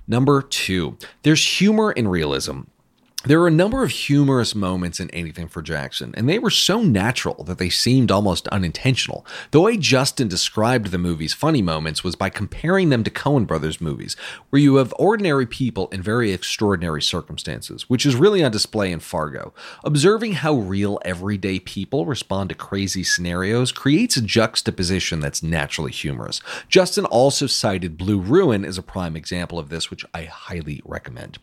Number 0.08 0.42
two, 0.42 0.98
there's 1.24 1.58
humor 1.60 1.92
in 1.92 2.08
realism. 2.08 2.62
There 3.26 3.40
are 3.40 3.48
a 3.48 3.52
number 3.52 3.86
of 3.86 3.92
humorous 3.92 4.54
moments 4.54 5.00
in 5.00 5.10
Anything 5.12 5.48
for 5.48 5.62
Jackson, 5.62 6.14
and 6.18 6.28
they 6.28 6.40
were 6.40 6.50
so 6.50 6.82
natural 6.82 7.46
that 7.46 7.58
they 7.58 7.70
seemed 7.70 8.12
almost 8.12 8.50
unintentional. 8.50 9.26
The 9.52 9.62
way 9.62 9.78
Justin 9.78 10.28
described 10.28 10.88
the 10.88 10.98
movie's 10.98 11.34
funny 11.34 11.62
moments 11.62 12.04
was 12.04 12.18
by 12.18 12.30
comparing 12.30 12.90
them 12.90 13.02
to 13.06 13.10
Coen 13.10 13.48
Brothers 13.48 13.80
movies, 13.80 14.18
where 14.50 14.62
you 14.62 14.76
have 14.76 14.94
ordinary 15.00 15.46
people 15.46 15.88
in 15.94 16.02
very 16.02 16.34
extraordinary 16.34 17.02
circumstances, 17.02 17.90
which 17.90 18.06
is 18.06 18.18
really 18.18 18.44
on 18.44 18.52
display 18.52 18.92
in 18.92 19.00
Fargo. 19.00 19.54
Observing 19.86 20.34
how 20.34 20.56
real 20.56 21.00
everyday 21.06 21.62
people 21.62 22.06
respond 22.06 22.50
to 22.50 22.56
crazy 22.56 23.06
scenarios 23.06 23.72
creates 23.72 24.18
a 24.18 24.22
juxtaposition 24.22 25.22
that's 25.22 25.42
naturally 25.42 25.94
humorous. 25.94 26.42
Justin 26.68 27.06
also 27.06 27.48
cited 27.48 27.98
Blue 27.98 28.20
Ruin 28.20 28.66
as 28.66 28.78
a 28.78 28.84
prime 28.84 29.16
example 29.16 29.58
of 29.58 29.70
this, 29.70 29.90
which 29.90 30.06
I 30.14 30.24
highly 30.24 30.82
recommend. 30.84 31.38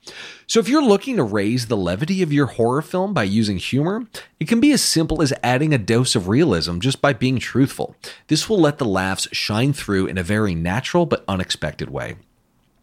So 0.46 0.60
if 0.60 0.68
you're 0.68 0.84
looking 0.84 1.16
to 1.16 1.22
raise 1.22 1.69
the 1.70 1.76
levity 1.76 2.20
of 2.20 2.32
your 2.32 2.46
horror 2.46 2.82
film 2.82 3.14
by 3.14 3.22
using 3.22 3.56
humor, 3.56 4.04
it 4.38 4.46
can 4.46 4.60
be 4.60 4.72
as 4.72 4.82
simple 4.82 5.22
as 5.22 5.32
adding 5.42 5.72
a 5.72 5.78
dose 5.78 6.14
of 6.14 6.28
realism 6.28 6.80
just 6.80 7.00
by 7.00 7.14
being 7.14 7.38
truthful. 7.38 7.96
This 8.26 8.48
will 8.48 8.60
let 8.60 8.76
the 8.76 8.84
laughs 8.84 9.26
shine 9.32 9.72
through 9.72 10.06
in 10.06 10.18
a 10.18 10.22
very 10.22 10.54
natural 10.54 11.06
but 11.06 11.24
unexpected 11.26 11.88
way. 11.88 12.16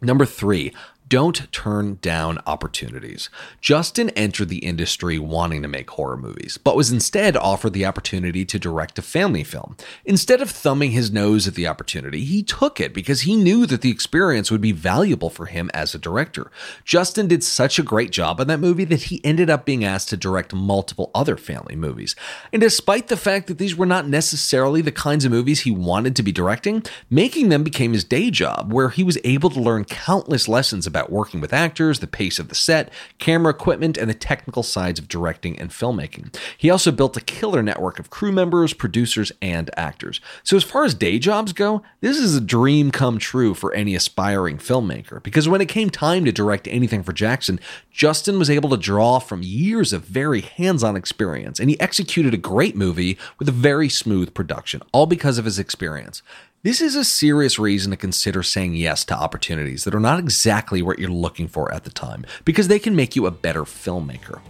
Number 0.00 0.24
three, 0.24 0.74
don't 1.08 1.50
turn 1.52 1.98
down 2.02 2.38
opportunities. 2.46 3.30
Justin 3.60 4.10
entered 4.10 4.48
the 4.48 4.58
industry 4.58 5.18
wanting 5.18 5.62
to 5.62 5.68
make 5.68 5.90
horror 5.90 6.16
movies, 6.16 6.58
but 6.58 6.76
was 6.76 6.90
instead 6.90 7.36
offered 7.36 7.72
the 7.72 7.86
opportunity 7.86 8.44
to 8.44 8.58
direct 8.58 8.98
a 8.98 9.02
family 9.02 9.44
film. 9.44 9.76
Instead 10.04 10.42
of 10.42 10.50
thumbing 10.50 10.90
his 10.90 11.10
nose 11.10 11.46
at 11.46 11.54
the 11.54 11.66
opportunity, 11.66 12.24
he 12.24 12.42
took 12.42 12.80
it 12.80 12.92
because 12.92 13.22
he 13.22 13.36
knew 13.36 13.64
that 13.66 13.80
the 13.80 13.90
experience 13.90 14.50
would 14.50 14.60
be 14.60 14.72
valuable 14.72 15.30
for 15.30 15.46
him 15.46 15.70
as 15.72 15.94
a 15.94 15.98
director. 15.98 16.50
Justin 16.84 17.28
did 17.28 17.44
such 17.44 17.78
a 17.78 17.82
great 17.82 18.10
job 18.10 18.40
on 18.40 18.46
that 18.48 18.60
movie 18.60 18.84
that 18.84 19.04
he 19.04 19.24
ended 19.24 19.48
up 19.48 19.64
being 19.64 19.84
asked 19.84 20.08
to 20.08 20.16
direct 20.16 20.52
multiple 20.52 21.10
other 21.14 21.36
family 21.36 21.76
movies. 21.76 22.16
And 22.52 22.60
despite 22.60 23.08
the 23.08 23.16
fact 23.16 23.46
that 23.46 23.58
these 23.58 23.76
were 23.76 23.86
not 23.86 24.08
necessarily 24.08 24.82
the 24.82 24.92
kinds 24.92 25.24
of 25.24 25.30
movies 25.30 25.60
he 25.60 25.70
wanted 25.70 26.16
to 26.16 26.22
be 26.22 26.32
directing, 26.32 26.82
making 27.08 27.48
them 27.48 27.62
became 27.62 27.92
his 27.92 28.04
day 28.04 28.30
job, 28.30 28.72
where 28.72 28.88
he 28.88 29.04
was 29.04 29.18
able 29.24 29.50
to 29.50 29.60
learn 29.60 29.84
countless 29.84 30.48
lessons 30.48 30.86
about 30.86 30.97
about 30.98 31.12
working 31.12 31.40
with 31.40 31.52
actors, 31.52 32.00
the 32.00 32.06
pace 32.06 32.38
of 32.38 32.48
the 32.48 32.54
set, 32.54 32.90
camera 33.18 33.52
equipment, 33.52 33.96
and 33.96 34.10
the 34.10 34.14
technical 34.14 34.62
sides 34.62 34.98
of 34.98 35.08
directing 35.08 35.58
and 35.58 35.70
filmmaking. 35.70 36.34
He 36.56 36.70
also 36.70 36.90
built 36.90 37.16
a 37.16 37.20
killer 37.20 37.62
network 37.62 37.98
of 37.98 38.10
crew 38.10 38.32
members, 38.32 38.72
producers, 38.72 39.30
and 39.40 39.70
actors. 39.76 40.20
So, 40.42 40.56
as 40.56 40.64
far 40.64 40.84
as 40.84 40.94
day 40.94 41.18
jobs 41.18 41.52
go, 41.52 41.82
this 42.00 42.18
is 42.18 42.34
a 42.34 42.40
dream 42.40 42.90
come 42.90 43.18
true 43.18 43.54
for 43.54 43.72
any 43.74 43.94
aspiring 43.94 44.58
filmmaker 44.58 45.22
because 45.22 45.48
when 45.48 45.60
it 45.60 45.68
came 45.68 45.90
time 45.90 46.24
to 46.24 46.32
direct 46.32 46.66
anything 46.68 47.02
for 47.02 47.12
Jackson, 47.12 47.60
Justin 47.92 48.38
was 48.38 48.50
able 48.50 48.70
to 48.70 48.76
draw 48.76 49.18
from 49.18 49.42
years 49.42 49.92
of 49.92 50.04
very 50.04 50.40
hands 50.40 50.82
on 50.82 50.96
experience, 50.96 51.60
and 51.60 51.70
he 51.70 51.80
executed 51.80 52.34
a 52.34 52.38
great 52.38 52.76
movie 52.76 53.18
with 53.38 53.48
a 53.48 53.52
very 53.52 53.88
smooth 53.88 54.34
production, 54.34 54.82
all 54.92 55.06
because 55.06 55.38
of 55.38 55.44
his 55.44 55.58
experience. 55.58 56.22
This 56.64 56.80
is 56.80 56.96
a 56.96 57.04
serious 57.04 57.56
reason 57.56 57.92
to 57.92 57.96
consider 57.96 58.42
saying 58.42 58.74
yes 58.74 59.04
to 59.04 59.14
opportunities 59.14 59.84
that 59.84 59.94
are 59.94 60.00
not 60.00 60.18
exactly 60.18 60.82
what 60.82 60.98
you're 60.98 61.08
looking 61.08 61.46
for 61.46 61.72
at 61.72 61.84
the 61.84 61.90
time, 61.90 62.26
because 62.44 62.66
they 62.66 62.80
can 62.80 62.96
make 62.96 63.14
you 63.14 63.26
a 63.26 63.30
better 63.30 63.62
filmmaker. 63.62 64.40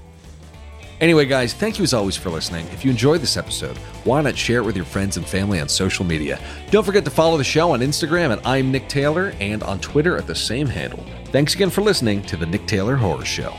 Anyway, 1.03 1.27
guys, 1.27 1.53
thank 1.53 1.77
you 1.77 1.85
as 1.85 1.93
always 1.93 2.17
for 2.17 2.31
listening. 2.31 2.67
If 2.69 2.83
you 2.83 2.91
enjoyed 2.91 3.21
this 3.21 3.37
episode, 3.37 3.77
why 4.05 4.23
not 4.23 4.39
share 4.39 4.61
it 4.61 4.65
with 4.65 4.75
your 4.75 4.87
friends 4.87 5.19
and 5.19 5.27
family 5.27 5.61
on 5.61 5.69
social 5.69 6.03
media? 6.03 6.41
Don't 6.71 6.83
forget 6.83 7.05
to 7.05 7.11
follow 7.11 7.37
the 7.37 7.45
show 7.45 7.73
on 7.73 7.81
Instagram 7.81 8.35
at 8.35 8.45
I'm 8.47 8.73
Nick 8.73 8.89
Taylor 8.89 9.35
and 9.39 9.63
on 9.63 9.79
Twitter 9.79 10.17
at 10.17 10.27
the 10.27 10.35
same 10.35 10.67
handle. 10.67 11.05
Thanks 11.27 11.55
again 11.55 11.69
for 11.69 11.83
listening 11.83 12.23
to 12.23 12.39
the 12.39 12.47
Nick 12.47 12.67
Taylor 12.67 12.97
Horror 12.97 13.27
Show. 13.27 13.55